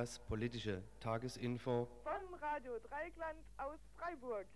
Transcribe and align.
das 0.00 0.18
politische 0.18 0.82
Tagesinfo 0.98 1.86
von 2.04 2.34
Radio 2.40 2.78
Dreigland 2.88 3.38
aus 3.58 3.78
Freiburg. 3.98 4.46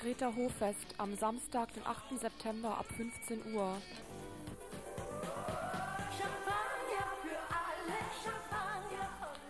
Greta 0.00 0.32
Hoffest 0.36 0.94
am 0.98 1.16
Samstag, 1.16 1.72
den 1.74 1.84
8. 1.84 2.20
September 2.20 2.78
ab 2.78 2.86
15 2.96 3.54
Uhr. 3.54 3.76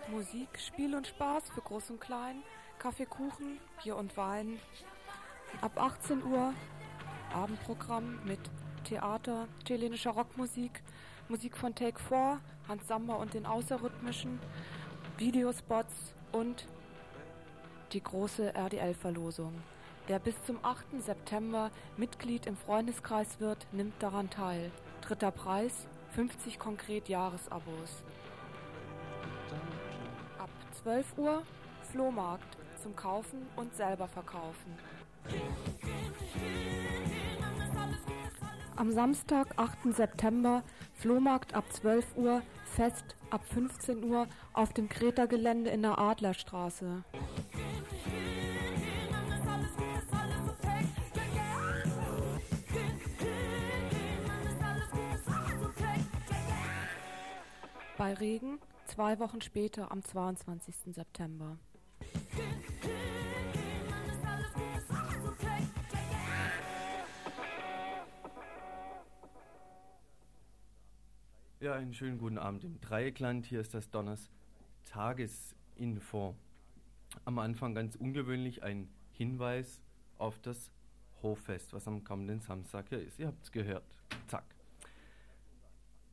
Musik, 0.09 0.49
Spiel 0.57 0.95
und 0.95 1.05
Spaß 1.05 1.49
für 1.53 1.61
Groß 1.61 1.91
und 1.91 2.01
Klein, 2.01 2.41
Kaffee, 2.79 3.05
Kuchen, 3.05 3.59
Bier 3.83 3.95
und 3.95 4.17
Wein. 4.17 4.59
Ab 5.61 5.79
18 5.79 6.23
Uhr 6.23 6.53
Abendprogramm 7.33 8.19
mit 8.25 8.39
Theater, 8.85 9.47
chilenischer 9.65 10.11
Rockmusik, 10.11 10.81
Musik 11.27 11.57
von 11.57 11.75
Take 11.75 11.99
4, 11.99 12.39
Hans 12.67 12.87
Samba 12.87 13.15
und 13.15 13.33
den 13.33 13.45
Außerrhythmischen, 13.45 14.39
Videospots 15.17 16.13
und 16.31 16.67
die 17.91 18.03
große 18.03 18.53
RDL-Verlosung. 18.53 19.53
Wer 20.05 20.19
bis 20.19 20.35
zum 20.43 20.59
8. 20.61 21.01
September 21.01 21.71
Mitglied 21.97 22.45
im 22.45 22.55
Freundeskreis 22.55 23.39
wird, 23.39 23.65
nimmt 23.71 23.95
daran 24.01 24.29
teil. 24.29 24.71
Dritter 25.01 25.31
Preis 25.31 25.87
50 26.11 26.59
konkret 26.59 27.09
Jahresabos. 27.09 28.03
Ab 30.37 30.49
12 30.83 31.17
Uhr 31.17 31.43
Flohmarkt 31.91 32.57
zum 32.81 32.95
Kaufen 32.95 33.47
und 33.55 33.75
selber 33.75 34.07
verkaufen. 34.07 34.77
Am 38.75 38.91
Samstag, 38.91 39.47
8. 39.57 39.95
September, 39.95 40.61
Flohmarkt 40.93 41.55
ab 41.55 41.65
12 41.71 42.05
Uhr, 42.15 42.43
Fest 42.65 43.06
ab 43.29 43.45
15 43.45 44.03
Uhr 44.03 44.27
auf 44.53 44.73
dem 44.73 44.89
Kreta-Gelände 44.89 45.69
in 45.69 45.81
der 45.81 45.97
Adlerstraße. 45.97 47.03
Bei 57.97 58.13
Regen 58.13 58.59
zwei 58.85 59.19
Wochen 59.19 59.41
später 59.41 59.91
am 59.91 60.03
22. 60.03 60.93
September. 60.93 61.57
Ja, 71.67 71.73
einen 71.73 71.93
schönen 71.93 72.17
guten 72.17 72.37
Abend 72.37 72.63
im 72.63 72.79
Dreieckland. 72.79 73.45
Hier 73.45 73.59
ist 73.59 73.73
das 73.73 73.89
Donners 73.89 74.31
Tagesinfo. 74.85 76.33
Am 77.25 77.39
Anfang 77.39 77.75
ganz 77.75 77.97
ungewöhnlich 77.97 78.63
ein 78.63 78.87
Hinweis 79.11 79.81
auf 80.17 80.39
das 80.39 80.71
Hoffest, 81.21 81.73
was 81.73 81.85
am 81.85 82.05
kommenden 82.05 82.39
Samstag 82.39 82.87
hier 82.87 83.01
ist. 83.01 83.19
Ihr 83.19 83.27
habt 83.27 83.43
es 83.43 83.51
gehört. 83.51 83.83
Zack. 84.27 84.45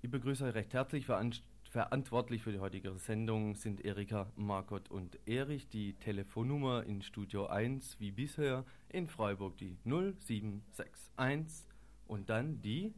Ich 0.02 0.10
begrüße 0.10 0.44
euch 0.44 0.54
recht 0.54 0.74
herzlich. 0.74 1.06
Verantwortlich 1.06 2.42
für 2.42 2.50
die 2.50 2.58
heutige 2.58 2.92
Sendung 2.98 3.54
sind 3.54 3.84
Erika, 3.84 4.32
Margot 4.34 4.90
und 4.90 5.20
Erich. 5.24 5.68
Die 5.68 5.92
Telefonnummer 5.92 6.82
in 6.82 7.00
Studio 7.00 7.46
1 7.46 8.00
wie 8.00 8.10
bisher 8.10 8.64
in 8.88 9.06
Freiburg 9.06 9.56
die 9.58 9.76
0761 9.84 11.68
und 12.08 12.28
dann 12.28 12.60
die 12.60 12.92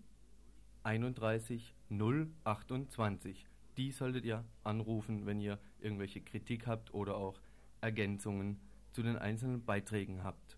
31 0.84 1.75
028. 1.90 3.46
Die 3.76 3.92
solltet 3.92 4.24
ihr 4.24 4.44
anrufen, 4.64 5.26
wenn 5.26 5.40
ihr 5.40 5.58
irgendwelche 5.80 6.20
Kritik 6.20 6.66
habt 6.66 6.94
oder 6.94 7.16
auch 7.16 7.40
Ergänzungen 7.80 8.58
zu 8.92 9.02
den 9.02 9.16
einzelnen 9.16 9.64
Beiträgen 9.64 10.24
habt. 10.24 10.56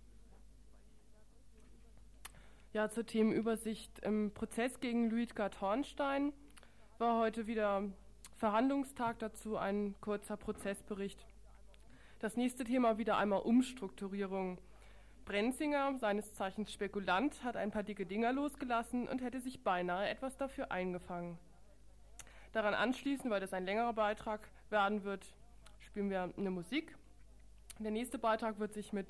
Ja, 2.72 2.88
zur 2.90 3.06
Themenübersicht. 3.06 3.98
Im 4.00 4.32
Prozess 4.32 4.78
gegen 4.78 5.10
Luitgard 5.10 5.60
Hornstein 5.60 6.32
war 6.98 7.18
heute 7.18 7.46
wieder 7.46 7.84
Verhandlungstag 8.36 9.18
dazu 9.18 9.56
ein 9.56 9.96
kurzer 10.00 10.36
Prozessbericht. 10.36 11.26
Das 12.20 12.36
nächste 12.36 12.64
Thema 12.64 12.98
wieder 12.98 13.16
einmal 13.16 13.40
Umstrukturierung. 13.40 14.58
Brenzinger, 15.28 15.98
seines 15.98 16.32
Zeichens 16.32 16.72
Spekulant, 16.72 17.44
hat 17.44 17.54
ein 17.54 17.70
paar 17.70 17.82
dicke 17.82 18.06
Dinger 18.06 18.32
losgelassen 18.32 19.06
und 19.06 19.20
hätte 19.20 19.40
sich 19.40 19.62
beinahe 19.62 20.08
etwas 20.08 20.38
dafür 20.38 20.72
eingefangen. 20.72 21.36
Daran 22.52 22.72
anschließend, 22.72 23.30
weil 23.30 23.40
das 23.40 23.52
ein 23.52 23.66
längerer 23.66 23.92
Beitrag 23.92 24.48
werden 24.70 25.04
wird, 25.04 25.26
spielen 25.80 26.08
wir 26.08 26.32
eine 26.34 26.50
Musik. 26.50 26.96
Der 27.78 27.90
nächste 27.90 28.18
Beitrag 28.18 28.58
wird 28.58 28.72
sich 28.72 28.94
mit 28.94 29.06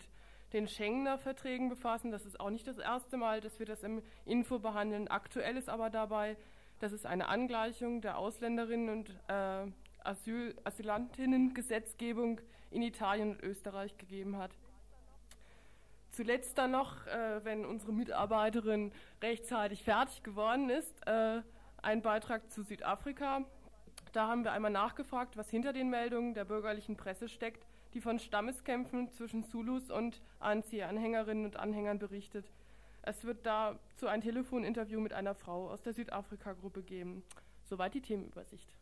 den 0.53 0.67
Schengener 0.67 1.19
Verträgen 1.19 1.69
befassen. 1.69 2.11
Das 2.11 2.27
ist 2.27 2.41
auch 2.41 2.51
nicht 2.51 2.67
das 2.67 2.79
erste 2.79 3.17
Mal, 3.17 3.41
dass 3.41 3.61
wir 3.61 3.67
das 3.67 3.85
im 3.85 4.03
Info 4.25 4.59
behandeln. 4.59 5.07
Aktuell 5.07 5.57
ist 5.57 5.69
aber 5.69 5.89
dabei, 5.89 6.37
dass 6.81 6.91
es 6.91 7.07
eine 7.07 7.29
Angleichung 7.29 8.01
der 8.01 8.19
Ausländerinnen 8.19 8.89
und 8.89 9.11
äh, 9.29 9.71
Asyl 10.03 10.57
Asylantinnen-Gesetzgebung 10.65 12.41
in 12.73 12.83
Italien 12.83 13.37
und 13.37 13.43
Österreich 13.45 13.97
gegeben 13.99 14.37
hat. 14.37 14.51
Zuletzt 16.19 16.59
dann 16.59 16.73
noch, 16.73 17.07
äh, 17.07 17.45
wenn 17.45 17.65
unsere 17.65 17.93
Mitarbeiterin 17.93 18.91
rechtzeitig 19.23 19.85
fertig 19.85 20.25
geworden 20.25 20.69
ist, 20.69 21.07
äh, 21.07 21.43
ein 21.81 22.03
Beitrag 22.03 22.51
zu 22.51 22.65
Südafrika. 22.65 23.45
Da 24.11 24.27
haben 24.27 24.43
wir 24.43 24.51
einmal 24.51 24.73
nachgefragt, 24.73 25.37
was 25.37 25.49
hinter 25.49 25.73
den 25.73 25.91
Meldungen 25.91 26.35
der 26.35 26.45
bürgerlichen 26.45 26.97
Presse 26.97 27.29
steckt, 27.29 27.65
die 27.95 28.01
von 28.01 28.19
Stammeskämpfen 28.19 29.13
zwischen 29.13 29.45
Zulus 29.45 29.93
und 29.93 30.21
ANC-Anhängerinnen 30.41 31.45
und 31.45 31.57
Anhängern 31.57 32.01
berichtet. 32.01 32.51
Es 33.03 33.23
wird 33.23 33.47
dazu 33.47 34.09
ein 34.09 34.21
Telefoninterview 34.21 34.99
mit 34.99 35.13
einer 35.13 35.37
Frau 35.37 35.71
aus 35.71 35.83
der 35.83 35.93
Südafrika-Gruppe 35.93 36.83
geben. 36.83 37.23
Soweit 37.63 37.95
die 37.95 38.03
Themenübersicht. 38.03 38.75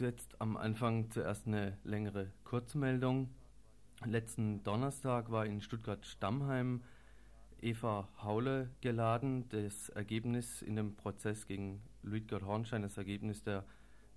Jetzt 0.00 0.40
am 0.40 0.56
Anfang 0.56 1.10
zuerst 1.10 1.48
eine 1.48 1.76
längere 1.82 2.30
Kurzmeldung. 2.44 3.30
Letzten 4.04 4.62
Donnerstag 4.62 5.32
war 5.32 5.44
in 5.44 5.60
Stuttgart-Stammheim 5.60 6.82
Eva 7.60 8.08
Haule 8.22 8.70
geladen. 8.80 9.48
Das 9.48 9.88
Ergebnis 9.88 10.62
in 10.62 10.76
dem 10.76 10.94
Prozess 10.94 11.48
gegen 11.48 11.82
Luitgard 12.04 12.44
Hornstein, 12.44 12.82
das 12.82 12.96
Ergebnis 12.96 13.42
der 13.42 13.64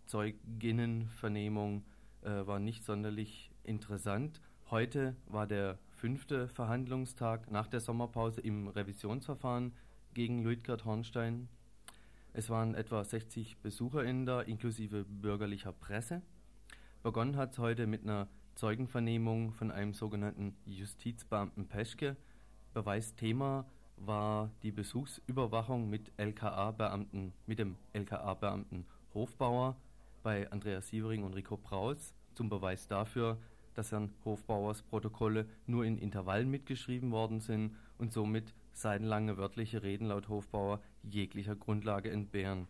Zeuginnenvernehmung, 0.06 1.84
äh, 2.22 2.46
war 2.46 2.60
nicht 2.60 2.84
sonderlich 2.84 3.50
interessant. 3.64 4.40
Heute 4.70 5.16
war 5.26 5.48
der 5.48 5.80
fünfte 5.90 6.48
Verhandlungstag 6.48 7.50
nach 7.50 7.68
der 7.68 7.80
Sommerpause 7.80 8.42
im 8.42 8.68
Revisionsverfahren 8.68 9.74
gegen 10.14 10.44
Luitgard 10.44 10.86
Hornstein. 10.86 11.50
Es 12.34 12.50
waren 12.50 12.76
etwa 12.76 13.04
60 13.04 13.58
BesucherInnen 13.58 14.26
da, 14.26 14.42
inklusive 14.42 15.04
bürgerlicher 15.04 15.74
Presse. 15.74 16.22
Begonnen 17.04 17.36
hat 17.36 17.52
es 17.52 17.60
heute 17.60 17.88
mit 17.88 18.04
einer 18.04 18.30
Zeugenvernehmung 18.56 19.52
von 19.52 19.70
einem 19.70 19.94
sogenannten 19.94 20.56
Justizbeamten 20.66 21.68
Peschke. 21.68 22.16
Beweisthema 22.74 23.66
war 23.98 24.50
die 24.64 24.72
Besuchsüberwachung 24.72 25.90
mit 25.90 26.12
LKA-Beamten, 26.18 27.34
mit 27.48 27.60
dem 27.60 27.76
LKA-Beamten 27.92 28.86
Hofbauer 29.14 29.76
bei 30.24 30.50
Andreas 30.52 30.88
Sievering 30.88 31.24
und 31.24 31.34
Rico 31.34 31.58
Braus. 31.58 32.14
Zum 32.36 32.48
Beweis 32.48 32.88
dafür 32.88 33.40
dass 33.76 33.92
Herrn 33.92 34.12
Hofbauers 34.26 34.82
Protokolle 34.82 35.46
nur 35.66 35.86
in 35.86 35.98
Intervallen 35.98 36.50
mitgeschrieben 36.50 37.12
worden 37.12 37.40
sind 37.40 37.76
und 37.98 38.12
somit 38.12 38.54
seitenlange 38.74 39.38
wörtliche 39.38 39.84
Reden 39.84 40.08
laut 40.08 40.30
Hofbauer 40.30 40.82
jeglicher 41.04 41.56
Grundlage 41.56 42.12
entbehren. 42.12 42.68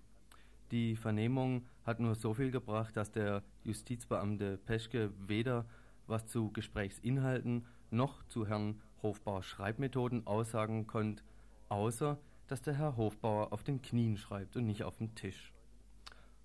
Die 0.72 0.96
Vernehmung 0.96 1.66
hat 1.86 2.00
nur 2.00 2.16
so 2.16 2.34
viel 2.34 2.52
gebracht, 2.52 2.96
dass 2.96 3.12
der 3.12 3.44
Justizbeamte 3.64 4.58
Peschke 4.58 5.12
weder 5.28 5.66
was 6.08 6.28
zu 6.28 6.52
Gesprächsinhalten 6.52 7.66
noch 7.90 8.24
zu 8.28 8.48
Herrn 8.48 8.82
Hofbauers 9.04 9.46
Schreibmethoden 9.46 10.26
aussagen 10.28 10.88
konnte, 10.88 11.24
außer 11.70 12.18
dass 12.48 12.62
der 12.62 12.78
Herr 12.78 12.98
Hofbauer 12.98 13.54
auf 13.54 13.64
den 13.64 13.82
Knien 13.82 14.18
schreibt 14.18 14.56
und 14.56 14.66
nicht 14.66 14.84
auf 14.84 14.98
dem 14.98 15.16
Tisch. 15.16 15.54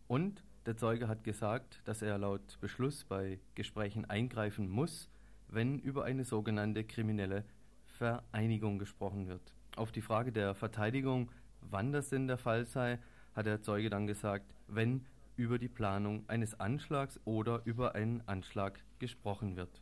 Und 0.08 0.42
der 0.66 0.76
Zeuge 0.76 1.06
hat 1.06 1.22
gesagt, 1.22 1.80
dass 1.84 2.02
er 2.02 2.18
laut 2.18 2.58
Beschluss 2.60 3.04
bei 3.04 3.38
Gesprächen 3.54 4.04
eingreifen 4.04 4.68
muss, 4.68 5.08
wenn 5.48 5.78
über 5.78 6.04
eine 6.04 6.24
sogenannte 6.24 6.82
kriminelle 6.82 7.44
Vereinigung 7.86 8.78
gesprochen 8.78 9.28
wird. 9.28 9.54
Auf 9.76 9.92
die 9.92 10.02
Frage 10.02 10.32
der 10.32 10.54
Verteidigung, 10.54 11.30
wann 11.60 11.92
das 11.92 12.08
denn 12.08 12.26
der 12.26 12.38
Fall 12.38 12.66
sei, 12.66 12.98
hat 13.34 13.46
der 13.46 13.62
Zeuge 13.62 13.90
dann 13.90 14.06
gesagt, 14.06 14.52
wenn 14.66 15.06
über 15.36 15.58
die 15.58 15.68
Planung 15.68 16.24
eines 16.28 16.58
Anschlags 16.58 17.20
oder 17.24 17.62
über 17.64 17.94
einen 17.94 18.22
Anschlag 18.26 18.80
gesprochen 18.98 19.56
wird. 19.56 19.80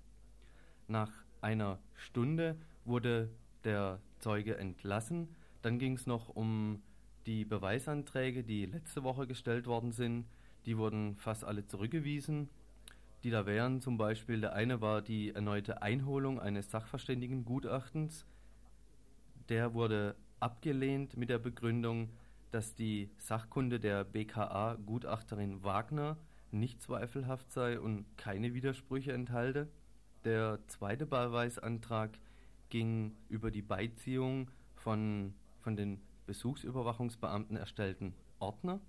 Nach 0.87 1.13
einer 1.41 1.79
Stunde 1.95 2.57
wurde 2.85 3.31
der 3.63 4.01
Zeuge 4.19 4.59
entlassen. 4.59 5.29
Dann 5.63 5.79
ging 5.79 5.95
es 5.95 6.07
noch 6.07 6.29
um 6.29 6.83
die 7.27 7.45
Beweisanträge, 7.45 8.43
die 8.43 8.67
letzte 8.67 9.03
Woche 9.03 9.27
gestellt 9.27 9.67
worden 9.67 9.93
sind. 9.93 10.27
Die 10.67 10.79
wurden 10.79 11.17
fast 11.17 11.45
alle 11.45 11.67
zurückgewiesen. 11.67 12.49
Die 13.23 13.31
da 13.31 13.47
wären 13.47 13.81
zum 13.81 13.97
Beispiel, 13.97 14.41
der 14.41 14.53
eine 14.53 14.81
war 14.81 15.03
die 15.03 15.31
erneute 15.35 15.83
Einholung 15.83 16.41
eines 16.41 16.71
Sachverständigengutachtens. 16.71 18.27
Der 19.49 19.75
wurde 19.75 20.17
abgelehnt 20.41 21.17
mit 21.17 21.31
der 21.31 21.39
Begründung, 21.39 22.11
dass 22.51 22.75
die 22.75 23.11
Sachkunde 23.19 23.81
der 23.81 24.05
BKA-Gutachterin 24.05 25.65
Wagner 25.65 26.17
nicht 26.51 26.83
zweifelhaft 26.83 27.51
sei 27.51 27.81
und 27.81 28.07
keine 28.17 28.55
Widersprüche 28.55 29.13
enthalte. 29.13 29.69
Der 30.25 30.61
zweite 30.69 31.07
Beweisantrag 31.07 32.19
ging 32.69 33.17
über 33.29 33.51
die 33.51 33.63
Beiziehung 33.63 34.51
von, 34.75 35.35
von 35.61 35.77
den 35.77 36.01
Besuchsüberwachungsbeamten 36.27 37.57
erstellten 37.57 38.15
Ordner. 38.39 38.81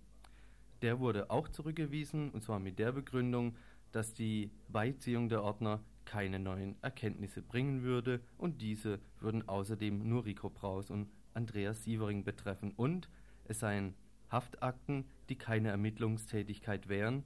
Der 0.85 0.99
wurde 0.99 1.31
auch 1.31 1.49
zurückgewiesen, 1.49 2.29
und 2.29 2.43
zwar 2.43 2.59
mit 2.59 2.77
der 2.77 2.91
Begründung, 2.91 3.55
dass 3.91 4.13
die 4.13 4.51
Beiziehung 4.67 5.29
der 5.29 5.41
Ordner 5.41 5.83
keine 6.05 6.37
neuen 6.37 6.75
Erkenntnisse 6.83 7.41
bringen 7.41 7.81
würde 7.81 8.21
und 8.37 8.61
diese 8.61 8.99
würden 9.19 9.49
außerdem 9.49 10.07
nur 10.07 10.25
Rico 10.25 10.51
Braus 10.51 10.91
und 10.91 11.09
Andreas 11.33 11.83
Sievering 11.83 12.23
betreffen 12.23 12.71
und 12.77 13.09
es 13.45 13.61
seien 13.61 13.95
Haftakten, 14.31 15.05
die 15.27 15.37
keine 15.39 15.69
Ermittlungstätigkeit 15.69 16.87
wären, 16.87 17.23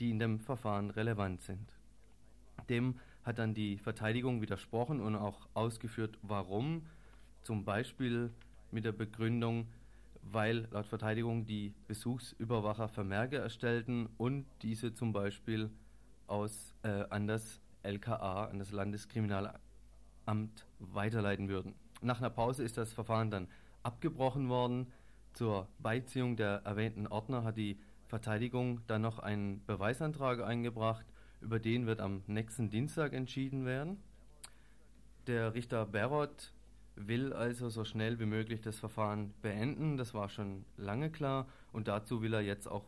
die 0.00 0.10
in 0.10 0.18
dem 0.18 0.40
Verfahren 0.40 0.90
relevant 0.90 1.42
sind. 1.42 1.78
Dem 2.68 2.98
hat 3.22 3.38
dann 3.38 3.54
die 3.54 3.78
Verteidigung 3.78 4.42
widersprochen 4.42 5.00
und 5.00 5.14
auch 5.14 5.48
ausgeführt, 5.54 6.18
warum. 6.22 6.82
Zum 7.42 7.64
Beispiel 7.64 8.32
mit 8.72 8.84
der 8.84 8.90
Begründung, 8.90 9.68
weil 10.32 10.68
laut 10.70 10.86
Verteidigung 10.86 11.46
die 11.46 11.74
Besuchsüberwacher 11.86 12.88
Vermerke 12.88 13.38
erstellten 13.38 14.08
und 14.16 14.46
diese 14.62 14.94
zum 14.94 15.12
Beispiel 15.12 15.70
aus, 16.26 16.74
äh, 16.82 17.04
an 17.10 17.26
das 17.26 17.60
LKA, 17.82 18.46
an 18.46 18.58
das 18.58 18.72
Landeskriminalamt 18.72 19.60
weiterleiten 20.78 21.48
würden. 21.48 21.74
Nach 22.00 22.18
einer 22.18 22.30
Pause 22.30 22.62
ist 22.62 22.76
das 22.76 22.92
Verfahren 22.92 23.30
dann 23.30 23.48
abgebrochen 23.82 24.48
worden. 24.48 24.92
Zur 25.32 25.68
Beiziehung 25.78 26.36
der 26.36 26.62
erwähnten 26.64 27.06
Ordner 27.06 27.44
hat 27.44 27.56
die 27.56 27.78
Verteidigung 28.06 28.80
dann 28.86 29.02
noch 29.02 29.18
einen 29.18 29.64
Beweisantrag 29.66 30.40
eingebracht, 30.42 31.04
über 31.40 31.58
den 31.58 31.86
wird 31.86 32.00
am 32.00 32.22
nächsten 32.26 32.70
Dienstag 32.70 33.12
entschieden 33.12 33.64
werden. 33.64 33.98
Der 35.26 35.54
Richter 35.54 35.86
Berot 35.86 36.52
will 37.06 37.32
also 37.32 37.68
so 37.68 37.84
schnell 37.84 38.18
wie 38.18 38.26
möglich 38.26 38.60
das 38.60 38.78
Verfahren 38.78 39.32
beenden, 39.42 39.96
das 39.96 40.14
war 40.14 40.28
schon 40.28 40.64
lange 40.76 41.10
klar, 41.10 41.46
und 41.72 41.88
dazu 41.88 42.22
will 42.22 42.34
er 42.34 42.40
jetzt 42.40 42.66
auch 42.66 42.84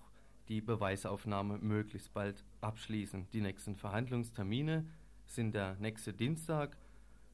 die 0.48 0.60
Beweisaufnahme 0.60 1.58
möglichst 1.58 2.12
bald 2.12 2.42
abschließen. 2.60 3.28
Die 3.32 3.40
nächsten 3.40 3.76
Verhandlungstermine 3.76 4.84
sind 5.26 5.54
der 5.54 5.76
nächste 5.76 6.12
Dienstag. 6.12 6.76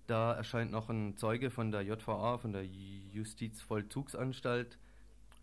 Da 0.06 0.34
erscheint 0.34 0.70
noch 0.70 0.90
ein 0.90 1.16
Zeuge 1.16 1.50
von 1.50 1.72
der 1.72 1.82
JVA, 1.82 2.38
von 2.38 2.52
der 2.52 2.66
Justizvollzugsanstalt, 2.66 4.78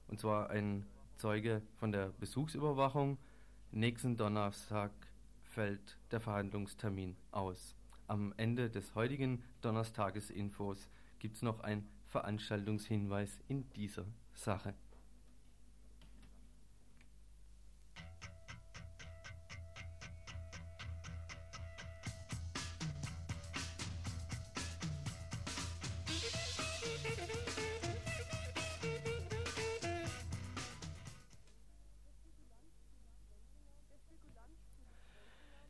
und 0.07 0.19
zwar 0.19 0.51
ein 0.51 0.85
Zeuge 1.17 1.63
von 1.77 1.91
der 1.91 2.09
Besuchsüberwachung. 2.19 3.17
Nächsten 3.71 4.17
Donnerstag 4.17 4.91
fällt 5.43 5.97
der 6.11 6.19
Verhandlungstermin 6.19 7.15
aus. 7.31 7.75
Am 8.07 8.33
Ende 8.37 8.69
des 8.69 8.93
heutigen 8.93 9.41
Donnerstagesinfos 9.61 10.89
gibt 11.23 11.37
es 11.37 11.41
noch 11.41 11.61
einen 11.61 11.87
Veranstaltungshinweis 12.09 13.39
in 13.47 13.71
dieser 13.71 14.05
Sache. 14.33 14.73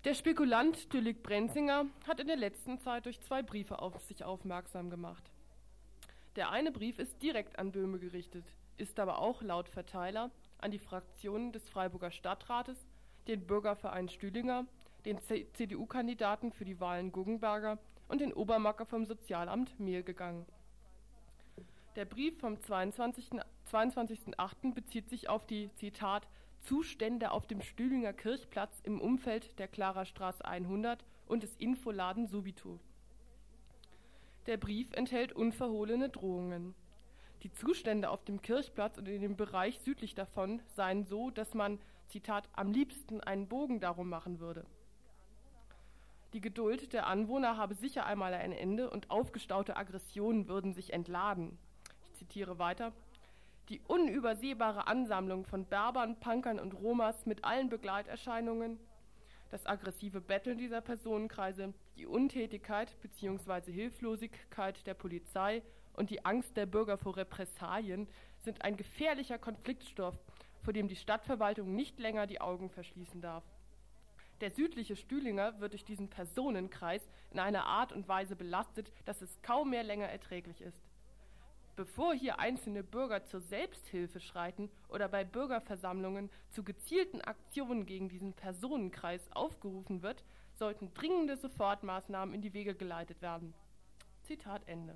Der 0.03 0.15
Spekulant 0.15 0.91
Düllig 0.91 1.21
Brenzinger 1.21 1.85
hat 2.07 2.19
in 2.19 2.25
der 2.25 2.37
letzten 2.37 2.79
Zeit 2.79 3.05
durch 3.05 3.21
zwei 3.21 3.43
Briefe 3.43 3.77
auf 3.77 4.01
sich 4.01 4.23
aufmerksam 4.23 4.89
gemacht. 4.89 5.32
Der 6.35 6.49
eine 6.49 6.71
Brief 6.71 6.97
ist 6.97 7.21
direkt 7.21 7.59
an 7.59 7.71
Böhme 7.71 7.99
gerichtet, 7.99 8.45
ist 8.77 8.99
aber 8.99 9.19
auch 9.19 9.43
laut 9.43 9.69
Verteiler 9.69 10.31
an 10.57 10.71
die 10.71 10.79
Fraktionen 10.79 11.51
des 11.51 11.69
Freiburger 11.69 12.09
Stadtrates, 12.09 12.87
den 13.27 13.45
Bürgerverein 13.45 14.09
Stühlinger, 14.09 14.65
den 15.05 15.19
CDU-Kandidaten 15.19 16.51
für 16.51 16.65
die 16.65 16.79
Wahlen 16.79 17.11
Guggenberger 17.11 17.77
und 18.07 18.19
den 18.19 18.33
Obermacker 18.33 18.87
vom 18.87 19.05
Sozialamt 19.05 19.79
Mehl 19.79 20.01
gegangen. 20.01 20.47
Der 21.95 22.05
Brief 22.05 22.39
vom 22.39 22.55
22.08. 22.55 23.43
22 23.65 24.73
bezieht 24.73 25.09
sich 25.09 25.29
auf 25.29 25.45
die, 25.45 25.69
Zitat, 25.75 26.27
Zustände 26.61 27.31
auf 27.31 27.45
dem 27.45 27.61
Stühlinger 27.61 28.13
Kirchplatz 28.13 28.79
im 28.83 28.99
Umfeld 28.99 29.59
der 29.59 29.67
Klarerstraße 29.67 30.43
100 30.43 31.03
und 31.27 31.43
des 31.43 31.55
Infoladen 31.57 32.25
Subito. 32.25 32.79
Der 34.45 34.57
Brief 34.57 34.91
enthält 34.93 35.31
unverhohlene 35.31 36.09
Drohungen. 36.09 36.75
Die 37.43 37.51
Zustände 37.53 38.09
auf 38.09 38.25
dem 38.25 38.41
Kirchplatz 38.41 38.97
und 38.97 39.07
in 39.07 39.21
dem 39.21 39.37
Bereich 39.37 39.79
südlich 39.79 40.15
davon 40.15 40.61
seien 40.75 41.05
so, 41.05 41.29
dass 41.29 41.53
man, 41.53 41.79
Zitat, 42.07 42.49
am 42.53 42.71
liebsten 42.71 43.21
einen 43.21 43.47
Bogen 43.47 43.79
darum 43.79 44.09
machen 44.09 44.41
würde. 44.41 44.65
Die 46.33 46.41
Geduld 46.41 46.91
der 46.91 47.07
Anwohner 47.07 47.55
habe 47.55 47.75
sicher 47.75 48.05
einmal 48.05 48.33
ein 48.33 48.51
Ende 48.51 48.89
und 48.89 49.11
aufgestaute 49.11 49.77
Aggressionen 49.77 50.47
würden 50.47 50.73
sich 50.73 50.91
entladen. 50.91 51.57
Ich 52.03 52.13
zitiere 52.15 52.59
weiter. 52.59 52.91
Die 53.69 53.79
unübersehbare 53.87 54.87
Ansammlung 54.87 55.45
von 55.45 55.65
Berbern, 55.65 56.19
Punkern 56.19 56.59
und 56.59 56.73
Romas 56.73 57.25
mit 57.25 57.45
allen 57.45 57.69
Begleiterscheinungen, 57.69 58.77
das 59.51 59.65
aggressive 59.65 60.19
Betteln 60.19 60.57
dieser 60.57 60.81
Personenkreise, 60.81 61.73
die 61.95 62.05
Untätigkeit 62.05 62.95
bzw. 63.01 63.71
Hilflosigkeit 63.71 64.85
der 64.87 64.93
Polizei 64.93 65.61
und 65.93 66.09
die 66.09 66.25
Angst 66.25 66.57
der 66.57 66.65
Bürger 66.65 66.97
vor 66.97 67.17
Repressalien 67.17 68.07
sind 68.39 68.63
ein 68.63 68.77
gefährlicher 68.77 69.37
Konfliktstoff, 69.37 70.17
vor 70.63 70.73
dem 70.73 70.87
die 70.87 70.95
Stadtverwaltung 70.95 71.75
nicht 71.75 71.99
länger 71.99 72.25
die 72.25 72.41
Augen 72.41 72.69
verschließen 72.69 73.21
darf. 73.21 73.43
Der 74.41 74.51
südliche 74.51 74.95
Stühlinger 74.95 75.59
wird 75.59 75.73
durch 75.73 75.85
diesen 75.85 76.09
Personenkreis 76.09 77.07
in 77.31 77.39
einer 77.39 77.65
Art 77.65 77.93
und 77.93 78.07
Weise 78.07 78.35
belastet, 78.35 78.91
dass 79.05 79.21
es 79.21 79.41
kaum 79.41 79.69
mehr 79.69 79.83
länger 79.83 80.07
erträglich 80.07 80.61
ist. 80.61 80.81
Bevor 81.75 82.13
hier 82.13 82.39
einzelne 82.39 82.83
Bürger 82.83 83.25
zur 83.25 83.41
Selbsthilfe 83.41 84.19
schreiten 84.19 84.69
oder 84.89 85.07
bei 85.07 85.23
Bürgerversammlungen 85.23 86.29
zu 86.49 86.63
gezielten 86.63 87.21
Aktionen 87.21 87.85
gegen 87.85 88.09
diesen 88.09 88.33
Personenkreis 88.33 89.31
aufgerufen 89.31 90.03
wird, 90.03 90.23
sollten 90.63 90.93
dringende 90.93 91.35
Sofortmaßnahmen 91.35 92.33
in 92.33 92.41
die 92.41 92.53
Wege 92.53 92.73
geleitet 92.73 93.21
werden. 93.21 93.53
Zitat 94.21 94.61
Ende. 94.65 94.95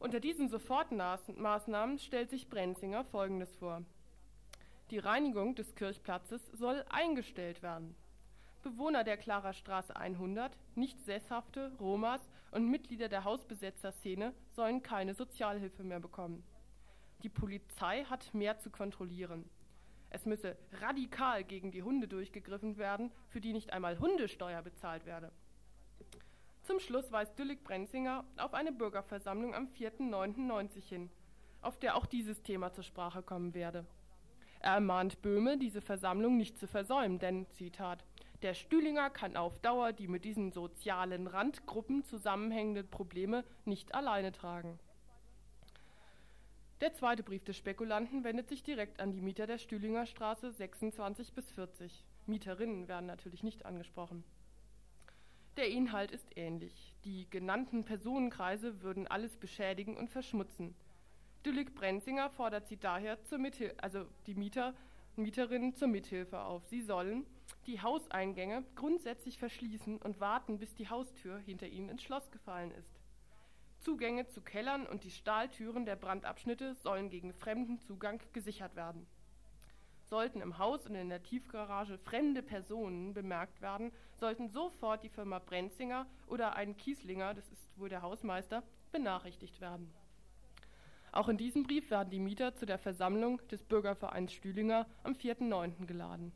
Unter 0.00 0.18
diesen 0.18 0.48
Sofortmaßnahmen 0.48 2.00
stellt 2.00 2.30
sich 2.30 2.48
Brenzinger 2.48 3.04
Folgendes 3.04 3.54
vor. 3.54 3.84
Die 4.90 4.98
Reinigung 4.98 5.54
des 5.54 5.76
Kirchplatzes 5.76 6.44
soll 6.54 6.84
eingestellt 6.88 7.62
werden. 7.62 7.94
Bewohner 8.64 9.04
der 9.04 9.16
Klarer 9.16 9.52
Straße 9.52 9.94
100, 9.94 10.56
nicht 10.74 11.00
sesshafte 11.04 11.70
Romas 11.78 12.20
und 12.50 12.68
Mitglieder 12.68 13.08
der 13.08 13.22
Hausbesetzerszene 13.22 14.34
sollen 14.50 14.82
keine 14.82 15.14
Sozialhilfe 15.14 15.84
mehr 15.84 16.00
bekommen. 16.00 16.42
Die 17.22 17.28
Polizei 17.28 18.02
hat 18.06 18.34
mehr 18.34 18.58
zu 18.58 18.70
kontrollieren. 18.70 19.48
Es 20.10 20.26
müsse 20.26 20.56
radikal 20.80 21.44
gegen 21.44 21.70
die 21.70 21.82
Hunde 21.82 22.08
durchgegriffen 22.08 22.78
werden, 22.78 23.12
für 23.28 23.40
die 23.40 23.52
nicht 23.52 23.72
einmal 23.72 23.98
Hundesteuer 23.98 24.62
bezahlt 24.62 25.06
werde. 25.06 25.32
Zum 26.62 26.80
Schluss 26.80 27.12
weist 27.12 27.38
Düllig-Brenzinger 27.38 28.24
auf 28.38 28.54
eine 28.54 28.72
Bürgerversammlung 28.72 29.54
am 29.54 29.66
4.9.90 29.68 30.88
hin, 30.88 31.10
auf 31.62 31.78
der 31.78 31.96
auch 31.96 32.06
dieses 32.06 32.42
Thema 32.42 32.72
zur 32.72 32.84
Sprache 32.84 33.22
kommen 33.22 33.54
werde. 33.54 33.86
Er 34.60 34.74
ermahnt 34.74 35.22
Böhme, 35.22 35.58
diese 35.58 35.80
Versammlung 35.80 36.36
nicht 36.36 36.58
zu 36.58 36.66
versäumen, 36.66 37.18
denn, 37.18 37.46
Zitat, 37.50 38.04
der 38.42 38.54
Stühlinger 38.54 39.10
kann 39.10 39.36
auf 39.36 39.58
Dauer 39.60 39.92
die 39.92 40.08
mit 40.08 40.24
diesen 40.24 40.52
sozialen 40.52 41.26
Randgruppen 41.26 42.04
zusammenhängenden 42.04 42.88
Probleme 42.88 43.44
nicht 43.64 43.94
alleine 43.94 44.32
tragen. 44.32 44.78
Der 46.82 46.92
zweite 46.92 47.22
Brief 47.22 47.42
des 47.42 47.56
Spekulanten 47.56 48.22
wendet 48.22 48.50
sich 48.50 48.62
direkt 48.62 49.00
an 49.00 49.10
die 49.10 49.22
Mieter 49.22 49.46
der 49.46 49.56
Stühlinger 49.56 50.04
Straße 50.04 50.52
26 50.52 51.32
bis 51.32 51.50
40. 51.52 52.04
Mieterinnen 52.26 52.86
werden 52.86 53.06
natürlich 53.06 53.42
nicht 53.42 53.64
angesprochen. 53.64 54.24
Der 55.56 55.68
Inhalt 55.68 56.10
ist 56.10 56.36
ähnlich. 56.36 56.94
Die 57.06 57.30
genannten 57.30 57.84
Personenkreise 57.84 58.82
würden 58.82 59.06
alles 59.06 59.38
beschädigen 59.38 59.96
und 59.96 60.10
verschmutzen. 60.10 60.74
Düllig-Brenzinger 61.46 62.28
fordert 62.28 62.68
sie 62.68 62.76
daher 62.76 63.24
zur 63.24 63.38
Mithil 63.38 63.72
also 63.78 64.04
die 64.26 64.34
Mieter 64.34 64.74
Mieterinnen 65.16 65.74
zur 65.74 65.88
Mithilfe 65.88 66.40
auf. 66.42 66.66
Sie 66.66 66.82
sollen 66.82 67.24
die 67.66 67.80
Hauseingänge 67.80 68.64
grundsätzlich 68.74 69.38
verschließen 69.38 69.96
und 70.02 70.20
warten, 70.20 70.58
bis 70.58 70.74
die 70.74 70.90
Haustür 70.90 71.38
hinter 71.38 71.68
ihnen 71.68 71.88
ins 71.88 72.02
Schloss 72.02 72.30
gefallen 72.30 72.70
ist. 72.72 72.95
Zugänge 73.80 74.26
zu 74.26 74.40
Kellern 74.40 74.86
und 74.86 75.04
die 75.04 75.10
Stahltüren 75.10 75.84
der 75.86 75.96
Brandabschnitte 75.96 76.74
sollen 76.74 77.10
gegen 77.10 77.32
fremden 77.32 77.78
Zugang 77.80 78.20
gesichert 78.32 78.76
werden. 78.76 79.06
Sollten 80.08 80.40
im 80.40 80.58
Haus 80.58 80.86
und 80.86 80.94
in 80.94 81.08
der 81.08 81.22
Tiefgarage 81.22 81.98
fremde 81.98 82.42
Personen 82.42 83.12
bemerkt 83.12 83.60
werden, 83.60 83.92
sollten 84.20 84.48
sofort 84.48 85.02
die 85.02 85.08
Firma 85.08 85.40
Brenzinger 85.40 86.06
oder 86.28 86.54
ein 86.54 86.76
Kieslinger, 86.76 87.34
das 87.34 87.48
ist 87.50 87.78
wohl 87.78 87.88
der 87.88 88.02
Hausmeister, 88.02 88.62
benachrichtigt 88.92 89.60
werden. 89.60 89.92
Auch 91.12 91.28
in 91.28 91.38
diesem 91.38 91.62
Brief 91.64 91.90
werden 91.90 92.10
die 92.10 92.20
Mieter 92.20 92.54
zu 92.54 92.66
der 92.66 92.78
Versammlung 92.78 93.40
des 93.48 93.64
Bürgervereins 93.64 94.32
Stühlinger 94.32 94.86
am 95.02 95.14
4.9. 95.14 95.86
geladen. 95.86 96.32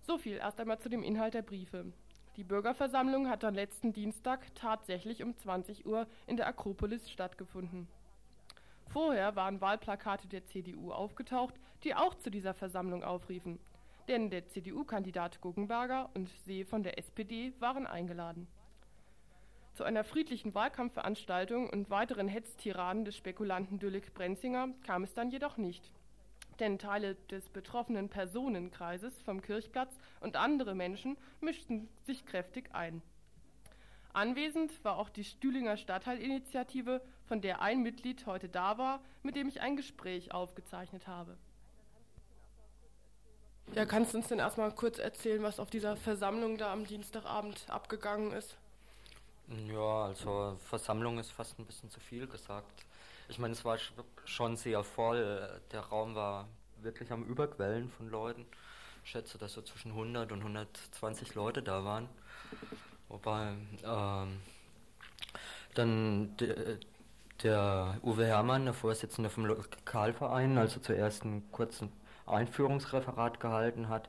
So 0.00 0.16
viel 0.16 0.38
erst 0.38 0.58
einmal 0.58 0.78
zu 0.78 0.88
dem 0.88 1.02
Inhalt 1.02 1.34
der 1.34 1.42
Briefe. 1.42 1.92
Die 2.38 2.44
Bürgerversammlung 2.44 3.28
hat 3.28 3.42
am 3.42 3.56
letzten 3.56 3.92
Dienstag 3.92 4.54
tatsächlich 4.54 5.24
um 5.24 5.36
20 5.36 5.86
Uhr 5.86 6.06
in 6.28 6.36
der 6.36 6.46
Akropolis 6.46 7.10
stattgefunden. 7.10 7.88
Vorher 8.92 9.34
waren 9.34 9.60
Wahlplakate 9.60 10.28
der 10.28 10.46
CDU 10.46 10.92
aufgetaucht, 10.92 11.56
die 11.82 11.96
auch 11.96 12.14
zu 12.14 12.30
dieser 12.30 12.54
Versammlung 12.54 13.02
aufriefen. 13.02 13.58
Denn 14.06 14.30
der 14.30 14.46
CDU-Kandidat 14.46 15.40
Guggenberger 15.40 16.10
und 16.14 16.30
See 16.46 16.64
von 16.64 16.84
der 16.84 16.96
SPD 16.96 17.52
waren 17.58 17.88
eingeladen. 17.88 18.46
Zu 19.74 19.82
einer 19.82 20.04
friedlichen 20.04 20.54
Wahlkampfveranstaltung 20.54 21.68
und 21.68 21.90
weiteren 21.90 22.28
Hetztiraden 22.28 23.04
des 23.04 23.16
Spekulanten 23.16 23.80
Düllig 23.80 24.14
Brenzinger 24.14 24.68
kam 24.84 25.02
es 25.02 25.12
dann 25.12 25.32
jedoch 25.32 25.56
nicht 25.56 25.90
denn 26.60 26.78
Teile 26.78 27.14
des 27.30 27.48
betroffenen 27.48 28.08
Personenkreises 28.08 29.20
vom 29.22 29.42
Kirchplatz 29.42 29.98
und 30.20 30.36
andere 30.36 30.74
Menschen 30.74 31.16
mischten 31.40 31.88
sich 32.04 32.26
kräftig 32.26 32.74
ein. 32.74 33.02
Anwesend 34.12 34.72
war 34.84 34.98
auch 34.98 35.10
die 35.10 35.24
Stühlinger 35.24 35.76
Stadtteilinitiative, 35.76 37.00
von 37.26 37.40
der 37.40 37.60
ein 37.60 37.82
Mitglied 37.82 38.26
heute 38.26 38.48
da 38.48 38.78
war, 38.78 39.00
mit 39.22 39.36
dem 39.36 39.48
ich 39.48 39.60
ein 39.60 39.76
Gespräch 39.76 40.32
aufgezeichnet 40.32 41.06
habe. 41.06 41.36
Ja, 43.74 43.84
kannst 43.84 44.14
du 44.14 44.18
uns 44.18 44.28
denn 44.28 44.38
erstmal 44.38 44.72
kurz 44.72 44.98
erzählen, 44.98 45.42
was 45.42 45.60
auf 45.60 45.70
dieser 45.70 45.96
Versammlung 45.96 46.56
da 46.56 46.72
am 46.72 46.86
Dienstagabend 46.86 47.66
abgegangen 47.68 48.32
ist? 48.32 48.56
Ja, 49.66 50.06
also 50.06 50.56
Versammlung 50.64 51.18
ist 51.18 51.30
fast 51.30 51.58
ein 51.58 51.66
bisschen 51.66 51.90
zu 51.90 52.00
viel 52.00 52.26
gesagt. 52.26 52.86
Ich 53.28 53.38
meine, 53.38 53.52
es 53.52 53.64
war 53.64 53.76
schon 54.24 54.56
sehr 54.56 54.82
voll. 54.82 55.60
Der 55.72 55.80
Raum 55.80 56.14
war 56.14 56.48
wirklich 56.80 57.12
am 57.12 57.24
Überquellen 57.24 57.90
von 57.90 58.08
Leuten. 58.08 58.46
Ich 59.04 59.10
schätze, 59.10 59.36
dass 59.36 59.52
so 59.52 59.62
zwischen 59.62 59.90
100 59.90 60.32
und 60.32 60.40
120 60.40 61.34
Leute 61.34 61.62
da 61.62 61.84
waren. 61.84 62.08
Wobei 63.08 63.54
ähm, 63.84 64.40
dann 65.74 66.36
de, 66.38 66.78
der 67.42 67.98
Uwe 68.02 68.26
Herrmann, 68.26 68.64
der 68.64 68.74
Vorsitzende 68.74 69.30
vom 69.30 69.44
Lokalverein, 69.44 70.56
also 70.56 70.80
zuerst 70.80 71.22
einen 71.22 71.50
kurzen 71.52 71.92
Einführungsreferat 72.26 73.40
gehalten 73.40 73.88
hat. 73.90 74.08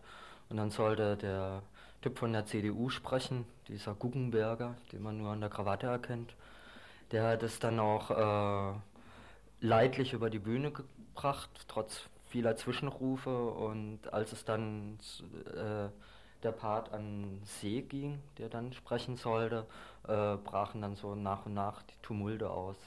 Und 0.49 0.57
dann 0.57 0.71
sollte 0.71 1.17
der 1.17 1.61
Typ 2.01 2.17
von 2.19 2.31
der 2.31 2.45
CDU 2.45 2.89
sprechen, 2.89 3.45
dieser 3.67 3.93
Guggenberger, 3.93 4.75
den 4.91 5.03
man 5.03 5.17
nur 5.17 5.31
an 5.31 5.41
der 5.41 5.49
Krawatte 5.49 5.88
erkennt. 5.88 6.33
Der 7.11 7.27
hat 7.27 7.43
es 7.43 7.59
dann 7.59 7.79
auch 7.79 8.11
äh, 8.11 8.79
leidlich 9.62 10.13
über 10.13 10.30
die 10.30 10.39
Bühne 10.39 10.72
gebracht, 10.72 11.50
trotz 11.68 12.08
vieler 12.28 12.56
Zwischenrufe. 12.56 13.50
Und 13.51 14.13
als 14.13 14.32
es 14.32 14.46
dann 14.46 15.00
äh, 15.48 15.89
der 16.44 16.51
Part 16.51 16.94
an 16.94 17.42
See 17.44 17.82
ging, 17.82 18.20
der 18.38 18.50
dann 18.50 18.74
sprechen 18.74 19.18
sollte, 19.18 19.66
äh, 20.08 20.36
brachen 20.38 20.82
dann 20.82 20.96
so 20.96 21.16
nach 21.16 21.46
und 21.46 21.54
nach 21.54 21.84
die 21.84 22.01
Tumulte 22.01 22.50
aus. 22.50 22.78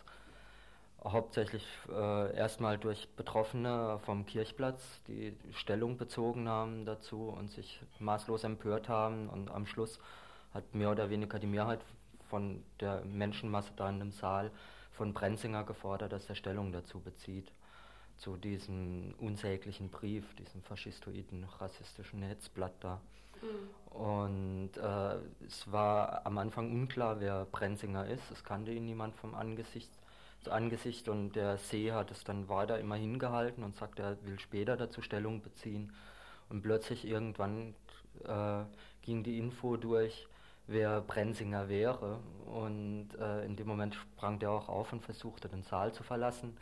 Hauptsächlich 1.05 1.67
äh, 1.91 2.37
erstmal 2.37 2.79
durch 2.79 3.09
Betroffene 3.17 3.99
vom 4.05 4.25
Kirchplatz, 4.25 5.03
die 5.09 5.37
Stellung 5.53 5.97
bezogen 5.97 6.49
haben 6.49 6.85
dazu 6.85 7.29
und 7.29 7.51
sich 7.51 7.81
maßlos 7.99 8.45
empört 8.45 8.89
haben. 8.89 9.29
Und 9.29 9.51
am 9.51 9.67
Schluss 9.67 9.99
hat 10.55 10.75
mehr 10.75 10.93
oder 10.93 11.11
weniger 11.11 11.41
die 11.41 11.49
Mehrheit 11.49 11.81
von 12.31 12.63
der 12.81 13.03
Menschenmasse 13.05 13.73
da 13.77 13.89
in 13.89 13.99
dem 13.99 14.13
Saal 14.13 14.53
von 14.93 15.13
Brenzinger 15.13 15.65
gefordert, 15.65 16.13
dass 16.13 16.29
er 16.29 16.35
Stellung 16.35 16.73
dazu 16.73 17.01
bezieht, 17.01 17.51
zu 18.17 18.37
diesem 18.37 19.15
unsäglichen 19.19 19.89
Brief, 19.89 20.35
diesem 20.37 20.63
faschistoiden, 20.63 21.45
rassistischen 21.59 22.23
Hetzblatt 22.23 22.75
da. 22.81 23.01
Mhm. 23.41 23.97
Und 23.97 24.71
äh, 24.77 25.45
es 25.47 25.71
war 25.71 26.25
am 26.25 26.39
Anfang 26.39 26.71
unklar, 26.71 27.21
wer 27.21 27.47
Brenzinger 27.47 28.07
ist. 28.07 28.31
Es 28.31 28.45
kannte 28.45 28.73
ihn 28.73 28.85
niemand 28.85 29.15
vom 29.17 29.35
Angesicht 29.35 29.91
zu 30.43 30.51
Angesicht 30.51 31.09
und 31.09 31.33
der 31.33 31.57
See 31.57 31.93
hat 31.93 32.11
es 32.11 32.25
dann 32.25 32.49
weiter 32.49 32.79
immer 32.79 32.97
hingehalten 32.97 33.63
und 33.63 33.77
sagt, 33.77 33.99
er 33.99 34.17
will 34.25 34.39
später 34.39 34.77
dazu 34.77 35.01
Stellung 35.01 35.41
beziehen. 35.41 35.93
Und 36.49 36.63
plötzlich 36.63 37.07
irgendwann 37.07 37.75
äh, 38.25 38.65
ging 39.03 39.23
die 39.23 39.39
Info 39.39 39.77
durch, 39.77 40.27
wer 40.67 41.01
Brenzinger 41.01 41.69
wäre. 41.69 42.19
Und 42.47 43.09
äh, 43.19 43.45
in 43.45 43.57
dem 43.57 43.67
Moment 43.67 43.95
sprang 43.95 44.39
der 44.39 44.51
auch 44.51 44.69
auf 44.69 44.93
und 44.93 45.03
versuchte 45.03 45.49
den 45.49 45.63
Saal 45.63 45.93
zu 45.93 46.03
verlassen. 46.03 46.57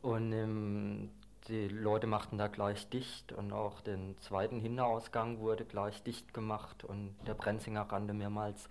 Und 0.00 0.32
ähm, 0.32 1.10
die 1.48 1.68
Leute 1.68 2.06
machten 2.06 2.38
da 2.38 2.48
gleich 2.48 2.88
dicht 2.88 3.32
und 3.32 3.52
auch 3.52 3.80
den 3.80 4.16
zweiten 4.18 4.60
Hinterausgang 4.60 5.38
wurde 5.38 5.64
gleich 5.64 6.02
dicht 6.02 6.34
gemacht 6.34 6.84
und 6.84 7.14
der 7.26 7.34
Brenzinger 7.34 7.90
rannte 7.90 8.12
mehrmals 8.12 8.68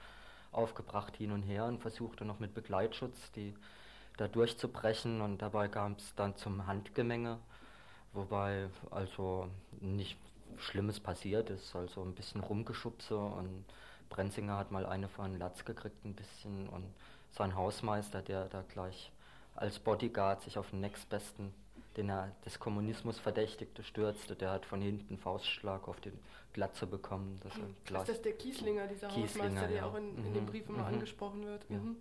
aufgebracht 0.51 1.15
hin 1.17 1.31
und 1.31 1.41
her 1.43 1.65
und 1.65 1.79
versuchte 1.79 2.23
noch 2.23 2.39
mit 2.39 2.53
Begleitschutz 2.53 3.31
die 3.31 3.55
da 4.17 4.27
durchzubrechen 4.27 5.21
und 5.21 5.41
dabei 5.41 5.67
kam 5.67 5.93
es 5.93 6.13
dann 6.15 6.35
zum 6.35 6.65
Handgemenge, 6.65 7.37
wobei 8.13 8.69
also 8.89 9.47
nicht 9.79 10.17
Schlimmes 10.57 10.99
passiert 10.99 11.49
ist, 11.51 11.75
also 11.75 12.01
ein 12.01 12.15
bisschen 12.15 12.41
Rumgeschubse 12.41 13.17
und 13.17 13.63
Brenzinger 14.09 14.57
hat 14.57 14.71
mal 14.71 14.85
eine 14.85 15.07
von 15.07 15.37
Latz 15.37 15.65
gekriegt 15.65 16.05
ein 16.05 16.13
bisschen 16.13 16.69
und 16.69 16.85
sein 17.31 17.55
Hausmeister, 17.55 18.21
der 18.21 18.45
da 18.45 18.63
gleich 18.67 19.11
als 19.55 19.79
Bodyguard 19.79 20.41
sich 20.41 20.57
auf 20.57 20.69
den 20.69 20.81
nächstbesten, 20.81 21.53
den 21.97 22.09
er 22.09 22.31
des 22.45 22.59
Kommunismus 22.59 23.19
verdächtigte, 23.19 23.83
stürzte, 23.83 24.35
der 24.35 24.51
hat 24.51 24.65
von 24.65 24.81
hinten 24.81 25.17
Faustschlag 25.17 25.87
auf 25.87 25.99
die 25.99 26.11
Glatze 26.53 26.85
bekommen. 26.85 27.39
Das 27.43 27.55
ist 27.55 28.09
das 28.09 28.21
der 28.21 28.33
Kieslinger, 28.33 28.87
dieser 28.87 29.07
Kieslinger, 29.07 29.49
Hausmeister, 29.49 29.67
der 29.67 29.77
ja. 29.77 29.85
auch 29.85 29.95
in, 29.95 30.15
in 30.17 30.29
mhm. 30.29 30.33
dem 30.33 30.45
Brief 30.45 30.69
immer 30.69 30.79
mhm. 30.79 30.85
angesprochen 30.85 31.45
wird? 31.45 31.65
Ja. 31.69 31.77
Mhm. 31.77 31.97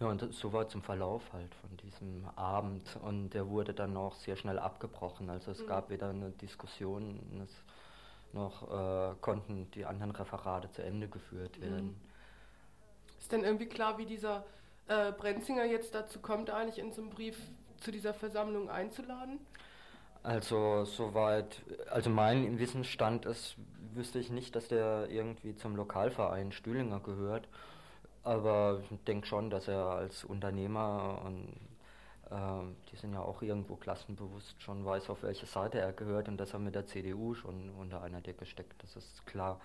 Ja, 0.00 0.06
und 0.06 0.32
so 0.32 0.52
war 0.52 0.68
zum 0.68 0.82
Verlauf 0.82 1.32
halt 1.32 1.52
von 1.56 1.76
diesem 1.78 2.24
Abend 2.36 2.96
und 3.02 3.30
der 3.30 3.48
wurde 3.48 3.74
dann 3.74 3.96
auch 3.96 4.14
sehr 4.14 4.36
schnell 4.36 4.58
abgebrochen. 4.58 5.28
Also 5.28 5.50
es 5.50 5.60
mhm. 5.62 5.66
gab 5.66 5.90
wieder 5.90 6.10
eine 6.10 6.30
Diskussion, 6.30 7.20
es 7.42 7.50
noch 8.32 8.62
äh, 8.70 9.14
konnten 9.20 9.70
die 9.72 9.84
anderen 9.84 10.12
Referate 10.12 10.70
zu 10.70 10.82
Ende 10.82 11.08
geführt 11.08 11.58
mhm. 11.58 11.62
werden. 11.62 12.00
Ist 13.18 13.32
denn 13.32 13.44
irgendwie 13.44 13.66
klar, 13.66 13.98
wie 13.98 14.06
dieser 14.06 14.44
äh, 14.88 15.12
Brenzinger 15.12 15.64
jetzt 15.64 15.94
dazu 15.94 16.20
kommt, 16.20 16.50
eigentlich 16.50 16.78
in 16.78 16.92
so 16.92 17.02
einem 17.02 17.10
Brief 17.10 17.38
zu 17.80 17.90
dieser 17.90 18.14
Versammlung 18.14 18.70
einzuladen? 18.70 19.38
Also 20.22 20.84
soweit, 20.84 21.62
also 21.90 22.10
mein 22.10 22.58
Wissensstand 22.58 23.24
ist, 23.24 23.56
wüsste 23.94 24.18
ich 24.18 24.30
nicht, 24.30 24.56
dass 24.56 24.68
der 24.68 25.08
irgendwie 25.10 25.54
zum 25.54 25.76
Lokalverein 25.76 26.52
Stühlinger 26.52 27.00
gehört. 27.00 27.48
Aber 28.24 28.80
ich 28.90 29.04
denke 29.04 29.26
schon, 29.26 29.48
dass 29.48 29.68
er 29.68 29.86
als 29.86 30.24
Unternehmer 30.24 31.22
und 31.24 31.54
die 32.30 32.96
sind 32.96 33.14
ja 33.14 33.20
auch 33.20 33.40
irgendwo 33.42 33.76
klassenbewusst 33.76 34.60
schon 34.62 34.84
weiß, 34.84 35.08
auf 35.10 35.22
welche 35.22 35.46
Seite 35.46 35.80
er 35.80 35.92
gehört 35.92 36.28
und 36.28 36.36
dass 36.36 36.52
er 36.52 36.58
mit 36.58 36.74
der 36.74 36.86
CDU 36.86 37.34
schon 37.34 37.70
unter 37.70 38.02
einer 38.02 38.20
Decke 38.20 38.44
steckt, 38.44 38.82
das 38.82 38.96
ist 38.96 39.26
klar. 39.26 39.60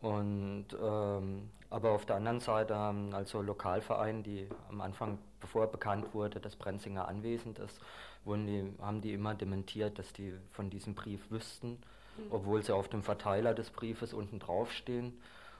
Und 0.00 0.66
ähm, 0.80 1.50
aber 1.70 1.90
auf 1.90 2.04
der 2.04 2.16
anderen 2.16 2.40
Seite 2.40 2.76
haben 2.76 3.14
also 3.14 3.42
Lokalvereine, 3.42 4.22
die 4.22 4.48
am 4.68 4.80
Anfang, 4.80 5.18
bevor 5.40 5.66
bekannt 5.66 6.14
wurde, 6.14 6.40
dass 6.40 6.54
Brenzinger 6.54 7.08
anwesend 7.08 7.58
ist, 7.58 7.80
wurden 8.24 8.46
die, 8.46 8.72
haben 8.80 9.00
die 9.00 9.12
immer 9.12 9.34
dementiert, 9.34 9.98
dass 9.98 10.12
die 10.12 10.32
von 10.52 10.70
diesem 10.70 10.94
Brief 10.94 11.30
wüssten, 11.30 11.70
mhm. 11.70 12.26
obwohl 12.30 12.62
sie 12.62 12.74
auf 12.74 12.88
dem 12.88 13.02
Verteiler 13.02 13.54
des 13.54 13.70
Briefes 13.70 14.12
unten 14.12 14.38
draufstehen 14.38 15.14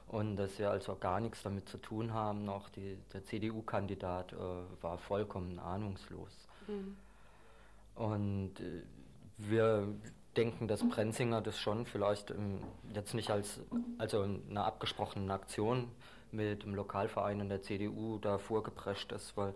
und 0.08 0.36
dass 0.36 0.56
sie 0.56 0.64
also 0.64 0.96
gar 0.96 1.20
nichts 1.20 1.42
damit 1.42 1.68
zu 1.68 1.78
tun 1.78 2.12
haben. 2.12 2.48
Auch 2.48 2.68
die, 2.70 2.98
der 3.12 3.24
CDU-Kandidat 3.24 4.32
äh, 4.32 4.36
war 4.82 4.98
vollkommen 4.98 5.58
ahnungslos. 5.58 6.48
Mhm. 6.66 6.96
Und 7.94 8.60
äh, 8.60 8.82
wir 9.38 9.88
denken, 10.36 10.68
dass 10.68 10.86
Brenzinger 10.88 11.40
das 11.40 11.58
schon 11.58 11.86
vielleicht 11.86 12.30
ähm, 12.30 12.60
jetzt 12.92 13.14
nicht 13.14 13.30
als 13.30 13.60
also 13.98 14.22
eine 14.22 14.64
abgesprochene 14.64 15.32
Aktion 15.32 15.90
mit 16.32 16.64
dem 16.64 16.74
Lokalverein 16.74 17.40
und 17.40 17.48
der 17.48 17.62
CDU 17.62 18.18
da 18.18 18.38
vorgeprescht 18.38 19.12
ist, 19.12 19.36
weil 19.36 19.54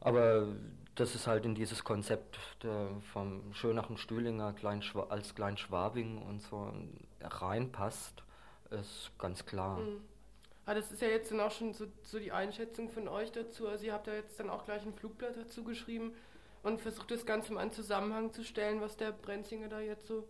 aber 0.00 0.48
das 0.94 1.14
ist 1.14 1.26
halt 1.26 1.44
in 1.44 1.54
dieses 1.54 1.84
Konzept 1.84 2.38
vom 3.12 3.52
Schönachen 3.52 3.98
Stühlinger 3.98 4.52
Klein 4.54 4.82
als 5.10 5.34
Kleinschwabing 5.34 6.22
und 6.22 6.40
so 6.40 6.72
reinpasst, 7.22 8.22
ist 8.70 9.10
ganz 9.18 9.44
klar. 9.44 9.78
Mhm. 9.78 10.00
Ah, 10.66 10.74
das 10.74 10.92
ist 10.92 11.02
ja 11.02 11.08
jetzt 11.08 11.32
dann 11.32 11.40
auch 11.40 11.50
schon 11.50 11.72
so, 11.72 11.86
so 12.02 12.18
die 12.18 12.32
Einschätzung 12.32 12.90
von 12.90 13.08
euch 13.08 13.32
dazu. 13.32 13.68
Also 13.68 13.86
ihr 13.86 13.92
habt 13.92 14.06
ja 14.06 14.14
jetzt 14.14 14.38
dann 14.38 14.50
auch 14.50 14.64
gleich 14.64 14.84
ein 14.86 14.94
Flugblatt 14.94 15.36
dazu 15.36 15.64
geschrieben 15.64 16.12
und 16.62 16.80
versucht 16.80 17.10
das 17.10 17.26
Ganze 17.26 17.52
mal 17.52 17.64
in 17.64 17.72
Zusammenhang 17.72 18.32
zu 18.32 18.44
stellen, 18.44 18.80
was 18.80 18.96
der 18.96 19.12
Brenzinger 19.12 19.68
da 19.68 19.80
jetzt 19.80 20.06
so 20.06 20.28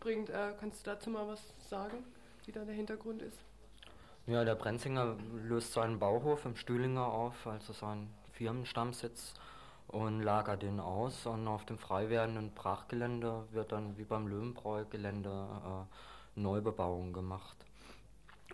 bringt. 0.00 0.30
Äh, 0.30 0.52
kannst 0.58 0.86
du 0.86 0.90
dazu 0.90 1.10
mal 1.10 1.26
was 1.26 1.40
sagen, 1.70 2.04
wie 2.44 2.52
da 2.52 2.64
der 2.64 2.74
Hintergrund 2.74 3.22
ist? 3.22 3.38
Ja, 4.26 4.44
der 4.44 4.56
Brenzinger 4.56 5.16
löst 5.44 5.72
seinen 5.72 5.98
Bauhof 5.98 6.44
im 6.44 6.56
Stühlinger 6.56 7.06
auf, 7.06 7.46
also 7.46 7.72
seinen 7.72 8.12
Firmenstammsitz 8.32 9.32
und 9.86 10.20
lagert 10.20 10.62
den 10.62 10.80
aus 10.80 11.24
und 11.24 11.48
auf 11.48 11.64
dem 11.64 11.78
frei 11.78 12.10
werdenden 12.10 12.52
Brachgelände 12.52 13.44
wird 13.52 13.72
dann 13.72 13.96
wie 13.96 14.04
beim 14.04 14.28
Löwenbräu-Gelände 14.28 15.30
äh, 15.30 16.38
Neubebauung 16.38 17.14
gemacht. 17.14 17.56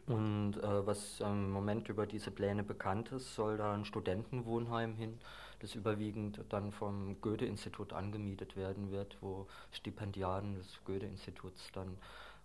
Und 0.06 0.58
äh, 0.62 0.86
was 0.86 1.20
im 1.20 1.50
Moment 1.50 1.88
über 1.88 2.06
diese 2.06 2.30
Pläne 2.30 2.62
bekannt 2.62 3.10
ist, 3.12 3.34
soll 3.34 3.56
da 3.56 3.72
ein 3.72 3.86
Studentenwohnheim 3.86 4.96
hin, 4.96 5.18
das 5.60 5.74
überwiegend 5.74 6.40
dann 6.50 6.72
vom 6.72 7.20
Goethe-Institut 7.22 7.94
angemietet 7.94 8.54
werden 8.54 8.90
wird, 8.90 9.16
wo 9.22 9.46
Stipendiaten 9.70 10.56
des 10.56 10.78
Goethe-Instituts 10.84 11.72
dann 11.72 11.96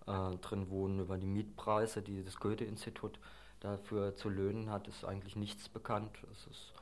äh, 0.07 0.37
drin 0.37 0.69
wohnen. 0.69 0.99
Über 0.99 1.17
die 1.17 1.27
Mietpreise, 1.27 2.01
die 2.01 2.23
das 2.23 2.37
Goethe-Institut 2.37 3.19
dafür 3.59 4.15
zu 4.15 4.29
löhnen 4.29 4.69
hat, 4.69 4.87
ist 4.87 5.03
eigentlich 5.03 5.35
nichts 5.35 5.67
bekannt. 5.67 6.17
Es 6.31 6.47
ist, 6.47 6.73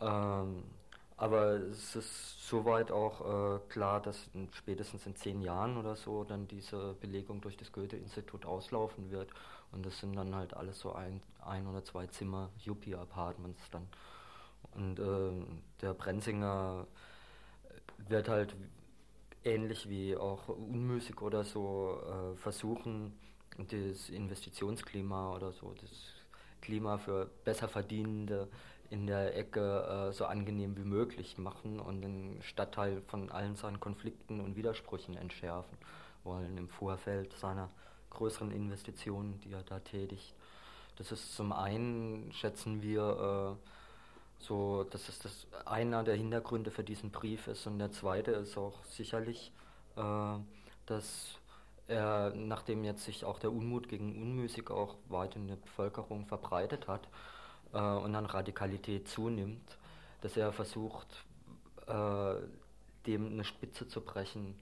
ähm, 0.00 0.62
aber 1.16 1.54
es 1.54 1.96
ist 1.96 2.46
soweit 2.46 2.92
auch 2.92 3.56
äh, 3.56 3.58
klar, 3.70 4.00
dass 4.00 4.28
in, 4.34 4.48
spätestens 4.52 5.06
in 5.06 5.16
zehn 5.16 5.40
Jahren 5.40 5.78
oder 5.78 5.96
so 5.96 6.24
dann 6.24 6.46
diese 6.46 6.94
Belegung 7.00 7.40
durch 7.40 7.56
das 7.56 7.72
Goethe-Institut 7.72 8.44
auslaufen 8.44 9.10
wird. 9.10 9.30
Und 9.72 9.84
das 9.84 9.98
sind 9.98 10.14
dann 10.16 10.34
halt 10.34 10.54
alles 10.54 10.78
so 10.80 10.92
ein, 10.92 11.20
ein 11.40 11.66
oder 11.66 11.84
zwei 11.84 12.06
Zimmer 12.06 12.50
Yuppie-Apartments 12.64 13.70
dann. 13.70 13.86
Und 14.74 14.98
äh, 14.98 15.46
der 15.80 15.94
Brenzinger 15.94 16.86
wird 18.08 18.28
halt 18.28 18.54
ähnlich 19.44 19.88
wie 19.88 20.16
auch 20.16 20.48
Unmüßig 20.48 21.20
oder 21.20 21.44
so 21.44 22.00
äh, 22.02 22.36
versuchen, 22.36 23.18
das 23.58 24.10
Investitionsklima 24.10 25.34
oder 25.34 25.52
so, 25.52 25.74
das 25.80 25.90
Klima 26.60 26.98
für 26.98 27.30
besser 27.44 27.68
Verdienende 27.68 28.48
in 28.90 29.06
der 29.06 29.36
Ecke 29.36 30.08
äh, 30.10 30.12
so 30.12 30.26
angenehm 30.26 30.76
wie 30.76 30.84
möglich 30.84 31.38
machen 31.38 31.80
und 31.80 32.02
den 32.02 32.38
Stadtteil 32.42 33.02
von 33.06 33.30
allen 33.30 33.56
seinen 33.56 33.80
Konflikten 33.80 34.40
und 34.40 34.56
Widersprüchen 34.56 35.16
entschärfen 35.16 35.76
wollen 36.24 36.58
im 36.58 36.68
Vorfeld 36.68 37.32
seiner 37.34 37.70
größeren 38.10 38.50
Investitionen, 38.50 39.40
die 39.40 39.52
er 39.52 39.62
da 39.62 39.80
tätigt. 39.80 40.34
Das 40.96 41.12
ist 41.12 41.36
zum 41.36 41.52
einen, 41.52 42.32
schätzen 42.32 42.82
wir, 42.82 43.56
äh, 43.58 43.68
so, 44.38 44.84
dass 44.84 45.08
es 45.08 45.18
das 45.18 45.46
einer 45.64 46.04
der 46.04 46.16
Hintergründe 46.16 46.70
für 46.70 46.84
diesen 46.84 47.10
Brief 47.10 47.48
ist. 47.48 47.66
Und 47.66 47.78
der 47.78 47.92
zweite 47.92 48.32
ist 48.32 48.56
auch 48.56 48.84
sicherlich, 48.84 49.52
äh, 49.96 50.38
dass 50.86 51.38
er, 51.88 52.32
nachdem 52.34 52.84
jetzt 52.84 53.04
sich 53.04 53.24
auch 53.24 53.38
der 53.38 53.52
Unmut 53.52 53.88
gegen 53.88 54.20
Unmüßig 54.20 54.70
auch 54.70 54.96
weit 55.08 55.36
in 55.36 55.48
der 55.48 55.56
Bevölkerung 55.56 56.26
verbreitet 56.26 56.88
hat 56.88 57.08
äh, 57.72 57.78
und 57.78 58.14
an 58.14 58.26
Radikalität 58.26 59.08
zunimmt, 59.08 59.78
dass 60.20 60.36
er 60.36 60.52
versucht, 60.52 61.24
äh, 61.86 62.34
dem 63.06 63.26
eine 63.26 63.44
Spitze 63.44 63.86
zu 63.86 64.00
brechen 64.00 64.56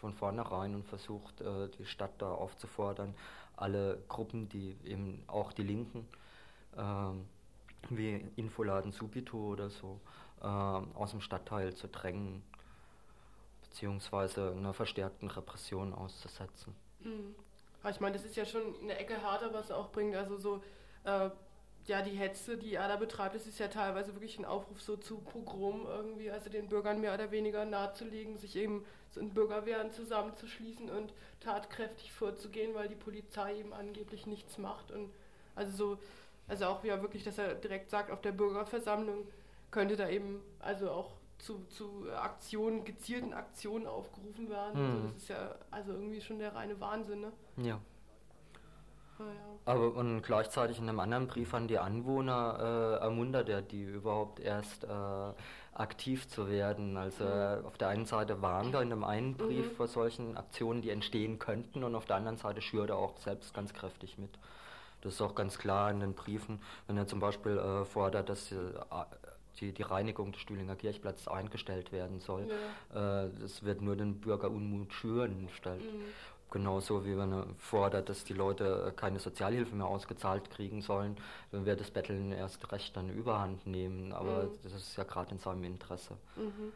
von 0.00 0.12
vornherein 0.12 0.74
und 0.74 0.84
versucht, 0.84 1.40
äh, 1.40 1.68
die 1.78 1.86
Stadt 1.86 2.12
da 2.18 2.32
aufzufordern, 2.32 3.14
alle 3.56 4.02
Gruppen, 4.08 4.48
die 4.48 4.76
eben 4.84 5.22
auch 5.26 5.52
die 5.52 5.62
Linken, 5.62 6.08
ähm, 6.76 7.26
wie 7.90 8.24
Infoladen 8.36 8.92
Subito 8.92 9.38
oder 9.38 9.70
so, 9.70 10.00
äh, 10.40 10.46
aus 10.46 11.12
dem 11.12 11.20
Stadtteil 11.20 11.74
zu 11.74 11.88
drängen, 11.88 12.42
beziehungsweise 13.62 14.52
einer 14.52 14.74
verstärkten 14.74 15.30
Repression 15.30 15.94
auszusetzen. 15.94 16.74
Mhm. 17.00 17.34
Ich 17.90 18.00
meine, 18.00 18.16
das 18.16 18.24
ist 18.24 18.34
ja 18.34 18.46
schon 18.46 18.62
eine 18.82 18.96
Ecke 18.96 19.20
härter, 19.20 19.52
was 19.52 19.68
er 19.68 19.76
auch 19.76 19.92
bringt. 19.92 20.16
Also 20.16 20.38
so, 20.38 20.62
äh, 21.04 21.28
ja, 21.86 22.02
die 22.02 22.16
Hetze, 22.16 22.56
die 22.56 22.74
er 22.74 22.88
da 22.88 22.96
betreibt, 22.96 23.34
das 23.34 23.46
ist 23.46 23.58
ja 23.58 23.68
teilweise 23.68 24.14
wirklich 24.14 24.38
ein 24.38 24.44
Aufruf 24.44 24.80
so 24.80 24.96
zu 24.96 25.18
Pogrom 25.18 25.86
irgendwie, 25.86 26.30
also 26.30 26.48
den 26.48 26.68
Bürgern 26.68 27.00
mehr 27.00 27.14
oder 27.14 27.30
weniger 27.30 27.64
nahezulegen, 27.64 28.38
sich 28.38 28.56
eben 28.56 28.84
so 29.10 29.20
in 29.20 29.30
Bürgerwehren 29.30 29.92
zusammenzuschließen 29.92 30.90
und 30.90 31.12
tatkräftig 31.40 32.12
vorzugehen, 32.12 32.74
weil 32.74 32.88
die 32.88 32.94
Polizei 32.94 33.58
eben 33.58 33.72
angeblich 33.72 34.26
nichts 34.26 34.56
macht. 34.58 34.90
Und 34.90 35.10
also 35.54 35.76
so, 35.76 35.98
also 36.48 36.66
auch 36.66 36.82
wieder 36.82 37.02
wirklich, 37.02 37.22
dass 37.22 37.38
er 37.38 37.54
direkt 37.54 37.90
sagt, 37.90 38.10
auf 38.10 38.22
der 38.22 38.32
Bürgerversammlung 38.32 39.26
könnte 39.70 39.96
da 39.96 40.08
eben 40.08 40.42
also 40.60 40.90
auch 40.90 41.12
zu, 41.38 41.64
zu 41.68 42.06
Aktionen, 42.14 42.84
gezielten 42.84 43.34
Aktionen 43.34 43.86
aufgerufen 43.86 44.48
werden. 44.48 44.80
Mhm. 44.80 44.94
Also 44.94 45.08
das 45.08 45.16
ist 45.16 45.28
ja 45.28 45.54
also 45.70 45.92
irgendwie 45.92 46.20
schon 46.20 46.38
der 46.38 46.54
reine 46.54 46.80
Wahnsinn, 46.80 47.20
ne? 47.20 47.32
Ja. 47.58 47.80
Ja. 49.18 49.72
Aber 49.72 49.94
und 49.94 50.22
gleichzeitig 50.22 50.78
in 50.78 50.88
einem 50.88 51.00
anderen 51.00 51.26
Brief 51.26 51.54
an 51.54 51.68
die 51.68 51.78
Anwohner 51.78 52.98
äh, 53.00 53.04
ermuntert 53.04 53.48
er 53.48 53.62
die 53.62 53.82
überhaupt 53.82 54.40
erst 54.40 54.84
äh, 54.84 54.88
aktiv 55.72 56.28
zu 56.28 56.48
werden. 56.50 56.96
Also 56.96 57.24
mhm. 57.24 57.64
auf 57.64 57.78
der 57.78 57.88
einen 57.88 58.04
Seite 58.04 58.42
warnt 58.42 58.74
er 58.74 58.82
in 58.82 58.90
dem 58.90 59.04
einen 59.04 59.36
Brief 59.36 59.70
mhm. 59.70 59.76
vor 59.76 59.88
solchen 59.88 60.36
Aktionen, 60.36 60.82
die 60.82 60.90
entstehen 60.90 61.38
könnten, 61.38 61.82
und 61.82 61.94
auf 61.94 62.04
der 62.04 62.16
anderen 62.16 62.36
Seite 62.36 62.60
schürt 62.60 62.90
er 62.90 62.96
auch 62.96 63.16
selbst 63.18 63.54
ganz 63.54 63.72
kräftig 63.72 64.18
mit. 64.18 64.30
Das 65.00 65.14
ist 65.14 65.20
auch 65.20 65.34
ganz 65.34 65.58
klar 65.58 65.90
in 65.90 66.00
den 66.00 66.14
Briefen, 66.14 66.60
wenn 66.86 66.96
er 66.96 67.06
zum 67.06 67.20
Beispiel 67.20 67.58
äh, 67.58 67.84
fordert, 67.84 68.28
dass 68.28 68.52
äh, 68.52 68.56
die, 69.60 69.72
die, 69.72 69.82
Reinigung 69.82 70.32
des 70.32 70.40
Stühlinger 70.40 70.76
Kirchplatzes 70.76 71.28
eingestellt 71.28 71.92
werden 71.92 72.20
soll. 72.20 72.48
Ja. 72.94 73.24
Äh, 73.24 73.30
das 73.40 73.62
wird 73.62 73.82
nur 73.82 73.96
den 73.96 74.20
Bürgerunmut 74.20 74.92
schüren. 74.92 75.48
Stellt. 75.52 75.82
Mhm. 75.82 76.04
Genauso 76.54 77.04
wie 77.04 77.18
wenn 77.18 77.32
er 77.32 77.46
fordert, 77.58 78.08
dass 78.08 78.22
die 78.22 78.32
Leute 78.32 78.86
äh, 78.86 78.92
keine 78.92 79.18
Sozialhilfe 79.18 79.74
mehr 79.74 79.88
ausgezahlt 79.88 80.50
kriegen 80.50 80.82
sollen, 80.82 81.16
dann 81.50 81.66
wird 81.66 81.80
das 81.80 81.90
Betteln 81.90 82.30
erst 82.30 82.70
recht 82.70 82.96
dann 82.96 83.10
überhand 83.10 83.66
nehmen. 83.66 84.12
Aber 84.12 84.44
mhm. 84.44 84.58
das 84.62 84.72
ist 84.72 84.96
ja 84.96 85.02
gerade 85.02 85.32
in 85.32 85.40
seinem 85.40 85.64
Interesse. 85.64 86.16
Mhm. 86.36 86.72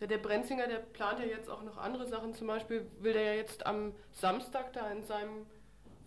Ja, 0.00 0.06
der 0.06 0.16
Brenzinger, 0.16 0.68
der 0.68 0.78
plant 0.78 1.18
ja 1.18 1.26
jetzt 1.26 1.50
auch 1.50 1.62
noch 1.64 1.76
andere 1.76 2.08
Sachen. 2.08 2.32
Zum 2.32 2.46
Beispiel 2.46 2.86
will 3.00 3.12
der 3.12 3.24
ja 3.24 3.34
jetzt 3.34 3.66
am 3.66 3.92
Samstag 4.12 4.72
da 4.72 4.90
in 4.90 5.02
seinem 5.02 5.44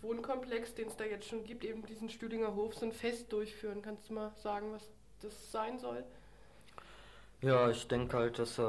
Wohnkomplex, 0.02 0.74
den 0.74 0.88
es 0.88 0.98
da 0.98 1.04
jetzt 1.04 1.28
schon 1.28 1.44
gibt, 1.44 1.64
eben 1.64 1.86
diesen 1.86 2.10
Stüdinger 2.10 2.56
Hof, 2.56 2.74
so 2.74 2.84
ein 2.84 2.92
Fest 2.92 3.32
durchführen. 3.32 3.84
Kannst 3.84 4.10
du 4.10 4.14
mal 4.14 4.32
sagen, 4.38 4.72
was 4.74 4.90
das 5.22 5.52
sein 5.52 5.78
soll? 5.78 6.04
Ja, 7.42 7.70
ich 7.70 7.88
denke 7.88 8.18
halt, 8.18 8.38
dass 8.38 8.58
äh, 8.60 8.64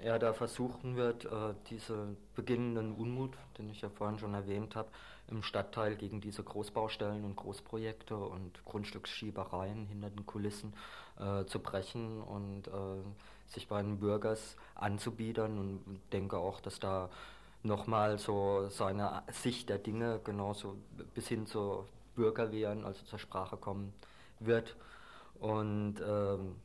er 0.00 0.18
da 0.20 0.32
versuchen 0.32 0.94
wird, 0.96 1.24
äh, 1.24 1.54
diese 1.70 2.16
beginnenden 2.36 2.92
Unmut, 2.94 3.32
den 3.58 3.68
ich 3.68 3.80
ja 3.80 3.88
vorhin 3.88 4.18
schon 4.20 4.34
erwähnt 4.34 4.76
habe, 4.76 4.88
im 5.26 5.42
Stadtteil 5.42 5.96
gegen 5.96 6.20
diese 6.20 6.44
Großbaustellen 6.44 7.24
und 7.24 7.34
Großprojekte 7.34 8.16
und 8.16 8.64
Grundstücksschiebereien 8.64 9.86
hinter 9.86 10.10
den 10.10 10.24
Kulissen 10.24 10.72
äh, 11.18 11.44
zu 11.46 11.58
brechen 11.58 12.22
und 12.22 12.68
äh, 12.68 13.50
sich 13.52 13.66
bei 13.66 13.82
den 13.82 13.98
Bürgers 13.98 14.56
anzubiedern 14.76 15.58
und 15.58 16.00
denke 16.12 16.38
auch, 16.38 16.60
dass 16.60 16.78
da 16.78 17.10
nochmal 17.64 18.18
so 18.18 18.68
seine 18.68 19.24
Sicht 19.32 19.68
der 19.68 19.78
Dinge 19.78 20.20
genauso 20.22 20.76
bis 21.14 21.26
hin 21.26 21.46
zur 21.46 21.88
Bürgerwehren, 22.14 22.84
also 22.84 23.04
zur 23.04 23.18
Sprache 23.18 23.56
kommen 23.56 23.92
wird. 24.38 24.76
Und 25.40 25.96
ähm, 26.06 26.56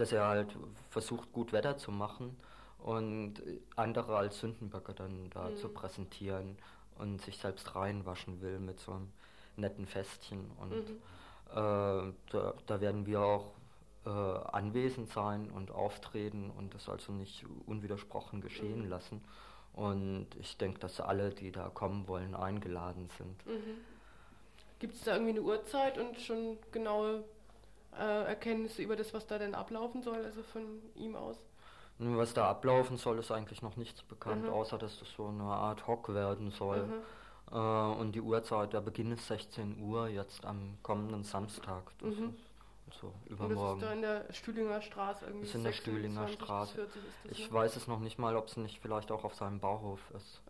dass 0.00 0.12
er 0.12 0.26
halt 0.26 0.56
versucht, 0.88 1.30
gut 1.30 1.52
Wetter 1.52 1.76
zu 1.76 1.92
machen 1.92 2.34
und 2.78 3.34
andere 3.76 4.16
als 4.16 4.40
Sündenböcke 4.40 4.94
dann 4.94 5.28
da 5.28 5.50
mhm. 5.50 5.56
zu 5.58 5.68
präsentieren 5.68 6.56
und 6.96 7.20
sich 7.20 7.36
selbst 7.36 7.74
reinwaschen 7.74 8.40
will 8.40 8.60
mit 8.60 8.80
so 8.80 8.92
einem 8.92 9.12
netten 9.56 9.86
Festchen. 9.86 10.50
Und 10.58 10.88
mhm. 10.88 10.96
äh, 11.50 12.12
da, 12.30 12.54
da, 12.66 12.80
werden 12.80 13.04
wir 13.04 13.20
auch 13.20 13.52
äh, 14.06 14.08
anwesend 14.08 15.10
sein 15.10 15.50
und 15.50 15.70
auftreten 15.70 16.50
und 16.50 16.72
das 16.72 16.88
also 16.88 17.12
nicht 17.12 17.44
unwidersprochen 17.66 18.40
geschehen 18.40 18.84
mhm. 18.84 18.88
lassen. 18.88 19.22
Und 19.74 20.28
ich 20.40 20.56
denke, 20.56 20.78
dass 20.78 20.98
alle, 21.02 21.28
die 21.28 21.52
da 21.52 21.68
kommen 21.68 22.08
wollen, 22.08 22.34
eingeladen 22.34 23.10
sind. 23.18 23.46
Mhm. 23.46 23.76
Gibt 24.78 24.94
es 24.94 25.04
da 25.04 25.12
irgendwie 25.12 25.32
eine 25.32 25.42
Uhrzeit 25.42 25.98
und 25.98 26.18
schon 26.18 26.56
genaue 26.72 27.22
äh, 27.98 28.24
Erkenntnisse 28.24 28.82
über 28.82 28.96
das, 28.96 29.12
was 29.14 29.26
da 29.26 29.38
denn 29.38 29.54
ablaufen 29.54 30.02
soll, 30.02 30.24
also 30.24 30.42
von 30.42 30.82
ihm 30.94 31.16
aus? 31.16 31.36
Was 31.98 32.32
da 32.32 32.48
ablaufen 32.48 32.96
soll, 32.96 33.18
ist 33.18 33.30
eigentlich 33.30 33.60
noch 33.60 33.76
nichts 33.76 34.02
bekannt, 34.02 34.44
mhm. 34.44 34.50
außer 34.50 34.78
dass 34.78 34.98
das 34.98 35.08
so 35.16 35.26
eine 35.26 35.42
Art 35.42 35.86
Hock 35.86 36.14
werden 36.14 36.50
soll. 36.50 36.86
Mhm. 36.86 37.02
Äh, 37.52 37.56
und 37.56 38.12
die 38.12 38.22
Uhrzeit, 38.22 38.72
der 38.72 38.80
Beginn 38.80 39.12
ist 39.12 39.26
16 39.26 39.78
Uhr, 39.80 40.08
jetzt 40.08 40.44
am 40.46 40.78
kommenden 40.82 41.24
Samstag. 41.24 41.82
Das 41.98 42.16
mhm. 42.16 42.30
ist 42.30 43.02
also 43.02 43.12
übermorgen. 43.26 43.52
Und 43.52 43.66
das 43.66 43.74
ist 43.74 43.82
da 43.82 43.92
in 43.92 44.02
der 44.02 44.32
Stühlinger 44.32 44.80
Straße 44.80 45.24
irgendwie. 45.26 45.40
Das 45.40 45.48
ist 45.50 45.54
in 45.56 45.64
der 45.64 45.72
Stühlinger 45.72 46.28
Straße. 46.28 46.88
ich 47.30 47.50
ne? 47.50 47.52
weiß 47.52 47.76
es 47.76 47.86
noch 47.86 48.00
nicht 48.00 48.18
mal, 48.18 48.34
ob 48.34 48.48
es 48.48 48.56
nicht 48.56 48.80
vielleicht 48.80 49.10
auch 49.10 49.24
auf 49.24 49.34
seinem 49.34 49.60
Bauhof 49.60 50.00
ist. 50.16 50.40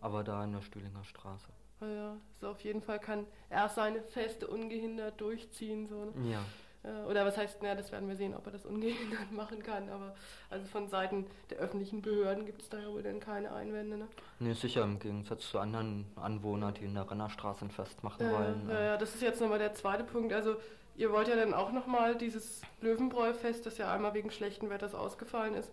Aber 0.00 0.24
da 0.24 0.42
in 0.42 0.52
der 0.52 0.62
Stühlinger 0.62 1.04
Straße. 1.04 1.48
Ja, 1.80 2.16
so 2.40 2.48
auf 2.48 2.60
jeden 2.62 2.80
Fall 2.80 2.98
kann 2.98 3.26
er 3.50 3.68
seine 3.68 4.02
Feste 4.02 4.46
ungehindert 4.46 5.20
durchziehen. 5.20 5.86
So, 5.86 6.06
ne? 6.06 6.32
Ja. 6.32 6.40
Äh, 6.86 7.08
oder 7.08 7.26
was 7.26 7.36
heißt, 7.36 7.58
na, 7.62 7.74
das 7.74 7.92
werden 7.92 8.08
wir 8.08 8.16
sehen, 8.16 8.34
ob 8.34 8.46
er 8.46 8.52
das 8.52 8.64
ungehindert 8.64 9.30
machen 9.32 9.62
kann. 9.62 9.88
Aber 9.88 10.14
also 10.50 10.66
von 10.66 10.88
Seiten 10.88 11.26
der 11.50 11.58
öffentlichen 11.58 12.00
Behörden 12.00 12.46
gibt 12.46 12.62
es 12.62 12.68
da 12.68 12.78
ja 12.78 12.88
wohl 12.88 13.02
dann 13.02 13.20
keine 13.20 13.52
Einwände. 13.52 13.98
Ne? 13.98 14.08
Nee, 14.38 14.52
sicher, 14.52 14.82
im 14.82 14.98
Gegensatz 14.98 15.50
zu 15.50 15.58
anderen 15.58 16.06
Anwohnern, 16.16 16.74
die 16.74 16.84
in 16.84 16.94
der 16.94 17.10
Rennerstraße 17.10 17.64
ein 17.64 17.70
Fest 17.70 18.02
machen 18.04 18.26
äh, 18.26 18.32
wollen. 18.32 18.68
Ja, 18.70 18.80
ja, 18.80 18.96
das 18.96 19.14
ist 19.14 19.22
jetzt 19.22 19.40
nochmal 19.40 19.58
der 19.58 19.74
zweite 19.74 20.04
Punkt. 20.04 20.32
Also 20.32 20.56
ihr 20.96 21.12
wollt 21.12 21.28
ja 21.28 21.36
dann 21.36 21.54
auch 21.54 21.72
nochmal 21.72 22.16
dieses 22.16 22.62
Löwenbräu-Fest, 22.80 23.66
das 23.66 23.78
ja 23.78 23.92
einmal 23.92 24.14
wegen 24.14 24.30
schlechten 24.30 24.70
Wetters 24.70 24.94
ausgefallen 24.94 25.54
ist, 25.54 25.70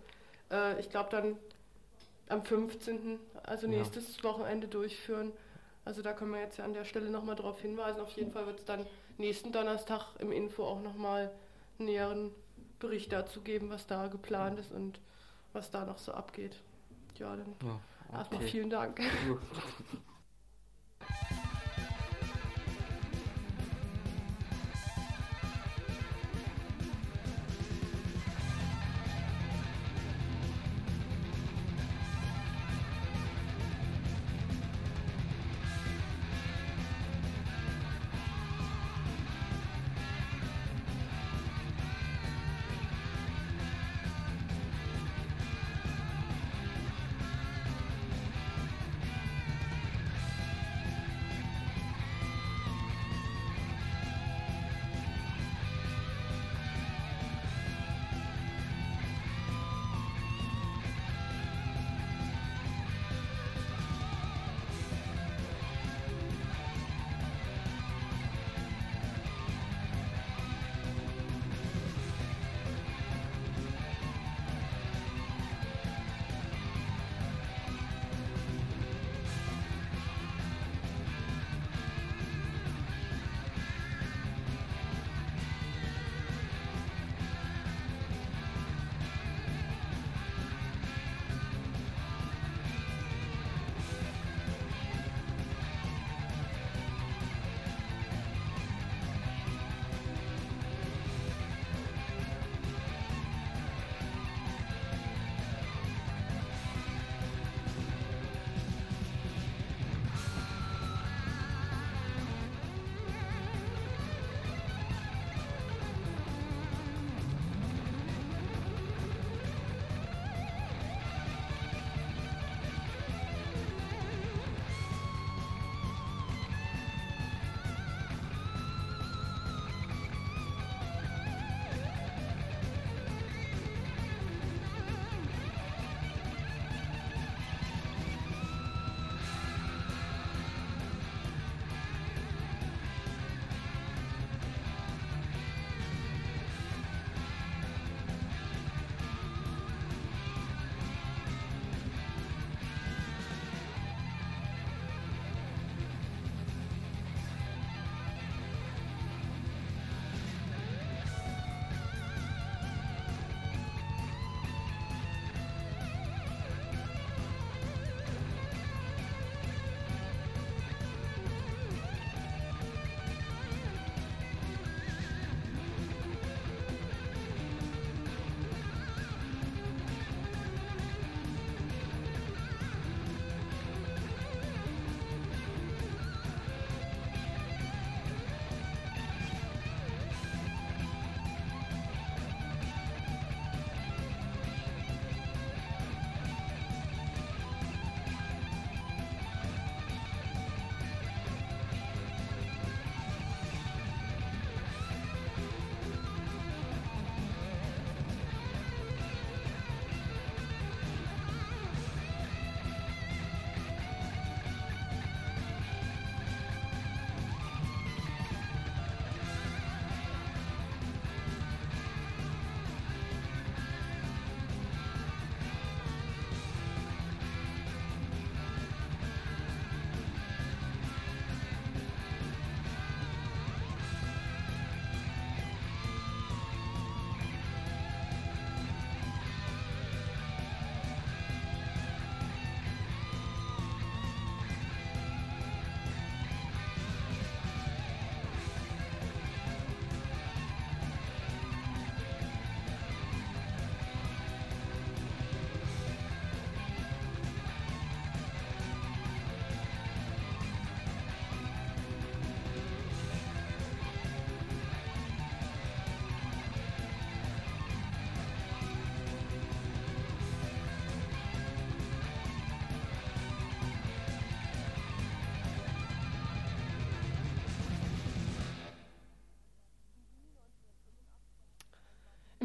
äh, 0.50 0.78
ich 0.80 0.90
glaube 0.90 1.10
dann 1.10 1.36
am 2.28 2.44
15., 2.44 3.18
also 3.42 3.66
nächstes 3.66 4.16
ja. 4.16 4.24
Wochenende 4.24 4.68
durchführen. 4.68 5.32
Also 5.84 6.00
da 6.00 6.14
können 6.14 6.32
wir 6.32 6.40
jetzt 6.40 6.56
ja 6.56 6.64
an 6.64 6.72
der 6.72 6.84
Stelle 6.84 7.10
nochmal 7.10 7.36
darauf 7.36 7.60
hinweisen. 7.60 8.00
Auf 8.00 8.12
jeden 8.12 8.32
Fall 8.32 8.46
wird 8.46 8.60
es 8.60 8.64
dann 8.64 8.86
nächsten 9.18 9.52
Donnerstag 9.52 10.14
im 10.18 10.32
Info 10.32 10.64
auch 10.64 10.80
nochmal 10.80 11.30
einen 11.78 11.88
näheren 11.88 12.30
Bericht 12.78 13.12
dazu 13.12 13.40
geben, 13.40 13.70
was 13.70 13.86
da 13.86 14.08
geplant 14.08 14.58
ist 14.58 14.72
und 14.72 15.00
was 15.52 15.70
da 15.70 15.84
noch 15.84 15.98
so 15.98 16.12
abgeht. 16.12 16.56
Ja, 17.16 17.36
dann 17.36 17.54
ja, 17.62 17.80
okay. 18.08 18.18
erstmal 18.18 18.42
vielen 18.42 18.70
Dank. 18.70 19.00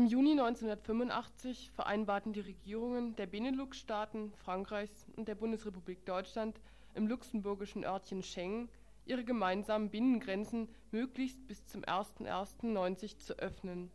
Juni 0.10 0.32
1985 0.32 1.70
vereinbarten 1.70 2.34
die 2.34 2.40
Regierungen 2.40 3.16
der 3.16 3.28
Benelux-Staaten, 3.28 4.34
Frankreichs 4.44 5.06
und 5.16 5.28
der 5.28 5.36
Bundesrepublik 5.36 6.04
Deutschland 6.04 6.60
im 6.96 7.06
luxemburgischen 7.06 7.84
Örtchen 7.86 8.24
Schengen 8.24 8.70
ihre 9.06 9.24
gemeinsamen 9.24 9.92
Binnengrenzen 9.92 10.68
möglichst 10.90 11.46
bis 11.46 11.64
zum 11.68 11.84
01.01.90 11.84 13.20
zu 13.20 13.38
öffnen. 13.38 13.92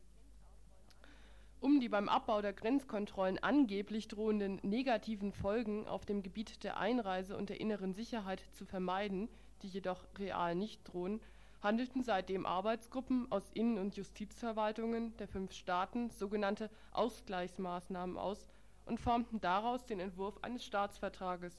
Um 1.61 1.81
die 1.81 1.89
beim 1.89 2.09
Abbau 2.09 2.43
der 2.43 2.53
Grenzkontrollen 2.53 3.43
angeblich 3.43 4.07
drohenden 4.07 4.61
negativen 4.63 5.33
Folgen 5.33 5.89
auf 5.89 6.07
dem 6.07 6.23
Gebiet 6.23 6.63
der 6.63 6.77
Einreise 6.77 7.37
und 7.37 7.49
der 7.49 7.61
inneren 7.61 7.93
Sicherheit 7.93 8.45
zu 8.53 8.65
vermeiden, 8.67 9.29
die 9.63 9.69
jedoch 9.69 10.05
real 10.17 10.55
nicht 10.55 10.81
drohen, 10.85 11.21
handelten 11.65 12.03
seitdem 12.03 12.47
Arbeitsgruppen 12.47 13.33
aus 13.33 13.51
Innen- 13.55 13.79
und 13.79 13.97
Justizverwaltungen 13.97 15.17
der 15.17 15.27
fünf 15.27 15.53
Staaten 15.53 16.11
sogenannte 16.11 16.71
Ausgleichsmaßnahmen 16.93 18.19
aus 18.19 18.47
und 18.85 19.01
formten 19.01 19.41
daraus 19.41 19.87
den 19.87 19.99
Entwurf 19.99 20.39
eines 20.43 20.65
Staatsvertrages. 20.65 21.55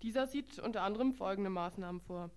Dieser 0.00 0.26
sieht 0.26 0.58
unter 0.58 0.82
anderem 0.82 1.12
folgende 1.12 1.50
Maßnahmen 1.50 2.00
vor. 2.00 2.30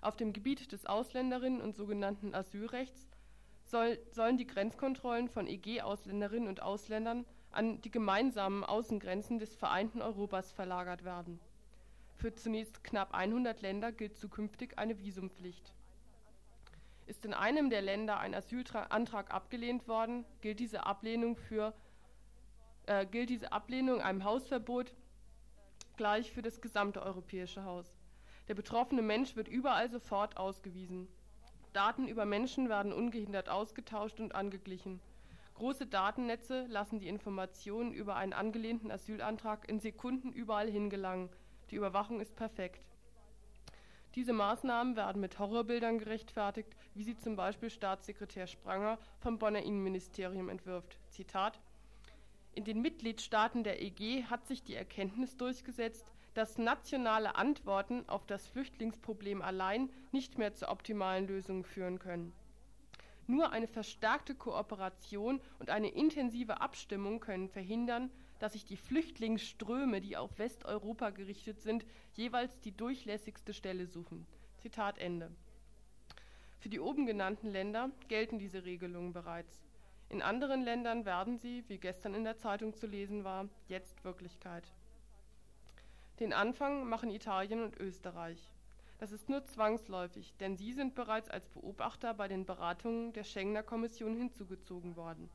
Auf 0.00 0.16
dem 0.16 0.32
Gebiet 0.32 0.72
des 0.72 0.86
Ausländerinnen 0.86 1.60
und 1.60 1.74
sogenannten 1.74 2.34
Asylrechts 2.34 3.08
soll, 3.64 3.98
sollen 4.12 4.38
die 4.38 4.46
Grenzkontrollen 4.46 5.28
von 5.28 5.46
EG-Ausländerinnen 5.46 6.48
und 6.48 6.62
Ausländern 6.62 7.26
an 7.50 7.80
die 7.82 7.90
gemeinsamen 7.90 8.64
Außengrenzen 8.64 9.40
des 9.40 9.56
vereinten 9.56 10.00
Europas 10.02 10.52
verlagert 10.52 11.04
werden. 11.04 11.40
Für 12.20 12.34
zunächst 12.34 12.84
knapp 12.84 13.14
100 13.14 13.62
Länder 13.62 13.92
gilt 13.92 14.14
zukünftig 14.14 14.78
eine 14.78 14.98
Visumpflicht. 14.98 15.72
Ist 17.06 17.24
in 17.24 17.32
einem 17.32 17.70
der 17.70 17.80
Länder 17.80 18.20
ein 18.20 18.34
Asylantrag 18.34 19.32
abgelehnt 19.32 19.88
worden, 19.88 20.26
gilt 20.42 20.60
diese 20.60 20.84
Ablehnung 20.84 21.34
für 21.34 21.72
äh, 22.84 23.06
gilt 23.06 23.30
diese 23.30 23.52
Ablehnung 23.52 24.02
einem 24.02 24.24
Hausverbot 24.24 24.92
gleich 25.96 26.30
für 26.30 26.42
das 26.42 26.60
gesamte 26.60 27.00
europäische 27.00 27.64
Haus. 27.64 27.90
Der 28.48 28.54
betroffene 28.54 29.00
Mensch 29.00 29.34
wird 29.34 29.48
überall 29.48 29.88
sofort 29.88 30.36
ausgewiesen. 30.36 31.08
Daten 31.72 32.06
über 32.06 32.26
Menschen 32.26 32.68
werden 32.68 32.92
ungehindert 32.92 33.48
ausgetauscht 33.48 34.20
und 34.20 34.34
angeglichen. 34.34 35.00
Große 35.54 35.86
Datennetze 35.86 36.66
lassen 36.66 36.98
die 36.98 37.08
Informationen 37.08 37.94
über 37.94 38.16
einen 38.16 38.34
angelehnten 38.34 38.90
Asylantrag 38.90 39.66
in 39.70 39.80
Sekunden 39.80 40.32
überall 40.32 40.70
hingelangen. 40.70 41.30
Die 41.70 41.76
Überwachung 41.76 42.20
ist 42.20 42.34
perfekt. 42.36 42.84
Diese 44.16 44.32
Maßnahmen 44.32 44.96
werden 44.96 45.20
mit 45.20 45.38
Horrorbildern 45.38 45.98
gerechtfertigt, 45.98 46.74
wie 46.94 47.04
sie 47.04 47.16
zum 47.16 47.36
Beispiel 47.36 47.70
Staatssekretär 47.70 48.48
Spranger 48.48 48.98
vom 49.20 49.38
Bonner 49.38 49.62
Innenministerium 49.62 50.48
entwirft. 50.48 50.98
Zitat 51.10 51.60
In 52.54 52.64
den 52.64 52.82
Mitgliedstaaten 52.82 53.62
der 53.62 53.80
EG 53.80 54.24
hat 54.24 54.48
sich 54.48 54.64
die 54.64 54.74
Erkenntnis 54.74 55.36
durchgesetzt, 55.36 56.10
dass 56.34 56.58
nationale 56.58 57.36
Antworten 57.36 58.08
auf 58.08 58.26
das 58.26 58.48
Flüchtlingsproblem 58.48 59.42
allein 59.42 59.90
nicht 60.10 60.38
mehr 60.38 60.54
zu 60.54 60.68
optimalen 60.68 61.28
Lösungen 61.28 61.64
führen 61.64 62.00
können. 62.00 62.32
Nur 63.28 63.52
eine 63.52 63.68
verstärkte 63.68 64.34
Kooperation 64.34 65.40
und 65.60 65.70
eine 65.70 65.88
intensive 65.88 66.60
Abstimmung 66.60 67.20
können 67.20 67.48
verhindern, 67.48 68.10
dass 68.40 68.54
sich 68.54 68.64
die 68.64 68.76
Flüchtlingsströme, 68.76 70.00
die 70.00 70.16
auf 70.16 70.38
Westeuropa 70.38 71.10
gerichtet 71.10 71.60
sind, 71.60 71.86
jeweils 72.14 72.58
die 72.60 72.72
durchlässigste 72.72 73.54
Stelle 73.54 73.86
suchen. 73.86 74.26
Zitat 74.58 74.98
Ende. 74.98 75.30
Für 76.58 76.70
die 76.70 76.80
oben 76.80 77.06
genannten 77.06 77.48
Länder 77.48 77.90
gelten 78.08 78.38
diese 78.38 78.64
Regelungen 78.64 79.12
bereits. 79.12 79.62
In 80.08 80.22
anderen 80.22 80.62
Ländern 80.62 81.04
werden 81.04 81.38
sie, 81.38 81.64
wie 81.68 81.78
gestern 81.78 82.14
in 82.14 82.24
der 82.24 82.36
Zeitung 82.36 82.74
zu 82.74 82.86
lesen 82.86 83.22
war, 83.24 83.48
jetzt 83.68 84.02
Wirklichkeit. 84.04 84.64
Den 86.18 86.32
Anfang 86.32 86.88
machen 86.88 87.10
Italien 87.10 87.62
und 87.62 87.78
Österreich. 87.78 88.50
Das 88.98 89.12
ist 89.12 89.28
nur 89.28 89.44
zwangsläufig, 89.44 90.34
denn 90.40 90.56
sie 90.56 90.72
sind 90.72 90.94
bereits 90.94 91.30
als 91.30 91.48
Beobachter 91.48 92.12
bei 92.12 92.28
den 92.28 92.44
Beratungen 92.44 93.12
der 93.12 93.24
Schengener 93.24 93.62
Kommission 93.62 94.14
hinzugezogen 94.14 94.96
worden. 94.96 95.30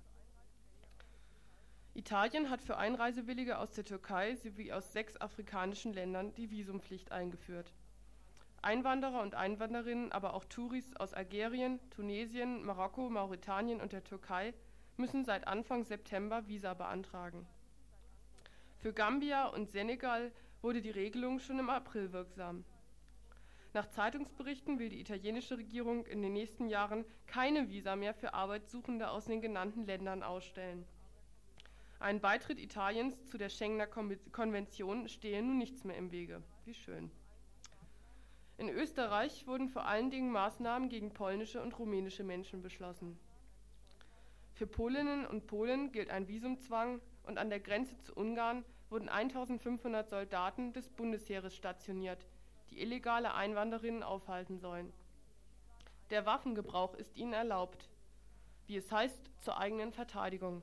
Italien 1.97 2.49
hat 2.49 2.61
für 2.61 2.75
Einreisewillige 2.75 3.57
aus 3.57 3.71
der 3.71 3.85
Türkei 3.85 4.35
sowie 4.35 4.73
aus 4.73 4.91
sechs 4.91 5.15
afrikanischen 5.15 5.93
Ländern 5.93 6.33
die 6.35 6.51
Visumpflicht 6.51 7.13
eingeführt. 7.13 7.71
Einwanderer 8.61 9.21
und 9.21 9.33
Einwanderinnen, 9.33 10.11
aber 10.11 10.33
auch 10.33 10.43
Touris 10.43 10.93
aus 10.97 11.13
Algerien, 11.13 11.79
Tunesien, 11.91 12.65
Marokko, 12.65 13.09
Mauretanien 13.09 13.79
und 13.79 13.93
der 13.93 14.03
Türkei 14.03 14.53
müssen 14.97 15.23
seit 15.23 15.47
Anfang 15.47 15.85
September 15.85 16.45
Visa 16.47 16.73
beantragen. 16.73 17.47
Für 18.79 18.91
Gambia 18.91 19.47
und 19.47 19.69
Senegal 19.69 20.33
wurde 20.61 20.81
die 20.81 20.91
Regelung 20.91 21.39
schon 21.39 21.59
im 21.59 21.69
April 21.69 22.11
wirksam. 22.11 22.65
Nach 23.73 23.89
Zeitungsberichten 23.89 24.79
will 24.79 24.89
die 24.89 24.99
italienische 24.99 25.57
Regierung 25.57 26.05
in 26.07 26.21
den 26.21 26.33
nächsten 26.33 26.67
Jahren 26.67 27.05
keine 27.25 27.69
Visa 27.69 27.95
mehr 27.95 28.13
für 28.13 28.33
Arbeitssuchende 28.33 29.09
aus 29.09 29.25
den 29.25 29.39
genannten 29.39 29.85
Ländern 29.85 30.23
ausstellen. 30.23 30.85
Ein 32.05 32.21
Beitritt 32.21 32.59
Italiens 32.59 33.25
zu 33.25 33.39
der 33.39 33.49
Schengener 33.49 33.87
Konvention 33.87 35.09
stehe 35.09 35.41
nun 35.41 35.57
nichts 35.57 35.83
mehr 35.83 35.97
im 35.97 36.11
Wege. 36.11 36.43
Wie 36.63 36.75
schön. 36.75 37.09
In 38.59 38.69
Österreich 38.69 39.47
wurden 39.47 39.69
vor 39.69 39.87
allen 39.87 40.11
Dingen 40.11 40.31
Maßnahmen 40.31 40.87
gegen 40.87 41.15
polnische 41.15 41.63
und 41.63 41.79
rumänische 41.79 42.23
Menschen 42.23 42.61
beschlossen. 42.61 43.17
Für 44.53 44.67
Polinnen 44.67 45.25
und 45.25 45.47
Polen 45.47 45.91
gilt 45.91 46.11
ein 46.11 46.27
Visumzwang 46.27 47.01
und 47.23 47.39
an 47.39 47.49
der 47.49 47.59
Grenze 47.59 47.97
zu 48.01 48.13
Ungarn 48.13 48.63
wurden 48.91 49.09
1500 49.09 50.07
Soldaten 50.07 50.73
des 50.73 50.87
Bundesheeres 50.89 51.55
stationiert, 51.55 52.23
die 52.69 52.83
illegale 52.83 53.33
Einwanderinnen 53.33 54.03
aufhalten 54.03 54.59
sollen. 54.59 54.93
Der 56.11 56.27
Waffengebrauch 56.27 56.93
ist 56.93 57.15
ihnen 57.15 57.33
erlaubt, 57.33 57.89
wie 58.67 58.77
es 58.77 58.91
heißt, 58.91 59.31
zur 59.39 59.57
eigenen 59.57 59.91
Verteidigung. 59.91 60.61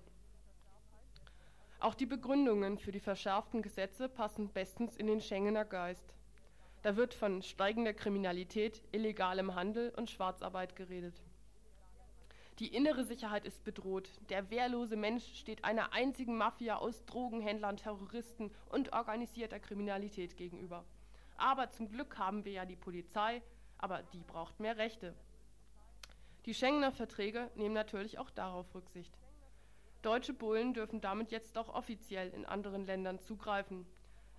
Auch 1.82 1.96
die 1.96 2.06
Begründungen 2.06 2.78
für 2.78 2.92
die 2.92 3.00
verschärften 3.00 3.60
Gesetze 3.60 4.08
passen 4.08 4.48
bestens 4.48 4.96
in 4.96 5.08
den 5.08 5.20
Schengener 5.20 5.64
Geist. 5.64 6.14
Da 6.82 6.94
wird 6.94 7.12
von 7.12 7.42
steigender 7.42 7.92
Kriminalität, 7.92 8.84
illegalem 8.92 9.56
Handel 9.56 9.92
und 9.96 10.08
Schwarzarbeit 10.08 10.76
geredet. 10.76 11.20
Die 12.60 12.72
innere 12.72 13.04
Sicherheit 13.04 13.44
ist 13.44 13.64
bedroht. 13.64 14.08
Der 14.28 14.48
wehrlose 14.48 14.94
Mensch 14.94 15.24
steht 15.34 15.64
einer 15.64 15.92
einzigen 15.92 16.36
Mafia 16.36 16.76
aus 16.76 17.04
Drogenhändlern, 17.04 17.78
Terroristen 17.78 18.52
und 18.70 18.92
organisierter 18.92 19.58
Kriminalität 19.58 20.36
gegenüber. 20.36 20.84
Aber 21.36 21.72
zum 21.72 21.88
Glück 21.88 22.16
haben 22.16 22.44
wir 22.44 22.52
ja 22.52 22.64
die 22.64 22.76
Polizei, 22.76 23.42
aber 23.78 24.04
die 24.12 24.22
braucht 24.22 24.60
mehr 24.60 24.76
Rechte. 24.76 25.16
Die 26.46 26.54
Schengener 26.54 26.92
Verträge 26.92 27.50
nehmen 27.56 27.74
natürlich 27.74 28.20
auch 28.20 28.30
darauf 28.30 28.72
Rücksicht. 28.72 29.18
Deutsche 30.02 30.32
Bullen 30.32 30.74
dürfen 30.74 31.00
damit 31.00 31.30
jetzt 31.30 31.56
auch 31.56 31.68
offiziell 31.68 32.30
in 32.30 32.44
anderen 32.44 32.84
Ländern 32.84 33.20
zugreifen. 33.20 33.86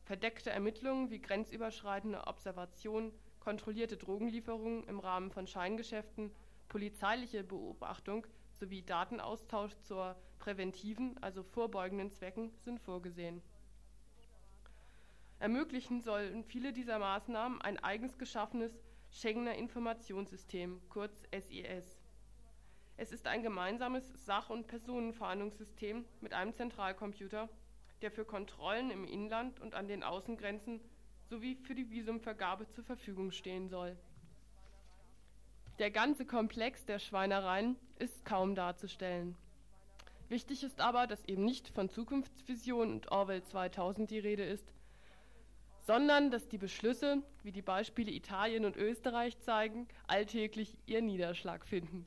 Verdeckte 0.03 0.49
Ermittlungen 0.49 1.09
wie 1.09 1.21
grenzüberschreitende 1.21 2.27
Observation, 2.27 3.13
kontrollierte 3.39 3.95
Drogenlieferungen 3.95 4.83
im 4.83 4.99
Rahmen 4.99 5.31
von 5.31 5.47
Scheingeschäften, 5.47 6.31
polizeiliche 6.67 7.43
Beobachtung 7.45 8.27
sowie 8.51 8.81
Datenaustausch 8.81 9.73
zur 9.83 10.17
präventiven, 10.39 11.17
also 11.23 11.43
vorbeugenden 11.43 12.11
Zwecken 12.11 12.51
sind 12.59 12.81
vorgesehen. 12.81 13.41
Ermöglichen 15.39 16.01
sollen 16.01 16.43
viele 16.43 16.73
dieser 16.73 16.99
Maßnahmen 16.99 17.61
ein 17.61 17.77
eigens 17.81 18.17
geschaffenes 18.17 18.81
Schengener 19.11 19.55
Informationssystem, 19.55 20.81
kurz 20.89 21.23
SIS. 21.31 22.02
Es 22.95 23.11
ist 23.11 23.27
ein 23.27 23.41
gemeinsames 23.41 24.03
Sach- 24.25 24.49
und 24.49 24.67
Personenfahndungssystem 24.67 26.05
mit 26.21 26.33
einem 26.33 26.53
Zentralcomputer, 26.53 27.49
der 28.01 28.11
für 28.11 28.23
Kontrollen 28.23 28.91
im 28.91 29.03
Inland 29.05 29.59
und 29.59 29.73
an 29.73 29.87
den 29.87 30.03
Außengrenzen 30.03 30.79
sowie 31.29 31.55
für 31.55 31.73
die 31.73 31.89
Visumvergabe 31.89 32.67
zur 32.69 32.83
Verfügung 32.83 33.31
stehen 33.31 33.67
soll. 33.67 33.97
Der 35.79 35.89
ganze 35.89 36.25
Komplex 36.25 36.85
der 36.85 36.99
Schweinereien 36.99 37.77
ist 37.97 38.25
kaum 38.25 38.53
darzustellen. 38.53 39.35
Wichtig 40.29 40.63
ist 40.63 40.79
aber, 40.79 41.07
dass 41.07 41.25
eben 41.25 41.43
nicht 41.45 41.69
von 41.69 41.89
Zukunftsvision 41.89 42.91
und 42.91 43.11
Orwell 43.11 43.43
2000 43.43 44.09
die 44.11 44.19
Rede 44.19 44.43
ist, 44.43 44.71
sondern 45.81 46.31
dass 46.31 46.47
die 46.47 46.57
Beschlüsse, 46.57 47.23
wie 47.41 47.51
die 47.51 47.61
Beispiele 47.61 48.11
Italien 48.11 48.65
und 48.65 48.77
Österreich 48.77 49.39
zeigen, 49.39 49.87
alltäglich 50.07 50.77
ihren 50.85 51.07
Niederschlag 51.07 51.65
finden. 51.65 52.05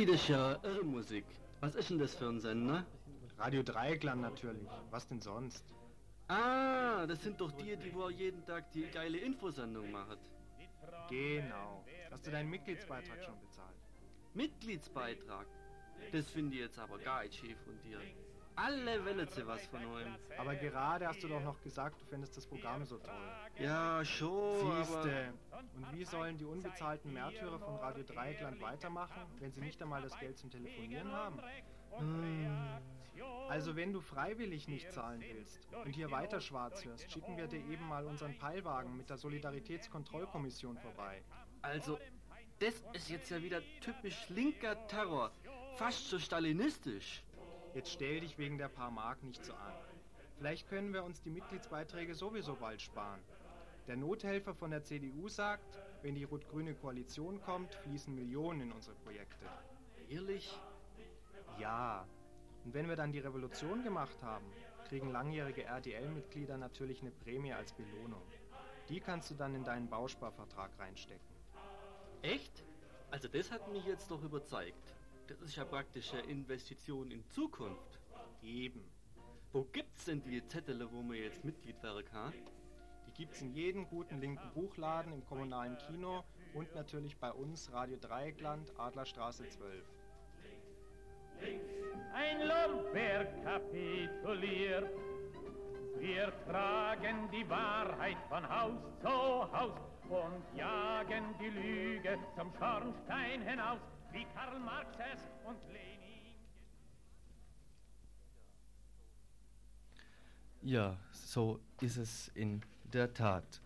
Ui, 0.00 0.06
das 0.06 0.22
ist 0.22 0.28
ja 0.28 0.58
irre 0.62 0.82
Musik. 0.82 1.26
Was 1.60 1.74
ist 1.74 1.90
denn 1.90 1.98
das 1.98 2.14
für 2.14 2.26
ein 2.26 2.40
Sender? 2.40 2.86
Radio 3.36 3.62
Dreieckland 3.62 4.22
natürlich. 4.22 4.66
Was 4.90 5.06
denn 5.06 5.20
sonst? 5.20 5.62
Ah, 6.26 7.06
das 7.06 7.22
sind 7.22 7.38
doch 7.38 7.52
die, 7.52 7.76
die 7.76 7.94
wo 7.94 8.08
jeden 8.08 8.42
Tag 8.46 8.72
die 8.72 8.86
geile 8.90 9.18
Infosendung 9.18 9.90
machen. 9.90 10.16
Genau. 11.10 11.84
Hast 12.10 12.26
du 12.26 12.30
deinen 12.30 12.48
Mitgliedsbeitrag 12.48 13.22
schon 13.22 13.38
bezahlt? 13.42 13.76
Mitgliedsbeitrag? 14.32 15.46
Das 16.12 16.30
finde 16.30 16.54
ich 16.54 16.62
jetzt 16.62 16.78
aber 16.78 16.98
gar 16.98 17.22
nicht 17.22 17.34
schief 17.34 17.58
von 17.66 17.78
dir. 17.82 18.00
Alle 18.56 19.04
wollen 19.04 19.28
sie 19.28 19.46
was 19.46 19.66
von 19.66 19.84
euch. 19.84 20.06
Aber 20.38 20.54
gerade 20.54 21.06
hast 21.06 21.22
du 21.22 21.28
doch 21.28 21.40
noch 21.40 21.60
gesagt, 21.62 22.00
du 22.00 22.04
findest 22.06 22.36
das 22.36 22.46
Programm 22.46 22.84
so 22.84 22.98
toll. 22.98 23.14
Ja, 23.58 24.04
schon, 24.04 24.76
Siehste. 24.76 25.32
Und 25.76 25.92
wie 25.92 26.04
sollen 26.04 26.36
die 26.36 26.44
unbezahlten 26.44 27.12
Märtyrer 27.12 27.58
von 27.58 27.76
Radio 27.76 28.04
Dreieckland 28.04 28.60
weitermachen, 28.60 29.22
wenn 29.38 29.52
sie 29.52 29.60
nicht 29.60 29.80
einmal 29.82 30.02
das 30.02 30.18
Geld 30.18 30.38
zum 30.38 30.50
Telefonieren 30.50 31.10
haben? 31.12 31.40
Hm. 31.98 32.46
Also 33.48 33.76
wenn 33.76 33.92
du 33.92 34.00
freiwillig 34.00 34.68
nicht 34.68 34.92
zahlen 34.92 35.20
willst 35.20 35.68
und 35.84 35.92
hier 35.92 36.10
weiter 36.10 36.40
schwarz 36.40 36.84
hörst, 36.84 37.10
schicken 37.10 37.36
wir 37.36 37.48
dir 37.48 37.58
eben 37.58 37.86
mal 37.88 38.06
unseren 38.06 38.38
Peilwagen 38.38 38.96
mit 38.96 39.10
der 39.10 39.16
Solidaritätskontrollkommission 39.18 40.78
vorbei. 40.78 41.22
Also, 41.62 41.98
das 42.60 42.74
ist 42.92 43.10
jetzt 43.10 43.30
ja 43.30 43.42
wieder 43.42 43.60
typisch 43.80 44.28
linker 44.28 44.86
Terror. 44.86 45.32
Fast 45.76 46.08
so 46.08 46.18
stalinistisch. 46.18 47.22
Jetzt 47.72 47.92
stell 47.92 48.20
dich 48.20 48.36
wegen 48.36 48.58
der 48.58 48.68
paar 48.68 48.90
Mark 48.90 49.22
nicht 49.22 49.44
so 49.44 49.52
an. 49.52 49.72
Vielleicht 50.36 50.68
können 50.68 50.92
wir 50.92 51.04
uns 51.04 51.22
die 51.22 51.30
Mitgliedsbeiträge 51.30 52.14
sowieso 52.14 52.56
bald 52.56 52.82
sparen. 52.82 53.20
Der 53.86 53.96
Nothelfer 53.96 54.54
von 54.54 54.70
der 54.70 54.82
CDU 54.82 55.28
sagt, 55.28 55.78
wenn 56.02 56.14
die 56.14 56.24
rot-grüne 56.24 56.74
Koalition 56.74 57.40
kommt, 57.42 57.74
fließen 57.74 58.14
Millionen 58.14 58.62
in 58.62 58.72
unsere 58.72 58.96
Projekte. 58.96 59.46
Ehrlich? 60.08 60.58
Ja. 61.58 62.06
Und 62.64 62.74
wenn 62.74 62.88
wir 62.88 62.96
dann 62.96 63.12
die 63.12 63.20
Revolution 63.20 63.84
gemacht 63.84 64.20
haben, 64.22 64.46
kriegen 64.88 65.12
langjährige 65.12 65.64
RDL-Mitglieder 65.64 66.56
natürlich 66.56 67.02
eine 67.02 67.12
Prämie 67.12 67.52
als 67.52 67.72
Belohnung. 67.72 68.22
Die 68.88 68.98
kannst 68.98 69.30
du 69.30 69.34
dann 69.34 69.54
in 69.54 69.62
deinen 69.62 69.88
Bausparvertrag 69.88 70.70
reinstecken. 70.78 71.36
Echt? 72.22 72.64
Also 73.12 73.28
das 73.28 73.52
hat 73.52 73.70
mich 73.72 73.84
jetzt 73.84 74.10
doch 74.10 74.22
überzeugt. 74.22 74.94
Das 75.30 75.40
ist 75.42 75.54
ja 75.54 75.64
praktisch 75.64 76.12
eine 76.12 76.22
Investition 76.22 77.12
in 77.12 77.24
Zukunft. 77.30 78.00
Eben. 78.42 78.82
Wo 79.52 79.62
gibt's 79.62 80.06
denn 80.06 80.20
die 80.24 80.44
Zettel, 80.48 80.84
wo 80.90 81.02
man 81.02 81.16
jetzt 81.16 81.44
Mitglied 81.44 81.80
werden 81.84 82.04
kann? 82.04 82.32
Die 83.06 83.12
gibt's 83.12 83.40
in 83.40 83.52
jedem 83.52 83.86
guten 83.86 84.20
linken 84.20 84.50
Buchladen, 84.54 85.12
im 85.12 85.24
kommunalen 85.24 85.78
Kino 85.78 86.24
und 86.52 86.74
natürlich 86.74 87.16
bei 87.16 87.30
uns 87.30 87.70
Radio 87.72 87.96
Dreieckland, 87.96 88.72
Adlerstraße 88.76 89.48
12. 89.48 89.84
Ein 92.12 92.40
Lomber 92.40 93.24
kapituliert. 93.44 94.90
Wir 95.96 96.32
tragen 96.44 97.30
die 97.30 97.48
Wahrheit 97.48 98.18
von 98.28 98.48
Haus 98.48 98.82
zu 99.00 99.52
Haus 99.52 99.78
und 100.08 100.58
jagen 100.58 101.36
die 101.38 101.50
Lüge 101.50 102.18
zum 102.34 102.52
Schornstein 102.58 103.42
hinaus, 103.42 103.78
wie 104.12 104.24
Karl 104.34 104.58
Marx 104.60 104.96
es 105.12 105.20
und 105.46 105.56
Lenin. 105.72 106.34
Ja, 110.62 110.98
so 111.12 111.60
ist 111.80 111.96
es 111.96 112.28
in 112.34 112.62
der 112.92 113.14
Tat. 113.14 113.60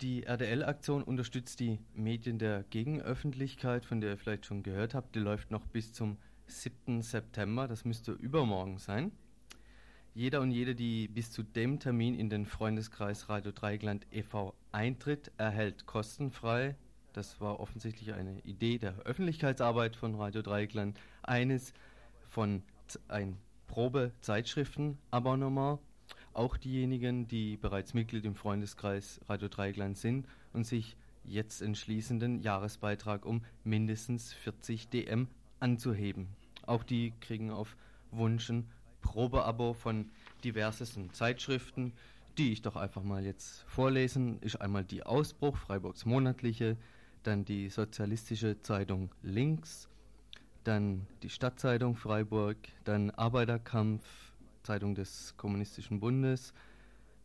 Die 0.00 0.24
RDL-Aktion 0.24 1.02
unterstützt 1.02 1.60
die 1.60 1.78
Medien 1.94 2.38
der 2.38 2.64
Gegenöffentlichkeit, 2.64 3.84
von 3.84 4.00
der 4.00 4.10
ihr 4.10 4.18
vielleicht 4.18 4.46
schon 4.46 4.62
gehört 4.62 4.94
habt. 4.94 5.14
Die 5.14 5.20
läuft 5.20 5.50
noch 5.50 5.66
bis 5.66 5.92
zum 5.92 6.18
7. 6.46 7.02
September, 7.02 7.68
das 7.68 7.84
müsste 7.84 8.12
übermorgen 8.12 8.78
sein. 8.78 9.12
Jeder 10.14 10.40
und 10.40 10.50
jede, 10.50 10.74
die 10.74 11.08
bis 11.08 11.30
zu 11.30 11.42
dem 11.42 11.78
Termin 11.78 12.14
in 12.14 12.28
den 12.28 12.46
Freundeskreis 12.46 13.28
Radio 13.28 13.52
Dreigland 13.52 14.06
e.V. 14.10 14.54
eintritt, 14.70 15.32
erhält 15.38 15.86
kostenfrei, 15.86 16.74
das 17.12 17.40
war 17.40 17.60
offensichtlich 17.60 18.14
eine 18.14 18.40
Idee 18.40 18.78
der 18.78 18.98
Öffentlichkeitsarbeit 19.00 19.94
von 19.96 20.14
Radio 20.14 20.40
Dreigland, 20.42 20.98
eines 21.22 21.74
von 22.28 22.62
ein 23.08 23.36
Probe-Zeitschriften-Abonnement. 23.68 25.80
Auch 26.34 26.56
diejenigen, 26.56 27.28
die 27.28 27.56
bereits 27.56 27.94
Mitglied 27.94 28.24
im 28.24 28.34
Freundeskreis 28.34 29.20
Radio 29.28 29.46
Dreigland 29.48 29.98
sind 29.98 30.26
und 30.52 30.66
sich 30.66 30.96
jetzt 31.24 31.62
entschließenden 31.62 32.40
Jahresbeitrag 32.40 33.24
um 33.26 33.44
mindestens 33.64 34.32
40 34.32 34.88
DM 34.88 35.28
anzuheben. 35.60 36.28
Auch 36.66 36.82
die 36.82 37.12
kriegen 37.20 37.50
auf 37.50 37.76
Wunsch 38.10 38.50
ein 38.50 38.68
Probeabo 39.02 39.74
von 39.74 40.10
diversesten 40.44 41.12
Zeitschriften, 41.12 41.92
die 42.38 42.52
ich 42.52 42.62
doch 42.62 42.76
einfach 42.76 43.02
mal 43.02 43.24
jetzt 43.24 43.64
vorlesen. 43.68 44.38
Ist 44.40 44.56
einmal 44.56 44.84
die 44.84 45.04
Ausbruch, 45.04 45.56
Freiburgs 45.56 46.06
monatliche, 46.06 46.76
dann 47.22 47.44
die 47.44 47.68
sozialistische 47.68 48.60
Zeitung 48.62 49.10
Links, 49.22 49.88
dann 50.64 51.06
die 51.22 51.30
Stadtzeitung 51.30 51.96
Freiburg, 51.96 52.56
dann 52.84 53.10
Arbeiterkampf, 53.10 54.04
Zeitung 54.62 54.94
des 54.94 55.34
Kommunistischen 55.36 56.00
Bundes, 56.00 56.52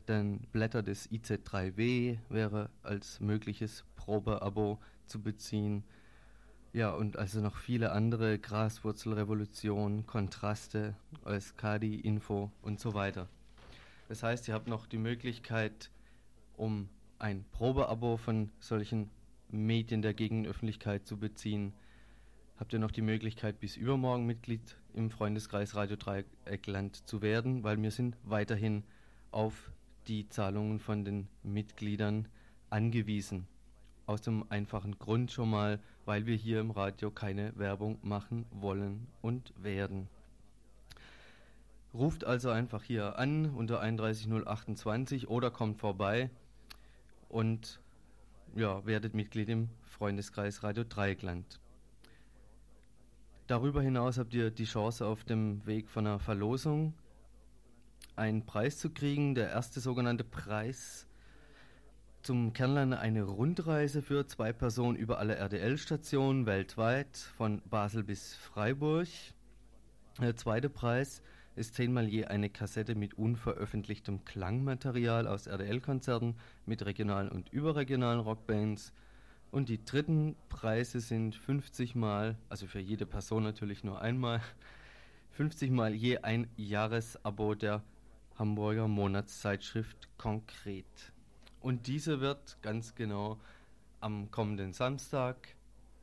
dann 0.06 0.39
Blätter 0.52 0.82
des 0.82 1.12
IZ3W 1.12 2.18
wäre 2.30 2.70
als 2.84 3.20
mögliches 3.20 3.84
Probeabo 3.95 4.80
zu 5.06 5.22
beziehen. 5.22 5.84
Ja, 6.74 6.91
und 6.91 7.18
also 7.18 7.41
noch 7.41 7.58
viele 7.58 7.91
andere, 7.91 8.39
Graswurzelrevolution, 8.39 10.06
Kontraste, 10.06 10.95
Euskadi, 11.26 11.95
Info 12.00 12.52
und 12.62 12.80
so 12.80 12.93
weiter. 12.93 13.28
Das 14.10 14.24
heißt, 14.24 14.48
ihr 14.48 14.54
habt 14.54 14.68
noch 14.68 14.86
die 14.86 14.98
Möglichkeit, 14.98 15.91
um 16.56 16.88
ein 17.20 17.43
Probeabo 17.52 18.18
von 18.18 18.50
solchen 18.60 19.10
Medien 19.50 20.02
der 20.02 20.14
Gegenöffentlichkeit 20.14 21.06
zu 21.06 21.18
beziehen, 21.18 21.74
habt 22.58 22.74
ihr 22.74 22.80
noch 22.80 22.91
die 22.91 23.02
Möglichkeit, 23.02 23.60
bis 23.60 23.78
übermorgen 23.78 24.26
Mitglied 24.26 24.78
im 24.93 25.10
Freundeskreis 25.10 25.76
Radio 25.76 25.95
Dreieckland 25.95 27.08
zu 27.08 27.22
werden, 27.22 27.64
weil 27.64 27.82
wir 27.82 27.91
sind 27.91 28.18
weiterhin 28.24 28.84
auf 29.32 29.72
die 30.08 30.28
Zahlungen 30.30 30.80
von 30.80 31.06
den 31.06 31.28
Mitgliedern 31.43 32.28
angewiesen. 32.70 33.48
Aus 34.06 34.22
dem 34.22 34.45
einfachen 34.50 34.98
Grund 34.98 35.32
schon 35.32 35.50
mal, 35.50 35.80
weil 36.06 36.26
wir 36.26 36.36
hier 36.36 36.62
im 36.62 36.72
Radio 36.72 37.12
keine 37.12 37.58
Werbung 37.58 38.00
machen 38.02 38.45
wollen 38.52 39.08
und 39.22 39.54
werden. 39.62 40.08
Ruft 41.93 42.24
also 42.24 42.50
einfach 42.50 42.84
hier 42.84 43.18
an 43.18 43.54
unter 43.54 43.82
31028 43.82 45.28
oder 45.28 45.52
kommt 45.52 45.80
vorbei 45.80 46.30
und 47.28 47.80
ja, 48.56 48.86
werdet 48.86 49.14
Mitglied 49.14 49.50
im 49.50 49.70
Freundeskreis 49.84 50.64
Radio 50.64 50.84
Dreieckland. 50.84 51.60
Darüber 53.48 53.82
hinaus 53.82 54.18
habt 54.18 54.34
ihr 54.34 54.52
die 54.52 54.66
Chance 54.66 55.06
auf 55.06 55.24
dem 55.24 55.66
Weg 55.66 55.89
von 55.89 56.06
einer 56.06 56.20
Verlosung 56.20 56.93
einen 58.18 58.45
Preis 58.45 58.78
zu 58.78 58.89
kriegen. 58.89 59.36
Der 59.36 59.50
erste 59.50 59.80
sogenannte 59.80 60.24
Preis 60.24 61.08
zum 62.24 62.52
Kernland 62.52 62.93
eine 62.93 63.24
Rundreise 63.24 64.02
für 64.02 64.28
zwei 64.28 64.52
Personen 64.52 64.98
über 64.98 65.20
alle 65.20 65.36
RDL-Stationen 65.38 66.45
weltweit 66.45 67.16
von 67.38 67.62
Basel 67.70 68.04
bis 68.04 68.36
Freiburg. 68.36 69.08
Der 70.20 70.36
zweite 70.36 70.70
Preis 70.70 71.22
ist 71.58 71.74
zehnmal 71.74 72.08
je 72.08 72.26
eine 72.26 72.49
Kassette 72.49 72.93
mit 72.93 73.16
unveröffentlichtem 73.16 74.24
Klangmaterial 74.26 75.28
aus 75.28 75.47
RDL-Konzerten 75.47 76.36
mit 76.66 76.86
regionalen 76.86 77.30
und 77.30 77.49
überregionalen 77.49 78.20
Rockbands. 78.20 78.93
Und 79.49 79.70
die 79.70 79.84
dritten 79.84 80.36
Preise 80.49 80.99
sind 80.99 81.36
50 81.36 81.95
Mal, 81.95 82.38
also 82.49 82.68
für 82.68 82.80
jede 82.80 83.08
Person 83.08 83.43
natürlich 83.43 83.84
nur 83.84 84.01
einmal, 84.01 84.41
50 85.32 85.72
Mal 85.72 85.95
je 85.95 86.20
ein 86.20 86.47
Jahresabo 86.58 87.55
der 87.55 87.84
Hamburger 88.36 88.88
Monatszeitschrift 88.88 90.10
Konkret. 90.18 90.86
Und 91.60 91.88
diese 91.88 92.22
wird 92.22 92.58
ganz 92.62 92.93
genau 92.93 93.39
am 93.99 94.30
kommenden 94.30 94.74
Samstag, 94.74 95.55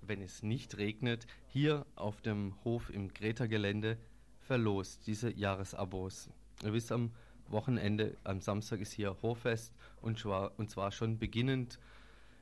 wenn 0.02 0.20
es 0.20 0.42
nicht 0.42 0.78
regnet, 0.78 1.28
hier 1.46 1.86
auf 1.94 2.20
dem 2.22 2.54
Hof 2.64 2.90
im 2.90 3.14
Greta-Gelände 3.14 3.98
verlost, 4.44 5.06
diese 5.06 5.32
Jahresabos. 5.32 6.30
Ihr 6.62 6.72
wisst, 6.72 6.92
am 6.92 7.10
Wochenende, 7.48 8.16
am 8.24 8.40
Samstag 8.40 8.80
ist 8.80 8.92
hier 8.92 9.16
Hoffest 9.22 9.74
und 10.00 10.18
zwar, 10.18 10.52
und 10.58 10.70
zwar 10.70 10.92
schon 10.92 11.18
beginnend, 11.18 11.78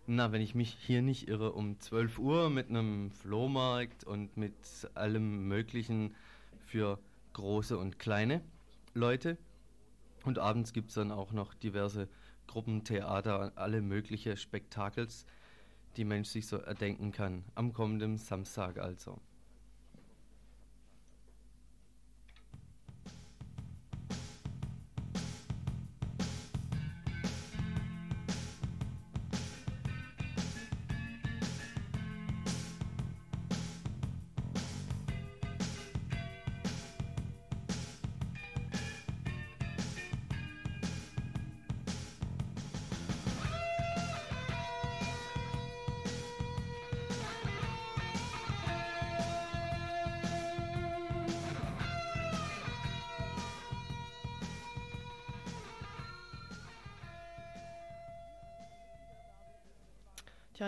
na, 0.07 0.32
wenn 0.32 0.42
ich 0.42 0.55
mich 0.55 0.76
hier 0.80 1.00
nicht 1.00 1.28
irre, 1.28 1.53
um 1.53 1.78
12 1.78 2.18
Uhr 2.18 2.50
mit 2.50 2.68
einem 2.68 3.12
Flohmarkt 3.12 4.05
und 4.05 4.36
mit 4.36 4.55
allem 4.94 5.46
Möglichen 5.46 6.14
für 6.66 6.98
große 7.34 7.78
und 7.78 7.98
kleine 7.98 8.42
Leute. 8.94 9.38
Und 10.24 10.38
abends 10.38 10.72
gibt 10.72 10.88
es 10.88 10.94
dann 10.96 11.12
auch 11.12 11.32
noch 11.32 11.55
diverse 11.55 12.09
Gruppentheater, 12.48 13.53
alle 13.55 13.80
möglichen 13.80 14.36
Spektakels, 14.36 15.24
die 15.96 16.05
Mensch 16.05 16.28
sich 16.28 16.46
so 16.46 16.57
erdenken 16.57 17.12
kann. 17.12 17.44
Am 17.55 17.72
kommenden 17.72 18.18
Samstag 18.18 18.78
also. 18.78 19.20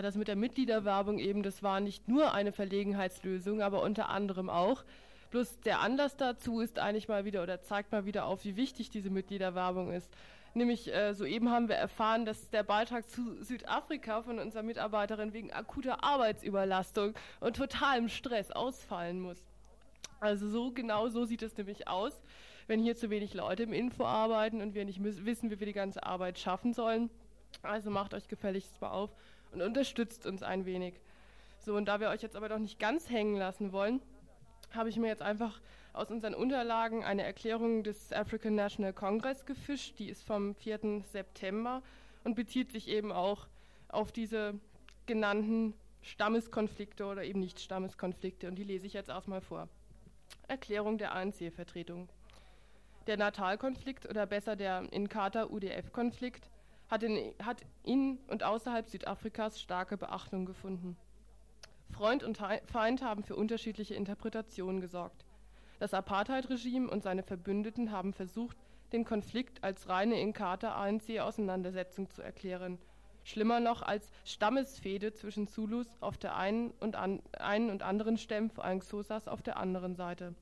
Das 0.05 0.17
mit 0.17 0.29
der 0.29 0.37
Mitgliederwerbung 0.37 1.19
eben, 1.19 1.43
das 1.43 1.63
war 1.63 1.81
nicht 1.81 2.09
nur 2.09 2.33
eine 2.33 2.53
Verlegenheitslösung, 2.53 3.63
aber 3.63 3.83
unter 3.83 4.09
anderem 4.09 4.49
auch. 4.49 4.85
Bloß 5.31 5.61
der 5.61 5.81
Anlass 5.81 6.17
dazu 6.17 6.61
ist 6.61 6.79
eigentlich 6.79 7.09
mal 7.09 7.25
wieder 7.25 7.43
oder 7.43 7.61
zeigt 7.61 7.91
mal 7.91 8.05
wieder 8.05 8.27
auf, 8.27 8.45
wie 8.45 8.57
wichtig 8.57 8.91
diese 8.91 9.11
Mitgliederwerbung 9.11 9.93
ist. 9.93 10.09
Nämlich 10.55 10.95
äh, 10.95 11.13
soeben 11.13 11.51
haben 11.51 11.69
wir 11.69 11.75
erfahren, 11.75 12.25
dass 12.25 12.49
der 12.51 12.63
Beitrag 12.63 13.11
zu 13.11 13.43
Südafrika 13.43 14.23
von 14.23 14.39
unserer 14.39 14.63
Mitarbeiterin 14.63 15.33
wegen 15.33 15.53
akuter 15.53 16.05
Arbeitsüberlastung 16.05 17.15
und 17.41 17.57
totalem 17.57 18.09
Stress 18.09 18.53
ausfallen 18.53 19.21
muss. 19.21 19.43
Also 20.21 20.49
so 20.49 20.71
genau 20.71 21.09
so 21.09 21.25
sieht 21.25 21.43
es 21.43 21.57
nämlich 21.57 21.89
aus, 21.89 22.13
wenn 22.69 22.81
hier 22.81 22.95
zu 22.95 23.11
wenig 23.11 23.35
Leute 23.35 23.65
im 23.65 23.73
Info 23.73 24.05
arbeiten 24.05 24.63
und 24.63 24.75
wir 24.75 24.85
nicht 24.85 25.03
wissen, 25.03 25.51
wie 25.51 25.59
wir 25.59 25.67
die 25.67 25.73
ganze 25.73 26.05
Arbeit 26.05 26.39
schaffen 26.39 26.73
sollen. 26.73 27.11
Also 27.63 27.91
macht 27.91 28.15
euch 28.15 28.29
gefälligst 28.29 28.81
mal 28.81 28.91
auf 28.91 29.11
und 29.55 29.63
unterstützt 29.63 30.27
uns 30.27 30.43
ein 30.43 30.67
wenig. 30.67 30.95
So, 31.61 31.75
und 31.77 31.87
da 31.87 32.01
wir 32.01 32.11
euch 32.11 32.23
jetzt 32.23 32.37
aber 32.37 32.49
doch 32.49 32.59
nicht 32.59 32.79
ganz 32.79 33.09
hängen 33.09 33.37
lassen 33.37 33.73
wollen, 33.73 34.01
habe 34.73 34.89
ich 34.89 34.97
mir 34.97 35.07
jetzt 35.07 35.23
einfach 35.23 35.61
aus 35.93 36.11
unseren 36.11 36.35
Unterlagen 36.35 37.05
eine 37.05 37.23
Erklärung 37.23 37.85
des 37.85 38.13
African 38.13 38.55
National 38.55 38.93
Congress 38.93 39.47
gefischt. 39.47 39.99
Die 39.99 40.09
ist 40.09 40.25
vom 40.25 40.55
4. 40.57 41.03
September 41.11 41.83
und 42.25 42.35
bezieht 42.35 42.73
sich 42.73 42.89
eben 42.89 43.13
auch 43.13 43.47
auf 43.89 44.11
diese 44.11 44.59
genannten 45.07 45.75
Stammeskonflikte 46.03 47.07
oder 47.07 47.25
eben 47.25 47.41
nicht 47.41 47.61
Stammeskonflikte. 47.61 48.49
Und 48.49 48.57
die 48.57 48.65
lese 48.65 48.87
ich 48.87 48.93
jetzt 48.93 49.09
erstmal 49.09 49.41
vor. 49.41 49.69
Erklärung 50.49 50.99
der 50.99 51.15
ANC-Vertretung. 51.15 52.09
Der 53.07 53.17
Natalkonflikt 53.17 54.09
oder 54.09 54.27
besser 54.27 54.57
der 54.57 54.93
Inkatha-UDF-Konflikt 54.93 56.51
hat 56.89 57.03
in, 57.03 57.35
hat 57.43 57.63
in 57.83 58.19
und 58.29 58.43
außerhalb 58.43 58.89
Südafrikas 58.89 59.61
starke 59.61 59.97
Beachtung 59.97 60.45
gefunden. 60.45 60.97
Freund 61.91 62.25
und 62.25 62.39
Feind 62.39 63.03
haben 63.03 63.23
für 63.23 63.37
unterschiedliche 63.37 63.95
Interpretationen 63.95 64.81
gesorgt. 64.81 65.25
Das 65.79 65.95
Apartheid-Regime 65.95 66.91
und 66.91 67.03
seine 67.03 67.23
Verbündeten 67.23 67.93
haben 67.93 68.13
versucht, 68.13 68.57
den 68.93 69.05
Konflikt 69.05 69.63
als 69.63 69.89
reine 69.89 70.21
Inkatha-ANC-Auseinandersetzung 70.21 72.11
zu 72.11 72.23
erklären. 72.23 72.79
Schlimmer 73.25 73.61
noch 73.61 73.83
als 73.83 74.11
Stammesfehde 74.25 75.13
zwischen 75.15 75.49
Zulus 75.49 75.87
auf 76.01 76.19
der 76.19 76.37
einen 76.37 76.73
und, 76.81 76.95
an, 76.95 77.23
einen 77.39 77.71
und 77.71 77.83
anderen 77.83 78.19
Stämmen, 78.19 78.51
vor 78.51 78.65
allem 78.65 78.81
Xhosas, 78.81 79.29
auf 79.29 79.43
der 79.43 79.57
anderen 79.57 79.95
Seite. 79.95 80.35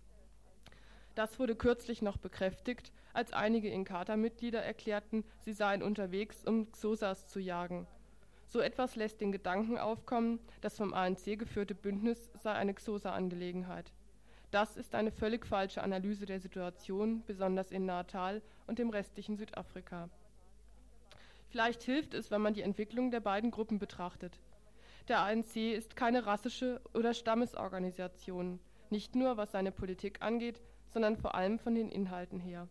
Das 1.14 1.38
wurde 1.38 1.54
kürzlich 1.54 2.00
noch 2.00 2.16
bekräftigt, 2.16 2.92
als 3.12 3.32
einige 3.32 3.68
Inkatha-Mitglieder 3.68 4.62
erklärten, 4.62 5.24
sie 5.40 5.52
seien 5.52 5.82
unterwegs, 5.82 6.44
um 6.44 6.70
Xhosas 6.72 7.28
zu 7.28 7.38
jagen. 7.38 7.86
So 8.46 8.60
etwas 8.60 8.96
lässt 8.96 9.20
den 9.20 9.32
Gedanken 9.32 9.78
aufkommen, 9.78 10.38
das 10.60 10.76
vom 10.76 10.94
ANC 10.94 11.38
geführte 11.38 11.74
Bündnis 11.74 12.30
sei 12.42 12.52
eine 12.52 12.74
Xhosa-Angelegenheit. 12.74 13.92
Das 14.50 14.76
ist 14.76 14.94
eine 14.94 15.10
völlig 15.10 15.46
falsche 15.46 15.82
Analyse 15.82 16.26
der 16.26 16.40
Situation, 16.40 17.22
besonders 17.26 17.70
in 17.70 17.86
Natal 17.86 18.42
und 18.66 18.78
dem 18.78 18.90
restlichen 18.90 19.36
Südafrika. 19.36 20.10
Vielleicht 21.48 21.82
hilft 21.82 22.14
es, 22.14 22.30
wenn 22.30 22.42
man 22.42 22.54
die 22.54 22.62
Entwicklung 22.62 23.10
der 23.10 23.20
beiden 23.20 23.50
Gruppen 23.50 23.78
betrachtet. 23.78 24.38
Der 25.08 25.20
ANC 25.20 25.56
ist 25.56 25.96
keine 25.96 26.26
rassische 26.26 26.80
oder 26.94 27.12
Stammesorganisation, 27.12 28.60
nicht 28.90 29.14
nur 29.14 29.36
was 29.36 29.52
seine 29.52 29.72
Politik 29.72 30.22
angeht, 30.22 30.60
sondern 30.92 31.16
vor 31.16 31.34
allem 31.34 31.58
von 31.58 31.74
den 31.74 31.90
Inhalten 31.90 32.40
her. 32.40 32.68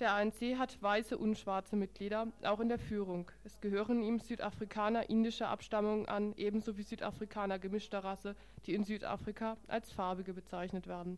Der 0.00 0.12
ANC 0.12 0.58
hat 0.58 0.82
weiße 0.82 1.16
und 1.16 1.38
schwarze 1.38 1.76
Mitglieder, 1.76 2.26
auch 2.42 2.58
in 2.58 2.68
der 2.68 2.80
Führung. 2.80 3.30
Es 3.44 3.60
gehören 3.60 4.02
ihm 4.02 4.18
Südafrikaner 4.18 5.08
indischer 5.08 5.48
Abstammung 5.48 6.08
an, 6.08 6.34
ebenso 6.36 6.76
wie 6.76 6.82
Südafrikaner 6.82 7.60
gemischter 7.60 8.02
Rasse, 8.02 8.34
die 8.66 8.74
in 8.74 8.82
Südafrika 8.82 9.56
als 9.68 9.92
Farbige 9.92 10.32
bezeichnet 10.32 10.88
werden. 10.88 11.16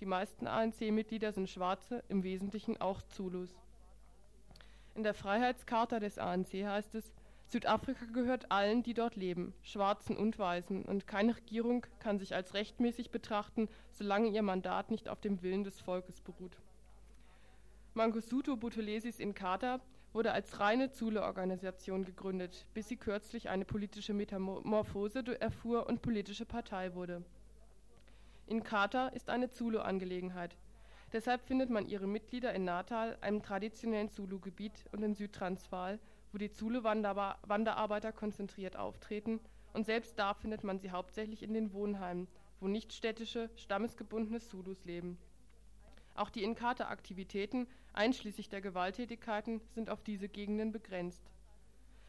Die 0.00 0.06
meisten 0.06 0.46
ANC-Mitglieder 0.46 1.32
sind 1.32 1.48
Schwarze, 1.48 2.04
im 2.08 2.22
Wesentlichen 2.22 2.78
auch 2.80 3.00
Zulus. 3.02 3.56
In 4.94 5.04
der 5.04 5.14
Freiheitscharta 5.14 5.98
des 5.98 6.18
ANC 6.18 6.52
heißt 6.52 6.94
es, 6.94 7.12
Südafrika 7.52 8.06
gehört 8.06 8.50
allen, 8.50 8.82
die 8.82 8.94
dort 8.94 9.14
leben, 9.14 9.52
Schwarzen 9.60 10.16
und 10.16 10.38
Weißen, 10.38 10.86
und 10.86 11.06
keine 11.06 11.36
Regierung 11.36 11.84
kann 11.98 12.18
sich 12.18 12.34
als 12.34 12.54
rechtmäßig 12.54 13.10
betrachten, 13.10 13.68
solange 13.90 14.30
ihr 14.30 14.40
Mandat 14.40 14.90
nicht 14.90 15.10
auf 15.10 15.20
dem 15.20 15.42
Willen 15.42 15.62
des 15.62 15.78
Volkes 15.78 16.22
beruht. 16.22 16.56
Mangosuthu 17.92 18.56
Buthelezis 18.56 19.20
Inkatha 19.20 19.80
wurde 20.14 20.32
als 20.32 20.60
reine 20.60 20.92
Zule-Organisation 20.92 22.06
gegründet, 22.06 22.64
bis 22.72 22.88
sie 22.88 22.96
kürzlich 22.96 23.50
eine 23.50 23.66
politische 23.66 24.14
Metamorphose 24.14 25.22
erfuhr 25.38 25.86
und 25.86 26.00
politische 26.00 26.46
Partei 26.46 26.94
wurde. 26.94 27.22
Inkatha 28.46 29.08
ist 29.08 29.28
eine 29.28 29.50
Zulu-Angelegenheit. 29.50 30.56
Deshalb 31.12 31.42
findet 31.42 31.68
man 31.68 31.84
ihre 31.86 32.06
Mitglieder 32.06 32.54
in 32.54 32.64
Natal, 32.64 33.18
einem 33.20 33.42
traditionellen 33.42 34.08
Zulu-Gebiet, 34.08 34.86
und 34.92 35.02
in 35.02 35.14
Südtransvaal, 35.14 35.98
wo 36.32 36.38
die 36.38 36.50
Zulu-Wanderarbeiter 36.50 38.12
konzentriert 38.12 38.76
auftreten, 38.76 39.40
und 39.72 39.86
selbst 39.86 40.18
da 40.18 40.34
findet 40.34 40.64
man 40.64 40.78
sie 40.78 40.90
hauptsächlich 40.90 41.42
in 41.42 41.54
den 41.54 41.72
Wohnheimen, 41.72 42.28
wo 42.60 42.68
nichtstädtische, 42.68 43.50
stammesgebundene 43.56 44.40
Zulus 44.40 44.84
leben. 44.84 45.18
Auch 46.14 46.30
die 46.30 46.42
Inkatha-Aktivitäten, 46.42 47.66
einschließlich 47.94 48.50
der 48.50 48.60
Gewalttätigkeiten, 48.60 49.62
sind 49.74 49.88
auf 49.88 50.02
diese 50.02 50.28
Gegenden 50.28 50.72
begrenzt. 50.72 51.30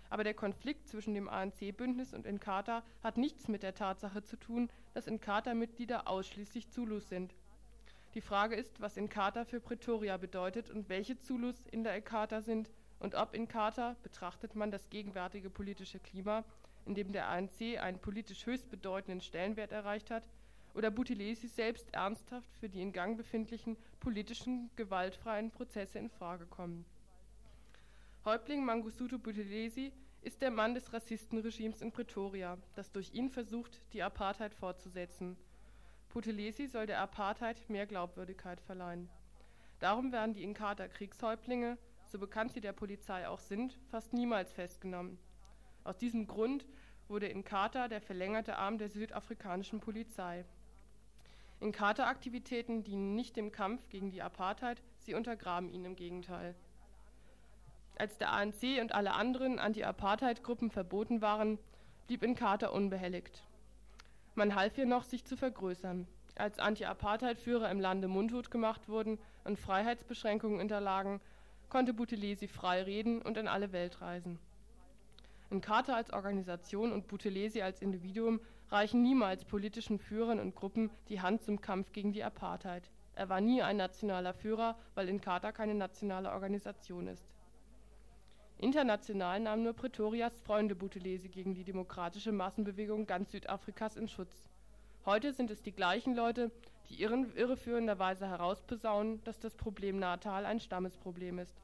Aber 0.09 0.23
der 0.23 0.33
Konflikt 0.33 0.87
zwischen 0.87 1.13
dem 1.13 1.29
ANC-Bündnis 1.29 2.13
und 2.13 2.25
Inkatha 2.25 2.83
hat 3.01 3.17
nichts 3.17 3.47
mit 3.47 3.63
der 3.63 3.73
Tatsache 3.73 4.23
zu 4.23 4.37
tun, 4.37 4.69
dass 4.93 5.07
Inkatha-Mitglieder 5.07 6.07
ausschließlich 6.07 6.69
Zulus 6.69 7.09
sind. 7.09 7.33
Die 8.13 8.21
Frage 8.21 8.55
ist, 8.55 8.79
was 8.79 8.97
Inkatha 8.97 9.45
für 9.45 9.59
Pretoria 9.59 10.17
bedeutet 10.17 10.69
und 10.69 10.87
welche 10.89 11.17
Zulus 11.17 11.65
in 11.71 11.83
der 11.83 11.95
Inkatha 11.95 12.41
sind 12.41 12.69
und 13.03 13.15
ob 13.15 13.33
Inkatha, 13.33 13.97
betrachtet 14.01 14.55
man 14.55 14.71
das 14.71 14.89
gegenwärtige 14.89 15.49
politische 15.49 15.99
Klima, 15.99 16.45
in 16.85 16.95
dem 16.95 17.11
der 17.11 17.27
ANC 17.27 17.77
einen 17.77 17.99
politisch 17.99 18.45
höchst 18.45 18.71
bedeutenden 18.71 19.19
Stellenwert 19.19 19.73
erreicht 19.73 20.09
hat, 20.09 20.23
oder 20.73 20.89
Buthelezi 20.89 21.49
selbst 21.49 21.93
ernsthaft 21.93 22.49
für 22.59 22.69
die 22.69 22.81
in 22.81 22.93
Gang 22.93 23.17
befindlichen 23.17 23.75
politischen 23.99 24.69
gewaltfreien 24.77 25.51
Prozesse 25.51 25.99
in 25.99 26.09
Frage 26.09 26.45
kommen. 26.45 26.85
Häuptling 28.23 28.63
Mangosuthu 28.63 29.19
Buthelezi 29.19 29.91
ist 30.21 30.41
der 30.41 30.49
Mann 30.49 30.73
des 30.73 30.93
Rassistenregimes 30.93 31.81
in 31.81 31.91
Pretoria, 31.91 32.57
das 32.75 32.93
durch 32.93 33.13
ihn 33.13 33.29
versucht, 33.29 33.81
die 33.91 34.01
Apartheid 34.01 34.53
fortzusetzen. 34.53 35.35
Buthelezi 36.13 36.67
soll 36.67 36.85
der 36.85 37.01
Apartheid 37.01 37.69
mehr 37.69 37.85
Glaubwürdigkeit 37.85 38.61
verleihen. 38.61 39.09
Darum 39.81 40.13
werden 40.13 40.33
die 40.33 40.43
Inkatha 40.43 40.87
Kriegshäuptlinge, 40.87 41.77
so 42.13 42.19
bekannt 42.19 42.51
sie 42.51 42.61
der 42.61 42.73
Polizei 42.73 43.27
auch 43.27 43.39
sind, 43.39 43.75
fast 43.89 44.13
niemals 44.13 44.53
festgenommen. 44.53 45.17
Aus 45.83 45.97
diesem 45.97 46.27
Grund 46.27 46.63
wurde 47.07 47.25
Inkatha 47.25 47.87
der 47.87 48.01
verlängerte 48.01 48.55
Arm 48.55 48.77
der 48.77 48.89
südafrikanischen 48.89 49.79
Polizei. 49.79 50.45
Inkatha-Aktivitäten 51.59 52.83
dienen 52.83 53.15
nicht 53.15 53.35
dem 53.35 53.51
Kampf 53.51 53.89
gegen 53.89 54.11
die 54.11 54.21
Apartheid, 54.21 54.83
sie 54.99 55.15
untergraben 55.15 55.73
ihn 55.73 55.85
im 55.85 55.95
Gegenteil. 55.95 56.53
Als 57.97 58.15
der 58.19 58.31
ANC 58.31 58.79
und 58.79 58.93
alle 58.93 59.13
anderen 59.13 59.57
Anti-Apartheid-Gruppen 59.57 60.69
verboten 60.69 61.19
waren, 61.19 61.57
blieb 62.05 62.21
Inkatha 62.21 62.67
unbehelligt. 62.67 63.41
Man 64.35 64.53
half 64.53 64.77
ihr 64.77 64.85
noch, 64.85 65.03
sich 65.03 65.25
zu 65.25 65.35
vergrößern. 65.35 66.07
Als 66.35 66.59
Anti-Apartheid-Führer 66.59 67.71
im 67.71 67.79
Lande 67.79 68.07
mundtot 68.07 68.51
gemacht 68.51 68.87
wurden 68.87 69.17
und 69.45 69.57
Freiheitsbeschränkungen 69.57 70.59
unterlagen, 70.59 71.19
konnte 71.73 71.95
Buthelezi 71.95 72.47
frei 72.47 72.83
reden 72.83 73.19
und 73.19 73.35
in 73.35 73.47
alle 73.47 73.71
Welt 73.71 73.99
reisen. 73.99 74.37
Inkatha 75.49 75.95
als 75.95 76.13
Organisation 76.13 76.91
und 76.91 77.07
Buthelezi 77.07 77.63
als 77.63 77.81
Individuum 77.81 78.41
reichen 78.69 79.01
niemals 79.01 79.43
politischen 79.43 79.97
Führern 79.97 80.39
und 80.39 80.53
Gruppen 80.53 80.91
die 81.09 81.21
Hand 81.21 81.41
zum 81.41 81.61
Kampf 81.61 81.91
gegen 81.91 82.13
die 82.13 82.23
Apartheid. 82.23 82.91
Er 83.15 83.27
war 83.27 83.41
nie 83.41 83.63
ein 83.63 83.77
nationaler 83.77 84.35
Führer, 84.35 84.75
weil 84.93 85.09
Inkatha 85.09 85.51
keine 85.51 85.73
nationale 85.73 86.29
Organisation 86.29 87.07
ist. 87.07 87.25
International 88.59 89.39
nahmen 89.39 89.63
nur 89.63 89.73
Pretorias 89.73 90.39
Freunde 90.41 90.75
Buthelezi 90.75 91.27
gegen 91.27 91.55
die 91.55 91.63
demokratische 91.63 92.31
Massenbewegung 92.31 93.07
ganz 93.07 93.31
Südafrikas 93.31 93.95
in 93.95 94.07
Schutz. 94.07 94.47
Heute 95.07 95.33
sind 95.33 95.49
es 95.49 95.63
die 95.63 95.71
gleichen 95.71 96.13
Leute, 96.13 96.51
die 96.93 97.01
irreführenderweise 97.01 98.27
herausposaunen, 98.27 99.23
dass 99.23 99.39
das 99.39 99.55
Problem 99.55 99.97
Natal 99.97 100.45
ein 100.45 100.59
Stammesproblem 100.59 101.39
ist. 101.39 101.55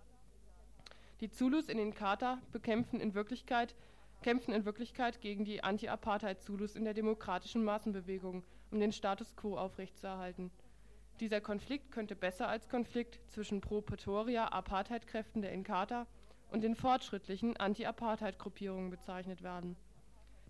Die 1.22 1.30
Zulus 1.30 1.70
in 1.70 1.78
Inkatha 1.78 2.40
bekämpfen 2.52 3.00
in 3.00 3.14
Wirklichkeit 3.14 3.76
kämpfen 4.22 4.54
in 4.54 4.66
Wirklichkeit 4.66 5.22
gegen 5.22 5.46
die 5.46 5.64
Anti-Apartheid-Zulus 5.64 6.76
in 6.76 6.84
der 6.84 6.94
demokratischen 6.94 7.64
Massenbewegung, 7.64 8.44
um 8.72 8.80
den 8.80 8.92
Status 8.92 9.36
quo 9.36 9.58
aufrechtzuerhalten. 9.58 10.52
Dieser 11.20 11.42
Konflikt 11.42 11.92
könnte 11.92 12.16
besser 12.16 12.48
als 12.48 12.70
Konflikt 12.70 13.20
zwischen 13.30 13.62
Pro-Pretoria-Apartheid-Kräften 13.62 15.42
der 15.42 15.52
Inkatha 15.52 16.06
und 16.52 16.64
den 16.64 16.76
fortschrittlichen 16.76 17.58
Anti-Apartheid-Gruppierungen 17.58 18.90
bezeichnet 18.90 19.44
werden. 19.44 19.76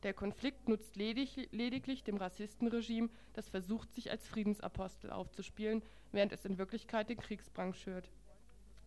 Der 0.04 0.14
Konflikt 0.14 0.70
nutzt 0.70 0.96
ledig, 0.96 1.50
lediglich 1.52 2.04
dem 2.04 2.16
Rassistenregime, 2.16 3.10
das 3.34 3.50
versucht, 3.50 3.94
sich 3.94 4.10
als 4.10 4.28
Friedensapostel 4.28 5.12
aufzuspielen, 5.12 5.82
während 6.14 6.32
es 6.32 6.46
in 6.46 6.58
Wirklichkeit 6.58 7.10
den 7.10 7.18
Kriegsbrand 7.18 7.76
schürt. 7.76 8.10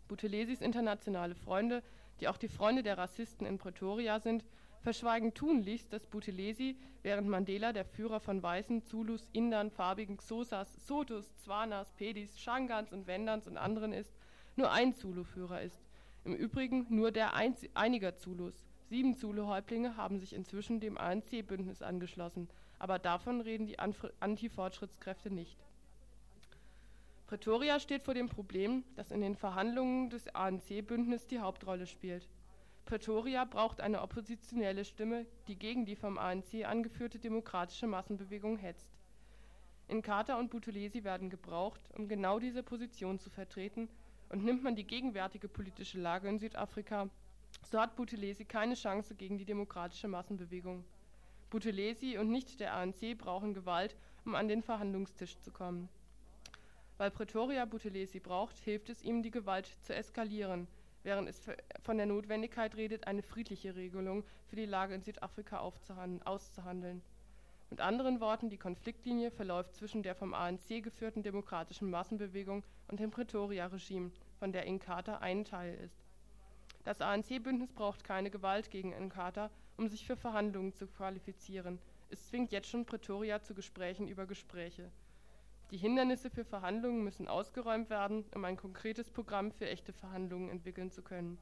Butelesis 0.09 0.63
internationale 0.63 1.35
Freunde, 1.35 1.83
die 2.21 2.29
auch 2.29 2.39
die 2.39 2.49
Freunde 2.49 2.83
der 2.83 2.97
Rassisten 2.97 3.47
in 3.47 3.59
Pretoria 3.59 4.21
sind, 4.21 4.45
verschweigen 4.81 5.35
tunlichst, 5.35 5.93
dass 5.93 6.07
Buthelezi, 6.07 6.77
während 7.03 7.29
Mandela 7.29 7.73
der 7.73 7.85
Führer 7.85 8.19
von 8.19 8.43
Weißen, 8.43 8.85
Zulus, 8.85 9.29
Indern, 9.33 9.71
farbigen 9.71 10.17
Xhosas, 10.17 10.87
Sotus, 10.87 11.37
Zwanas, 11.37 11.93
Pedis, 11.93 12.41
Shangans 12.41 12.93
und 12.93 13.07
Wendans 13.07 13.47
und 13.47 13.59
anderen 13.59 13.93
ist, 13.93 14.13
nur 14.57 14.73
ein 14.73 14.95
Zulu-Führer 14.95 15.63
ist. 15.63 15.81
Im 16.25 16.35
Übrigen 16.35 16.87
nur 16.89 17.13
der 17.13 17.35
einiger 17.35 18.17
Zulus. 18.17 18.55
Sieben 18.93 19.17
Zulu-Häuptlinge 19.17 19.97
haben 19.97 20.19
sich 20.19 20.35
inzwischen 20.35 20.79
dem 20.79 20.99
ANC-Bündnis 20.99 21.81
angeschlossen, 21.81 22.51
aber 22.79 22.99
davon 22.99 23.41
reden 23.41 23.67
die 23.67 23.79
Anti-Fortschrittskräfte 23.79 25.31
nicht. 25.31 25.57
Pretoria 27.27 27.81
steht 27.81 28.03
vor 28.03 28.13
dem 28.13 28.29
Problem, 28.29 28.85
dass 28.95 29.11
in 29.11 29.23
den 29.23 29.35
Verhandlungen 29.35 30.11
des 30.11 30.29
ANC-Bündnisses 30.35 31.27
die 31.27 31.39
Hauptrolle 31.39 31.87
spielt. 31.87 32.29
Pretoria 32.85 33.47
braucht 33.47 33.81
eine 33.81 34.03
oppositionelle 34.03 34.85
Stimme, 34.85 35.25
die 35.49 35.57
gegen 35.57 35.87
die 35.87 35.97
vom 35.97 36.19
ANC 36.19 36.67
angeführte 36.67 37.19
demokratische 37.19 37.87
Massenbewegung 37.87 38.59
hetzt. 38.59 38.91
Inkatha 39.89 40.39
und 40.39 40.51
Buthelezi 40.51 41.03
werden 41.03 41.31
gebraucht, 41.31 41.81
um 41.97 42.09
genau 42.09 42.39
diese 42.39 42.63
Position 42.63 43.19
zu 43.19 43.31
vertreten, 43.31 43.89
und 44.29 44.45
nimmt 44.45 44.63
man 44.63 44.77
die 44.77 44.87
gegenwärtige 44.87 45.49
politische 45.49 45.99
Lage 45.99 46.29
in 46.29 46.39
Südafrika, 46.39 47.09
so 47.71 47.81
hat 47.81 47.97
Buthelezi 47.97 48.45
keine 48.45 48.75
Chance 48.75 49.15
gegen 49.15 49.39
die 49.39 49.45
demokratische 49.45 50.09
Massenbewegung. 50.09 50.85
Buthelezi 51.51 52.19
und 52.19 52.31
nicht 52.31 52.61
der 52.61 52.75
ANC 52.75 53.17
brauchen 53.17 53.55
Gewalt, 53.55 53.95
um 54.25 54.35
an 54.35 54.49
den 54.49 54.63
Verhandlungstisch 54.63 55.39
zu 55.39 55.51
kommen. 55.51 55.89
Weil 56.99 57.11
Pretoria 57.11 57.65
Buthelezi 57.65 58.21
braucht, 58.21 58.59
hilft 58.59 58.89
es 58.89 59.03
ihm, 59.03 59.23
die 59.23 59.31
Gewalt 59.31 59.71
zu 59.83 59.95
eskalieren, 59.95 60.69
während 61.03 61.29
es 61.29 61.41
von 61.83 61.97
der 61.97 62.07
Notwendigkeit 62.07 62.77
redet, 62.77 63.07
eine 63.07 63.23
friedliche 63.23 63.75
Regelung 63.75 64.25
für 64.49 64.57
die 64.57 64.67
Lage 64.67 64.95
in 64.95 65.03
Südafrika 65.03 65.59
auszuhandeln. 65.59 67.03
Mit 67.71 67.81
anderen 67.81 68.21
Worten, 68.21 68.51
die 68.51 68.59
Konfliktlinie 68.59 69.31
verläuft 69.31 69.75
zwischen 69.75 70.03
der 70.03 70.15
vom 70.15 70.35
ANC 70.35 70.83
geführten 70.83 71.23
demokratischen 71.23 71.89
Massenbewegung 71.91 72.63
und 72.89 73.01
dem 73.01 73.11
Pretoria-Regime, 73.11 74.11
von 74.39 74.53
der 74.53 74.67
Inkatha 74.67 75.17
ein 75.19 75.45
Teil 75.45 75.75
ist. 75.77 76.02
Das 76.85 77.01
ANC-Bündnis 77.01 77.73
braucht 77.73 78.03
keine 78.03 78.31
Gewalt 78.31 78.71
gegen 78.71 78.93
Inkatha, 78.93 79.51
um 79.77 79.89
sich 79.89 80.05
für 80.05 80.17
Verhandlungen 80.17 80.75
zu 80.75 80.87
qualifizieren. 80.87 81.79
Es 82.11 82.27
zwingt 82.27 82.53
jetzt 82.53 82.69
schon 82.69 82.85
Pretoria 82.85 83.41
zu 83.41 83.55
Gesprächen 83.55 84.09
über 84.09 84.27
Gespräche. 84.27 84.91
Die 85.71 85.79
Hindernisse 85.79 86.29
für 86.29 86.45
Verhandlungen 86.45 87.03
müssen 87.03 87.29
ausgeräumt 87.29 87.89
werden, 87.89 88.25
um 88.35 88.45
ein 88.45 88.57
konkretes 88.57 89.11
Programm 89.11 89.53
für 89.53 89.67
echte 89.69 89.93
Verhandlungen 89.93 90.51
entwickeln 90.51 90.91
zu 90.91 91.03
können. 91.03 91.39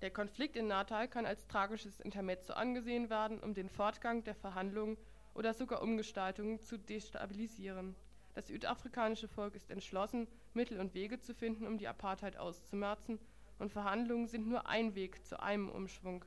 Der 0.00 0.10
Konflikt 0.10 0.56
in 0.56 0.66
Natal 0.66 1.06
kann 1.06 1.26
als 1.26 1.46
tragisches 1.46 2.00
Intermezzo 2.00 2.54
angesehen 2.54 3.08
werden, 3.08 3.38
um 3.38 3.54
den 3.54 3.68
Fortgang 3.68 4.24
der 4.24 4.34
Verhandlungen 4.34 4.96
oder 5.34 5.54
sogar 5.54 5.80
Umgestaltungen 5.80 6.60
zu 6.60 6.76
destabilisieren. 6.76 7.94
Das 8.34 8.48
südafrikanische 8.48 9.28
Volk 9.28 9.54
ist 9.54 9.70
entschlossen, 9.70 10.26
Mittel 10.54 10.80
und 10.80 10.94
Wege 10.94 11.20
zu 11.20 11.34
finden, 11.34 11.68
um 11.68 11.78
die 11.78 11.86
Apartheid 11.86 12.36
auszumerzen, 12.36 13.20
und 13.62 13.72
Verhandlungen 13.72 14.26
sind 14.26 14.48
nur 14.48 14.66
ein 14.66 14.94
Weg 14.94 15.24
zu 15.24 15.40
einem 15.40 15.70
Umschwung. 15.70 16.24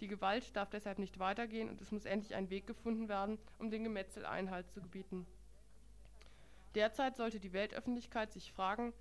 Die 0.00 0.06
Gewalt 0.06 0.56
darf 0.56 0.70
deshalb 0.70 0.98
nicht 0.98 1.18
weitergehen 1.18 1.68
und 1.68 1.80
es 1.80 1.90
muss 1.90 2.06
endlich 2.06 2.34
ein 2.34 2.48
Weg 2.48 2.66
gefunden 2.66 3.08
werden, 3.08 3.38
um 3.58 3.70
den 3.70 3.84
Gemetzel 3.84 4.24
Einhalt 4.24 4.70
zu 4.70 4.80
gebieten. 4.80 5.26
Derzeit 6.76 7.16
sollte 7.16 7.40
die 7.40 7.52
Weltöffentlichkeit 7.52 8.32
sich 8.32 8.52
fragen, 8.52 8.94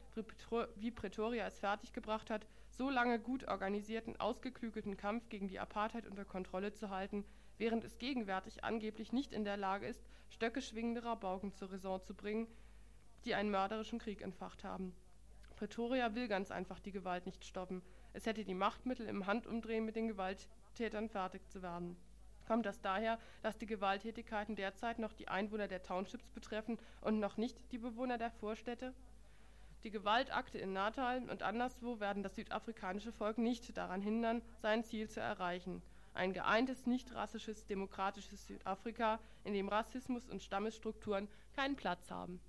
wie 0.75 0.91
Pretoria 0.91 1.45
es 1.45 1.59
fertiggebracht 1.59 2.31
hat, 2.31 2.47
so 2.71 2.89
lange 2.89 3.19
gut 3.19 3.47
organisierten, 3.47 4.19
ausgeklügelten 4.19 4.97
Kampf 4.97 5.29
gegen 5.29 5.47
die 5.47 5.59
Apartheid 5.59 6.07
unter 6.07 6.25
Kontrolle 6.25 6.73
zu 6.73 6.89
halten, 6.89 7.23
während 7.59 7.83
es 7.83 7.99
gegenwärtig 7.99 8.63
angeblich 8.63 9.13
nicht 9.13 9.31
in 9.31 9.43
der 9.43 9.57
Lage 9.57 9.85
ist, 9.85 10.01
Stöcke 10.31 10.61
schwingende 10.61 11.03
Rabauken 11.03 11.53
zur 11.53 11.71
Raison 11.71 12.01
zu 12.03 12.15
bringen, 12.15 12.47
die 13.25 13.35
einen 13.35 13.51
mörderischen 13.51 13.99
Krieg 13.99 14.21
entfacht 14.21 14.63
haben. 14.63 14.95
Pretoria 15.59 16.15
will 16.15 16.29
ganz 16.29 16.51
einfach 16.51 16.79
die 16.79 16.93
Gewalt 16.93 17.25
nicht 17.25 17.43
stoppen. 17.43 17.81
Es 18.13 18.25
hätte 18.25 18.45
die 18.45 18.53
Machtmittel 18.53 19.05
im 19.07 19.27
Handumdrehen 19.27 19.83
mit 19.83 19.97
den 19.97 20.07
Gewalttätern 20.07 21.09
fertig 21.09 21.45
zu 21.49 21.61
werden. 21.61 21.97
Kommt 22.47 22.65
das 22.65 22.79
daher, 22.79 23.19
dass 23.41 23.57
die 23.57 23.65
Gewalttätigkeiten 23.65 24.55
derzeit 24.55 24.99
noch 24.99 25.11
die 25.11 25.27
Einwohner 25.27 25.67
der 25.67 25.83
Townships 25.83 26.29
betreffen 26.29 26.79
und 27.01 27.19
noch 27.19 27.35
nicht 27.35 27.57
die 27.73 27.77
Bewohner 27.77 28.17
der 28.17 28.31
Vorstädte? 28.31 28.93
Die 29.83 29.91
Gewaltakte 29.91 30.57
in 30.57 30.71
Natal 30.71 31.27
und 31.29 31.43
anderswo 31.43 31.99
werden 31.99 32.23
das 32.23 32.35
südafrikanische 32.35 33.11
Volk 33.11 33.37
nicht 33.37 33.75
daran 33.75 34.01
hindern, 34.01 34.41
sein 34.59 34.85
Ziel 34.85 35.09
zu 35.09 35.19
erreichen. 35.19 35.81
Ein 36.13 36.31
geeintes, 36.31 36.85
nicht 36.85 37.13
rassisches, 37.13 37.65
demokratisches 37.65 38.47
Südafrika, 38.47 39.19
in 39.43 39.53
dem 39.53 39.67
Rassismus 39.67 40.29
und 40.29 40.41
Stammesstrukturen 40.41 41.27
keinen 41.53 41.75
Platz 41.75 42.09
haben. 42.09 42.39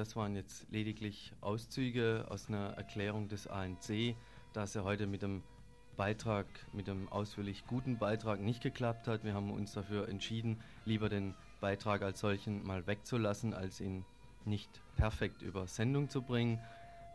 Das 0.00 0.16
waren 0.16 0.34
jetzt 0.34 0.66
lediglich 0.70 1.30
Auszüge 1.42 2.24
aus 2.30 2.48
einer 2.48 2.70
Erklärung 2.70 3.28
des 3.28 3.46
ANC, 3.46 4.16
da 4.54 4.62
es 4.62 4.72
ja 4.72 4.82
heute 4.82 5.06
mit 5.06 5.20
dem 5.20 5.42
Beitrag, 5.98 6.46
mit 6.72 6.86
dem 6.86 7.06
ausführlich 7.10 7.66
guten 7.66 7.98
Beitrag 7.98 8.40
nicht 8.40 8.62
geklappt 8.62 9.08
hat. 9.08 9.24
Wir 9.24 9.34
haben 9.34 9.50
uns 9.50 9.74
dafür 9.74 10.08
entschieden, 10.08 10.58
lieber 10.86 11.10
den 11.10 11.34
Beitrag 11.60 12.00
als 12.00 12.20
solchen 12.20 12.66
mal 12.66 12.86
wegzulassen, 12.86 13.52
als 13.52 13.78
ihn 13.82 14.06
nicht 14.46 14.70
perfekt 14.96 15.42
über 15.42 15.66
Sendung 15.66 16.08
zu 16.08 16.22
bringen 16.22 16.58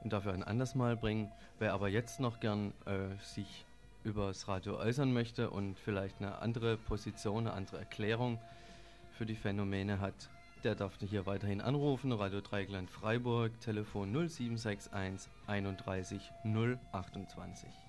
und 0.03 0.13
dafür 0.13 0.33
ein 0.33 0.43
anderes 0.43 0.75
Mal 0.75 0.95
bringen. 0.95 1.31
Wer 1.57 1.73
aber 1.73 1.89
jetzt 1.89 2.19
noch 2.19 2.39
gern 2.39 2.71
äh, 2.86 3.17
sich 3.23 3.65
über 4.03 4.27
das 4.27 4.47
Radio 4.47 4.77
äußern 4.77 5.11
möchte 5.11 5.49
und 5.49 5.79
vielleicht 5.79 6.21
eine 6.21 6.38
andere 6.38 6.77
Position, 6.77 7.47
eine 7.47 7.53
andere 7.53 7.79
Erklärung 7.79 8.39
für 9.17 9.25
die 9.25 9.36
Phänomene 9.36 9.99
hat, 9.99 10.29
der 10.66 10.74
darf 10.76 10.97
hier 10.99 11.28
weiterhin 11.28 11.61
anrufen. 11.61 12.11
Radio 12.11 12.41
Dreigland 12.41 12.89
Freiburg, 12.89 13.59
Telefon 13.61 14.11
0761 14.11 15.30
31 15.45 16.32
028. 16.43 17.84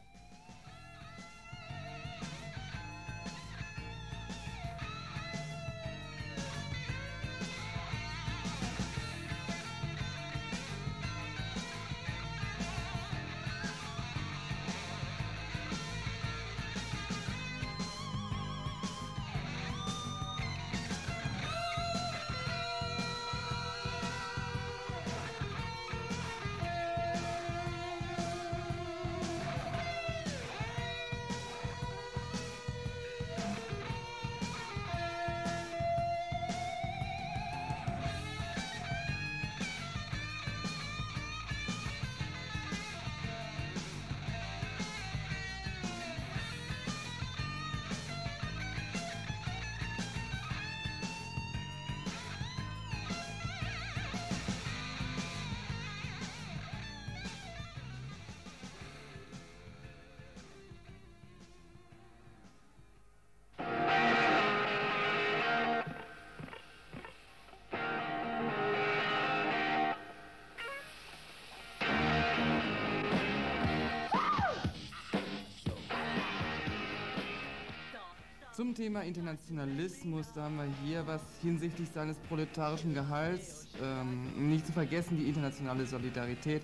Thema 78.87 79.03
Internationalismus, 79.03 80.33
da 80.33 80.43
haben 80.43 80.59
wir 80.59 80.69
hier 80.85 81.05
was 81.09 81.21
hinsichtlich 81.43 81.89
seines 81.91 82.17
proletarischen 82.19 82.95
Gehalts. 82.95 83.67
Ähm, 83.83 84.49
nicht 84.49 84.65
zu 84.65 84.73
vergessen 84.73 85.17
die 85.19 85.29
internationale 85.29 85.85
Solidarität. 85.85 86.63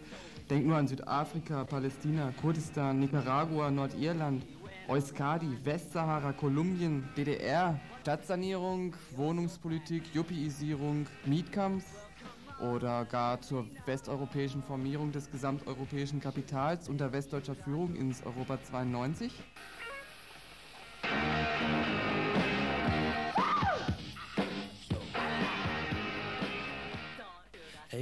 Denkt 0.49 0.69
nur 0.69 0.77
an 0.77 0.87
Südafrika, 0.87 1.65
Palästina, 1.65 2.33
Kurdistan, 2.41 3.01
Nicaragua, 3.01 3.73
Nordirland, 3.73 4.47
Euskadi, 4.87 5.59
Westsahara, 5.65 6.33
Kolumbien, 6.33 7.09
DDR, 7.17 7.81
Stadtsanierung, 8.03 8.95
Wohnungspolitik, 9.17 10.15
Yuppieisierung, 10.15 11.07
Mietkampf 11.27 11.85
oder 12.61 13.05
gar 13.05 13.41
zur 13.41 13.67
westeuropäischen 13.85 14.63
Formierung 14.63 15.11
des 15.11 15.29
gesamteuropäischen 15.29 16.21
Kapitals 16.21 16.89
unter 16.89 17.13
westdeutscher 17.13 17.57
Führung 17.57 17.97
ins 17.97 18.25
Europa 18.25 18.63
92. 18.63 19.33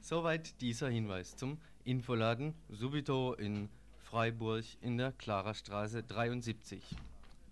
Soweit 0.00 0.60
dieser 0.60 0.88
Hinweis 0.88 1.36
zum 1.36 1.58
Infoladen 1.88 2.52
Subito 2.68 3.32
in 3.32 3.70
Freiburg 4.02 4.62
in 4.82 4.98
der 4.98 5.12
Klarerstraße 5.12 6.02
73. 6.02 6.82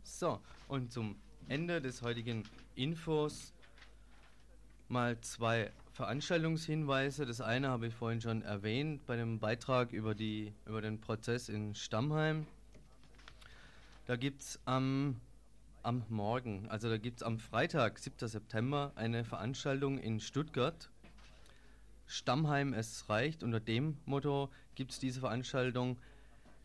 So, 0.03 0.41
und 0.69 0.93
zum 0.93 1.17
Ende 1.49 1.81
des 1.81 2.03
heutigen 2.03 2.45
Infos 2.75 3.55
mal 4.89 5.19
zwei 5.23 5.73
Veranstaltungshinweise. 5.95 7.25
Das 7.25 7.41
eine 7.41 7.71
habe 7.71 7.87
ich 7.87 7.95
vorhin 7.95 8.21
schon 8.21 8.43
erwähnt 8.43 9.07
bei 9.07 9.17
dem 9.17 9.39
Beitrag 9.39 9.93
über, 9.93 10.15
die, 10.15 10.53
über 10.67 10.83
den 10.83 11.01
Prozess 11.01 11.49
in 11.49 11.75
Stammheim. 11.75 12.47
Da 14.05 14.17
gibt 14.17 14.43
es 14.43 14.61
am, 14.67 15.17
am 15.83 16.05
Morgen, 16.11 16.69
also 16.69 16.91
da 16.91 16.99
gibt 16.99 17.21
es 17.21 17.23
am 17.23 17.39
Freitag, 17.39 17.99
7. 17.99 18.29
September, 18.29 18.93
eine 18.97 19.25
Veranstaltung 19.25 19.97
in 19.99 20.21
Stuttgart. 20.21 20.91
Stammheim, 22.07 22.73
es 22.73 23.09
reicht. 23.09 23.43
Unter 23.43 23.61
dem 23.61 23.97
Motto 24.05 24.51
gibt 24.75 24.93
es 24.93 24.99
diese 24.99 25.21
Veranstaltung 25.21 25.99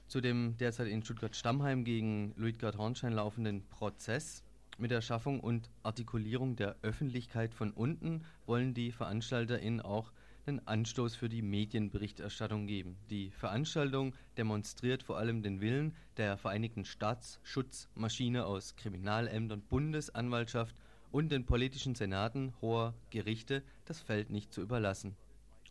zu 0.07 0.21
dem 0.21 0.57
derzeit 0.57 0.87
in 0.87 1.03
Stuttgart 1.03 1.35
Stammheim 1.35 1.83
gegen 1.83 2.33
Luitgard 2.35 2.77
Hornstein 2.77 3.13
laufenden 3.13 3.65
Prozess. 3.69 4.43
Mit 4.77 4.91
der 4.91 5.01
Schaffung 5.01 5.39
und 5.39 5.69
Artikulierung 5.83 6.55
der 6.55 6.75
Öffentlichkeit 6.81 7.53
von 7.53 7.71
unten 7.71 8.23
wollen 8.45 8.73
die 8.73 8.91
VeranstalterInnen 8.91 9.81
auch 9.81 10.11
einen 10.45 10.65
Anstoß 10.67 11.15
für 11.15 11.29
die 11.29 11.41
Medienberichterstattung 11.41 12.67
geben. 12.67 12.97
Die 13.09 13.31
Veranstaltung 13.31 14.13
demonstriert 14.37 15.03
vor 15.03 15.17
allem 15.17 15.43
den 15.43 15.61
Willen 15.61 15.95
der 16.17 16.37
Vereinigten 16.37 16.83
Staatsschutzmaschine 16.83 18.45
aus 18.45 18.75
Kriminalämtern, 18.75 19.61
Bundesanwaltschaft 19.61 20.75
und 21.11 21.31
den 21.31 21.45
politischen 21.45 21.95
Senaten 21.95 22.53
hoher 22.61 22.93
Gerichte, 23.11 23.63
das 23.85 24.01
Feld 24.01 24.29
nicht 24.29 24.51
zu 24.51 24.61
überlassen. 24.61 25.15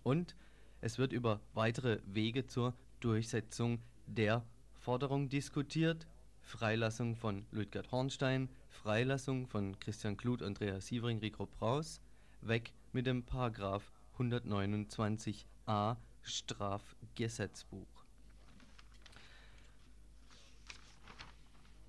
Und 0.03 0.35
es 0.81 0.99
wird 0.99 1.13
über 1.13 1.41
weitere 1.55 2.01
Wege 2.07 2.47
zur 2.47 2.75
Durchsetzung 3.01 3.81
der 4.07 4.45
Forderung 4.75 5.29
diskutiert. 5.29 6.07
Freilassung 6.43 7.15
von 7.17 7.47
Ludgard 7.51 7.93
Hornstein, 7.93 8.49
Freilassung 8.71 9.47
von 9.47 9.79
Christian 9.79 10.17
Kluth, 10.17 10.43
Andreas 10.43 10.87
Sievering, 10.87 11.19
Rico 11.19 11.47
Braus, 11.47 12.01
weg 12.41 12.73
mit 12.93 13.07
dem 13.07 13.23
Paragraph 13.23 13.93
129a 14.19 15.97
Strafgesetzbuch. 16.23 17.87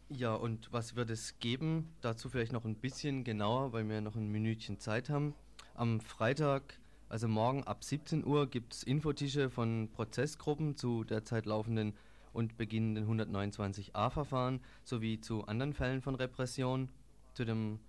Ja, 0.09 0.33
und 0.33 0.71
was 0.73 0.95
wird 0.95 1.09
es 1.09 1.39
geben? 1.39 1.95
Dazu 2.01 2.29
vielleicht 2.29 2.51
noch 2.51 2.65
ein 2.65 2.75
bisschen 2.75 3.23
genauer, 3.23 3.71
weil 3.71 3.87
wir 3.87 4.01
noch 4.01 4.15
ein 4.15 4.27
Minütchen 4.27 4.77
Zeit 4.77 5.09
haben. 5.09 5.33
Am 5.73 6.01
Freitag, 6.01 6.80
also 7.11 7.27
morgen 7.27 7.65
ab 7.65 7.83
17 7.83 8.25
Uhr, 8.25 8.49
gibt 8.49 8.73
es 8.73 8.83
Infotische 8.83 9.49
von 9.49 9.89
Prozessgruppen 9.91 10.77
zu 10.77 11.03
derzeit 11.03 11.45
laufenden 11.45 11.93
und 12.31 12.55
beginnenden 12.55 13.05
129a-Verfahren 13.05 14.61
sowie 14.85 15.19
zu 15.19 15.45
anderen 15.45 15.73
Fällen 15.73 16.01
von 16.01 16.15
Repression, 16.15 16.87
zu 17.33 17.43
dem 17.43 17.79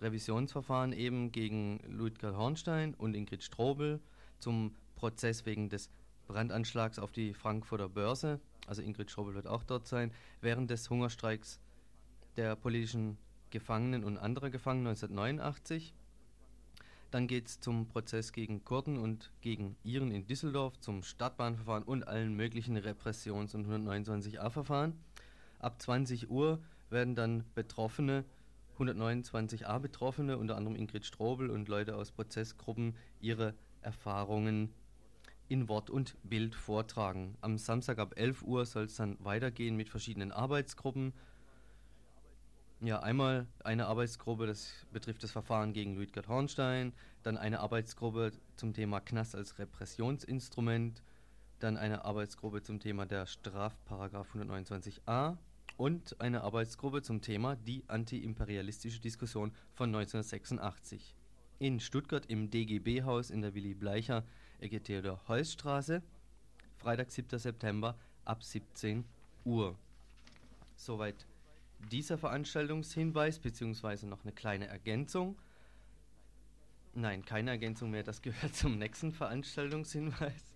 Revisionsverfahren 0.00 0.92
eben 0.92 1.30
gegen 1.30 1.78
Ludger 1.86 2.36
Hornstein 2.36 2.94
und 2.94 3.14
Ingrid 3.14 3.44
Strobel, 3.44 4.00
zum 4.40 4.74
Prozess 4.96 5.46
wegen 5.46 5.68
des 5.68 5.88
Brandanschlags 6.26 6.98
auf 6.98 7.12
die 7.12 7.34
Frankfurter 7.34 7.88
Börse, 7.88 8.40
also 8.66 8.82
Ingrid 8.82 9.12
Strobel 9.12 9.34
wird 9.34 9.46
auch 9.46 9.62
dort 9.62 9.86
sein, 9.86 10.10
während 10.40 10.70
des 10.70 10.90
Hungerstreiks 10.90 11.60
der 12.36 12.56
politischen 12.56 13.16
Gefangenen 13.50 14.02
und 14.02 14.18
anderer 14.18 14.50
Gefangenen 14.50 14.88
1989. 14.88 15.94
Dann 17.12 17.26
geht 17.26 17.46
es 17.46 17.60
zum 17.60 17.86
Prozess 17.88 18.32
gegen 18.32 18.64
Kurden 18.64 18.96
und 18.96 19.32
gegen 19.42 19.76
Iren 19.84 20.10
in 20.10 20.26
Düsseldorf, 20.26 20.80
zum 20.80 21.02
Stadtbahnverfahren 21.02 21.84
und 21.84 22.08
allen 22.08 22.34
möglichen 22.34 22.74
Repressions- 22.78 23.54
und 23.54 23.66
129a-Verfahren. 23.66 24.94
Ab 25.58 25.80
20 25.82 26.30
Uhr 26.30 26.58
werden 26.88 27.14
dann 27.14 27.44
Betroffene, 27.54 28.24
129a 28.78 29.78
Betroffene, 29.78 30.38
unter 30.38 30.56
anderem 30.56 30.74
Ingrid 30.74 31.04
Strobel 31.04 31.50
und 31.50 31.68
Leute 31.68 31.96
aus 31.96 32.12
Prozessgruppen, 32.12 32.96
ihre 33.20 33.52
Erfahrungen 33.82 34.72
in 35.48 35.68
Wort 35.68 35.90
und 35.90 36.16
Bild 36.22 36.54
vortragen. 36.54 37.36
Am 37.42 37.58
Samstag 37.58 37.98
ab 37.98 38.14
11 38.16 38.42
Uhr 38.42 38.64
soll 38.64 38.84
es 38.84 38.96
dann 38.96 39.18
weitergehen 39.20 39.76
mit 39.76 39.90
verschiedenen 39.90 40.32
Arbeitsgruppen. 40.32 41.12
Ja, 42.84 42.98
einmal 42.98 43.46
eine 43.62 43.86
Arbeitsgruppe, 43.86 44.44
das 44.44 44.72
betrifft 44.90 45.22
das 45.22 45.30
Verfahren 45.30 45.72
gegen 45.72 45.94
Luitgard 45.94 46.26
Hornstein, 46.26 46.92
dann 47.22 47.38
eine 47.38 47.60
Arbeitsgruppe 47.60 48.32
zum 48.56 48.74
Thema 48.74 48.98
Knast 48.98 49.36
als 49.36 49.60
Repressionsinstrument, 49.60 51.00
dann 51.60 51.76
eine 51.76 52.04
Arbeitsgruppe 52.04 52.60
zum 52.60 52.80
Thema 52.80 53.06
der 53.06 53.26
Strafparagraf 53.26 54.34
129a 54.34 55.36
und 55.76 56.20
eine 56.20 56.42
Arbeitsgruppe 56.42 57.02
zum 57.02 57.20
Thema 57.20 57.54
die 57.54 57.84
antiimperialistische 57.86 58.98
Diskussion 58.98 59.52
von 59.74 59.90
1986. 59.90 61.14
In 61.60 61.78
Stuttgart 61.78 62.26
im 62.26 62.50
DGB-Haus 62.50 63.30
in 63.30 63.42
der 63.42 63.54
Willy 63.54 63.74
Bleicher 63.74 64.24
Ecke 64.58 64.80
Theodor-Heuss-Straße, 64.80 66.02
Freitag, 66.78 67.12
7. 67.12 67.38
September 67.38 67.96
ab 68.24 68.42
17 68.42 69.04
Uhr. 69.44 69.76
Soweit 70.74 71.26
dieser 71.90 72.18
Veranstaltungshinweis 72.18 73.38
beziehungsweise 73.38 74.06
noch 74.06 74.22
eine 74.22 74.32
kleine 74.32 74.66
Ergänzung. 74.66 75.36
Nein, 76.94 77.24
keine 77.24 77.50
Ergänzung 77.50 77.90
mehr. 77.90 78.02
Das 78.02 78.22
gehört 78.22 78.54
zum 78.54 78.78
nächsten 78.78 79.12
Veranstaltungshinweis. 79.12 80.52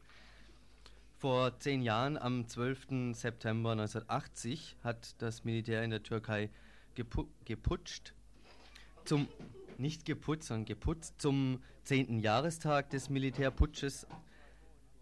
Vor 1.18 1.58
zehn 1.60 1.80
Jahren, 1.80 2.18
am 2.18 2.46
12. 2.46 3.14
September 3.14 3.72
1980, 3.72 4.76
hat 4.84 5.14
das 5.22 5.44
Militär 5.44 5.82
in 5.82 5.90
der 5.90 6.02
Türkei 6.02 6.50
gepu 6.94 7.24
geputscht. 7.46 8.12
Zum, 9.04 9.28
nicht 9.78 10.04
geputzt, 10.04 10.48
sondern 10.48 10.66
geputzt. 10.66 11.14
Zum 11.18 11.62
10. 11.84 12.18
Jahrestag 12.18 12.90
des 12.90 13.08
Militärputsches 13.08 14.06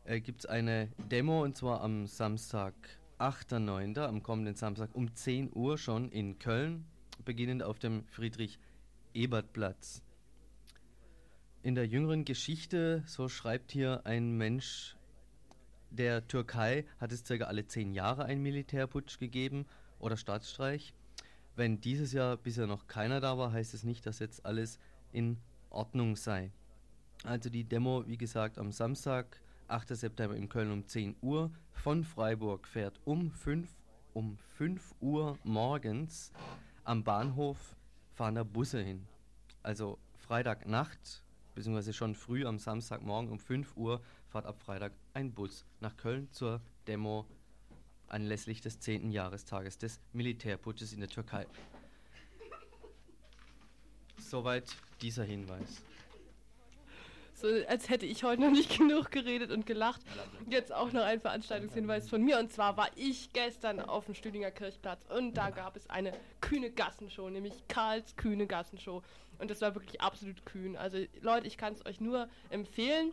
äh, 0.04 0.20
gibt 0.20 0.40
es 0.40 0.46
eine 0.46 0.88
Demo 1.10 1.42
und 1.42 1.56
zwar 1.56 1.80
am 1.80 2.06
Samstag, 2.06 2.74
8.9., 3.24 3.98
am 4.00 4.22
kommenden 4.22 4.54
Samstag 4.54 4.90
um 4.94 5.14
10 5.14 5.50
Uhr 5.54 5.78
schon 5.78 6.10
in 6.10 6.38
Köln, 6.38 6.84
beginnend 7.24 7.62
auf 7.62 7.78
dem 7.78 8.04
Friedrich-Ebert-Platz. 8.08 10.02
In 11.62 11.74
der 11.74 11.86
jüngeren 11.86 12.26
Geschichte, 12.26 13.02
so 13.06 13.30
schreibt 13.30 13.72
hier 13.72 14.04
ein 14.04 14.36
Mensch 14.36 14.98
der 15.88 16.28
Türkei, 16.28 16.84
hat 16.98 17.12
es 17.12 17.24
circa 17.24 17.46
alle 17.46 17.66
zehn 17.66 17.94
Jahre 17.94 18.26
einen 18.26 18.42
Militärputsch 18.42 19.18
gegeben 19.18 19.64
oder 19.98 20.18
Staatsstreich. 20.18 20.92
Wenn 21.56 21.80
dieses 21.80 22.12
Jahr 22.12 22.36
bisher 22.36 22.66
noch 22.66 22.88
keiner 22.88 23.20
da 23.20 23.38
war, 23.38 23.52
heißt 23.52 23.72
es 23.72 23.84
nicht, 23.84 24.04
dass 24.04 24.18
jetzt 24.18 24.44
alles 24.44 24.78
in 25.12 25.38
Ordnung 25.70 26.16
sei. 26.16 26.52
Also 27.22 27.48
die 27.48 27.64
Demo, 27.64 28.06
wie 28.06 28.18
gesagt, 28.18 28.58
am 28.58 28.70
Samstag, 28.70 29.40
8. 29.68 29.96
September 29.96 30.36
in 30.36 30.48
Köln 30.48 30.70
um 30.70 30.86
10 30.86 31.16
Uhr. 31.20 31.50
Von 31.72 32.04
Freiburg 32.04 32.66
fährt 32.66 33.00
um 33.04 33.30
5, 33.30 33.68
um 34.12 34.38
5 34.56 34.94
Uhr 35.00 35.38
morgens 35.44 36.32
am 36.84 37.02
Bahnhof 37.04 37.76
fahren 38.12 38.34
da 38.34 38.44
Busse 38.44 38.82
hin. 38.82 39.06
Also 39.62 39.98
Freitagnacht, 40.16 41.22
beziehungsweise 41.54 41.92
schon 41.92 42.14
früh 42.14 42.46
am 42.46 42.58
Samstagmorgen 42.58 43.30
um 43.30 43.38
5 43.38 43.76
Uhr 43.76 44.00
fährt 44.28 44.46
ab 44.46 44.60
Freitag 44.60 44.92
ein 45.12 45.32
Bus 45.32 45.64
nach 45.80 45.96
Köln 45.96 46.30
zur 46.32 46.60
Demo 46.86 47.26
anlässlich 48.06 48.60
des 48.60 48.78
10. 48.80 49.10
Jahrestages 49.10 49.78
des 49.78 50.00
Militärputsches 50.12 50.92
in 50.92 51.00
der 51.00 51.08
Türkei. 51.08 51.46
Soweit 54.18 54.76
dieser 55.00 55.24
Hinweis. 55.24 55.82
So, 57.44 57.50
als 57.68 57.90
hätte 57.90 58.06
ich 58.06 58.24
heute 58.24 58.40
noch 58.40 58.50
nicht 58.50 58.74
genug 58.78 59.10
geredet 59.10 59.50
und 59.50 59.66
gelacht. 59.66 60.00
Jetzt 60.48 60.72
auch 60.72 60.92
noch 60.92 61.02
ein 61.02 61.20
Veranstaltungshinweis 61.20 62.08
von 62.08 62.22
mir. 62.22 62.38
Und 62.38 62.50
zwar 62.50 62.78
war 62.78 62.88
ich 62.96 63.34
gestern 63.34 63.80
auf 63.80 64.06
dem 64.06 64.14
Stüdinger 64.14 64.50
Kirchplatz 64.50 65.04
und 65.10 65.34
da 65.34 65.50
gab 65.50 65.76
es 65.76 65.90
eine 65.90 66.14
kühne 66.40 66.70
Gassenshow, 66.70 67.28
nämlich 67.28 67.52
Karls 67.68 68.16
kühne 68.16 68.46
Gassenshow. 68.46 69.02
Und 69.38 69.50
das 69.50 69.60
war 69.60 69.74
wirklich 69.74 70.00
absolut 70.00 70.46
kühn. 70.46 70.74
Also 70.74 70.96
Leute, 71.20 71.46
ich 71.46 71.58
kann 71.58 71.74
es 71.74 71.84
euch 71.84 72.00
nur 72.00 72.30
empfehlen 72.48 73.12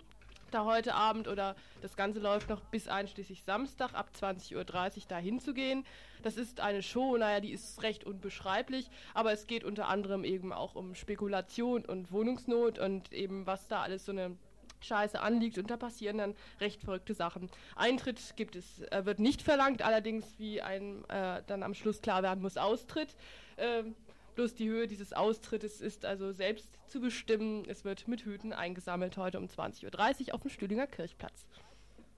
da 0.52 0.66
heute 0.66 0.94
Abend 0.94 1.28
oder 1.28 1.56
das 1.82 1.96
Ganze 1.96 2.20
läuft 2.20 2.50
noch 2.50 2.62
bis 2.62 2.88
einschließlich 2.88 3.44
Samstag 3.44 3.94
ab 3.94 4.10
20.30 4.20 4.56
Uhr 4.56 5.04
da 5.08 5.18
hinzugehen. 5.18 5.86
Das 6.24 6.38
ist 6.38 6.60
eine 6.60 6.84
Show, 6.84 7.18
naja, 7.18 7.40
die 7.40 7.52
ist 7.52 7.82
recht 7.82 8.04
unbeschreiblich, 8.04 8.90
aber 9.14 9.32
es 9.32 9.48
geht 9.48 9.64
unter 9.64 9.88
anderem 9.88 10.24
eben 10.24 10.54
auch 10.54 10.76
um 10.76 10.94
Spekulation 10.96 11.86
und 11.86 12.12
Wohnungsnot 12.12 12.80
und 12.80 13.12
eben 13.12 13.46
was 13.48 13.68
da 13.68 13.82
alles 13.82 14.06
so 14.06 14.12
eine 14.12 14.38
Scheiße 14.82 15.20
anliegt 15.20 15.58
und 15.58 15.70
da 15.70 15.78
passieren 15.78 16.18
dann 16.18 16.36
recht 16.60 16.82
verrückte 16.82 17.14
Sachen. 17.14 17.50
Eintritt 17.76 18.36
gibt 18.36 18.56
es, 18.56 18.82
äh, 18.92 19.06
wird 19.06 19.20
nicht 19.20 19.42
verlangt, 19.42 19.82
allerdings 19.82 20.26
wie 20.38 20.62
ein 20.62 21.04
äh, 21.10 21.44
dann 21.48 21.64
am 21.64 21.74
Schluss 21.74 22.02
klar 22.02 22.24
werden 22.24 22.42
muss, 22.42 22.58
Austritt. 22.58 23.16
Ähm, 23.58 23.96
Bloß 24.42 24.56
die 24.56 24.70
Höhe 24.70 24.88
dieses 24.88 25.14
Austrittes 25.14 25.82
ist 25.82 26.04
also 26.04 26.32
selbst 26.32 26.80
zu 26.88 27.00
bestimmen. 27.00 27.64
Es 27.68 27.86
wird 27.86 28.08
mit 28.08 28.22
Hüten 28.26 28.54
eingesammelt 28.54 29.16
heute 29.18 29.38
um 29.38 29.46
20.30 29.46 30.30
Uhr 30.30 30.34
auf 30.34 30.42
dem 30.42 30.50
Stühlinger 30.50 30.88
Kirchplatz. 30.88 31.46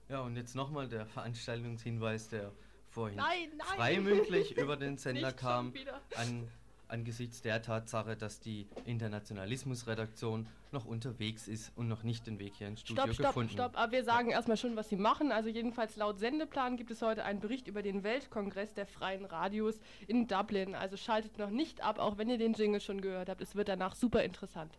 Ja, 0.08 0.22
und 0.22 0.34
jetzt 0.34 0.54
nochmal 0.54 0.88
der 0.88 1.04
Veranstaltungshinweis, 1.04 2.30
der 2.30 2.50
vorhin 2.88 3.18
Nein, 3.18 3.50
nein. 3.58 3.66
freimündlich 3.76 4.56
über 4.56 4.78
den 4.78 4.96
Sender 4.96 5.32
kam, 5.32 5.74
an, 6.16 6.48
angesichts 6.88 7.42
der 7.42 7.62
Tatsache, 7.62 8.16
dass 8.16 8.40
die 8.40 8.66
Internationalismusredaktion 8.84 10.46
noch 10.72 10.84
unterwegs 10.84 11.48
ist 11.48 11.72
und 11.76 11.88
noch 11.88 12.02
nicht 12.02 12.26
den 12.26 12.38
Weg 12.38 12.54
hier 12.56 12.68
ins 12.68 12.80
Studio 12.80 13.04
Stopp, 13.04 13.14
stopp, 13.14 13.26
gefunden 13.28 13.52
stopp. 13.52 13.78
Aber 13.78 13.92
wir 13.92 14.04
sagen 14.04 14.30
erstmal 14.30 14.56
schon, 14.56 14.76
was 14.76 14.88
sie 14.88 14.96
machen. 14.96 15.32
Also 15.32 15.48
jedenfalls 15.48 15.96
laut 15.96 16.18
Sendeplan 16.18 16.76
gibt 16.76 16.90
es 16.90 17.00
heute 17.00 17.24
einen 17.24 17.40
Bericht 17.40 17.68
über 17.68 17.82
den 17.82 18.02
Weltkongress 18.02 18.74
der 18.74 18.86
freien 18.86 19.24
Radios 19.24 19.80
in 20.06 20.26
Dublin. 20.26 20.74
Also 20.74 20.96
schaltet 20.96 21.38
noch 21.38 21.50
nicht 21.50 21.82
ab, 21.82 21.98
auch 21.98 22.18
wenn 22.18 22.28
ihr 22.28 22.38
den 22.38 22.52
Jingle 22.52 22.80
schon 22.80 23.00
gehört 23.00 23.28
habt. 23.28 23.40
Es 23.40 23.54
wird 23.54 23.68
danach 23.68 23.94
super 23.94 24.22
interessant. 24.22 24.72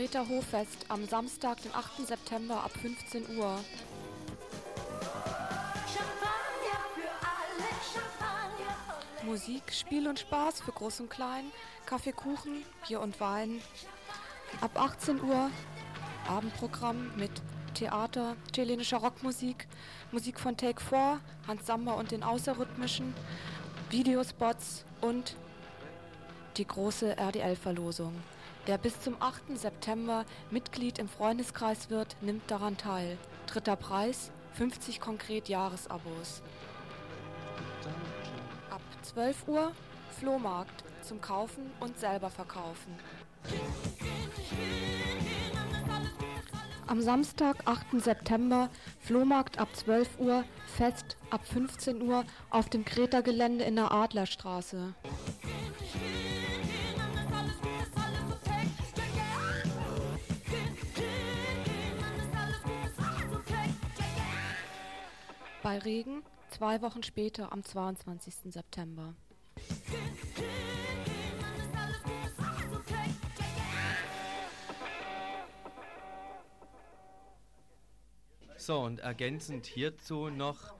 Greta 0.00 0.26
Hoffest 0.30 0.86
am 0.88 1.06
Samstag, 1.06 1.60
den 1.60 1.74
8. 1.74 2.06
September 2.06 2.64
ab 2.64 2.70
15 2.80 3.36
Uhr. 3.36 3.60
Musik, 9.26 9.62
Spiel 9.70 10.08
und 10.08 10.18
Spaß 10.18 10.62
für 10.62 10.72
Groß 10.72 11.00
und 11.00 11.10
Klein, 11.10 11.52
Kaffee, 11.84 12.12
Kuchen, 12.12 12.64
Bier 12.88 13.02
und 13.02 13.20
Wein. 13.20 13.60
Ab 14.62 14.70
18 14.80 15.22
Uhr 15.22 15.50
Abendprogramm 16.26 17.14
mit 17.16 17.32
Theater, 17.74 18.36
chilenischer 18.54 18.96
Rockmusik, 18.96 19.68
Musik 20.12 20.40
von 20.40 20.56
Take 20.56 20.80
4, 20.80 21.20
Hans 21.46 21.66
Samba 21.66 21.92
und 21.92 22.10
den 22.10 22.22
Außerrhythmischen, 22.22 23.12
Videospots 23.90 24.86
und 25.02 25.36
die 26.56 26.66
große 26.66 27.18
RDL-Verlosung. 27.18 28.14
Wer 28.66 28.78
bis 28.78 29.00
zum 29.00 29.16
8. 29.20 29.58
September 29.58 30.24
Mitglied 30.50 30.98
im 30.98 31.08
Freundeskreis 31.08 31.90
wird, 31.90 32.16
nimmt 32.20 32.50
daran 32.50 32.76
teil. 32.76 33.16
Dritter 33.46 33.76
Preis 33.76 34.30
50 34.54 35.00
konkret 35.00 35.48
Jahresabos. 35.48 36.42
Ab 38.70 38.82
12 39.02 39.48
Uhr 39.48 39.72
Flohmarkt 40.18 40.84
zum 41.02 41.20
Kaufen 41.20 41.70
und 41.80 41.98
selber 41.98 42.28
verkaufen. 42.28 42.94
Am 46.86 47.00
Samstag, 47.00 47.56
8. 47.66 48.02
September, 48.02 48.68
Flohmarkt 48.98 49.58
ab 49.58 49.68
12 49.74 50.18
Uhr, 50.18 50.44
Fest 50.76 51.16
ab 51.30 51.46
15 51.46 52.02
Uhr 52.02 52.24
auf 52.50 52.68
dem 52.68 52.84
Kreta-Gelände 52.84 53.64
in 53.64 53.76
der 53.76 53.92
Adlerstraße. 53.92 54.94
Bei 65.70 65.78
Regen 65.78 66.24
zwei 66.48 66.82
Wochen 66.82 67.04
später 67.04 67.52
am 67.52 67.62
22. 67.62 68.52
September. 68.52 69.14
So, 78.56 78.80
und 78.80 78.98
ergänzend 78.98 79.64
hierzu 79.64 80.28
noch 80.28 80.74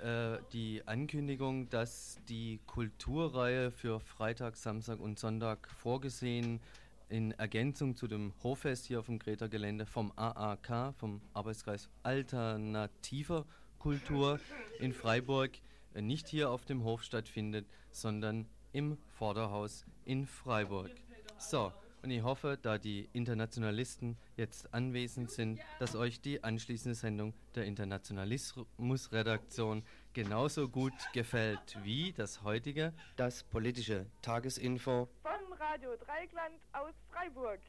äh, 0.00 0.36
die 0.52 0.82
Ankündigung, 0.84 1.70
dass 1.70 2.20
die 2.28 2.60
Kulturreihe 2.66 3.70
für 3.70 4.00
Freitag, 4.00 4.58
Samstag 4.58 5.00
und 5.00 5.18
Sonntag 5.18 5.66
vorgesehen 5.70 6.60
in 7.08 7.30
Ergänzung 7.32 7.96
zu 7.96 8.06
dem 8.06 8.34
Hoffest 8.42 8.84
hier 8.84 9.00
auf 9.00 9.06
dem 9.06 9.18
Greta-Gelände 9.18 9.86
vom 9.86 10.12
AAK, 10.14 10.92
vom 10.98 11.22
Arbeitskreis 11.32 11.88
Alternativer 12.02 13.46
Kultur 13.86 14.40
in 14.80 14.92
Freiburg, 14.92 15.52
äh, 15.94 16.02
nicht 16.02 16.26
hier 16.26 16.50
auf 16.50 16.64
dem 16.64 16.82
Hof 16.82 17.04
stattfindet, 17.04 17.68
sondern 17.92 18.48
im 18.72 18.98
Vorderhaus 19.16 19.86
in 20.04 20.26
Freiburg. 20.26 20.90
So, 21.38 21.72
und 22.02 22.10
ich 22.10 22.24
hoffe, 22.24 22.58
da 22.60 22.78
die 22.78 23.08
Internationalisten 23.12 24.16
jetzt 24.36 24.74
anwesend 24.74 25.30
sind, 25.30 25.60
dass 25.78 25.94
euch 25.94 26.20
die 26.20 26.42
anschließende 26.42 26.96
Sendung 26.96 27.32
der 27.54 27.66
Internationalismusredaktion 27.66 29.84
genauso 30.14 30.68
gut 30.68 30.94
gefällt 31.12 31.78
wie 31.84 32.12
das 32.12 32.42
heutige, 32.42 32.92
das 33.14 33.44
politische 33.44 34.06
Tagesinfo 34.20 35.08
Von 35.22 35.52
Radio 35.60 35.90
Dreigland 36.04 36.56
aus 36.72 36.94
Freiburg. 37.12 37.60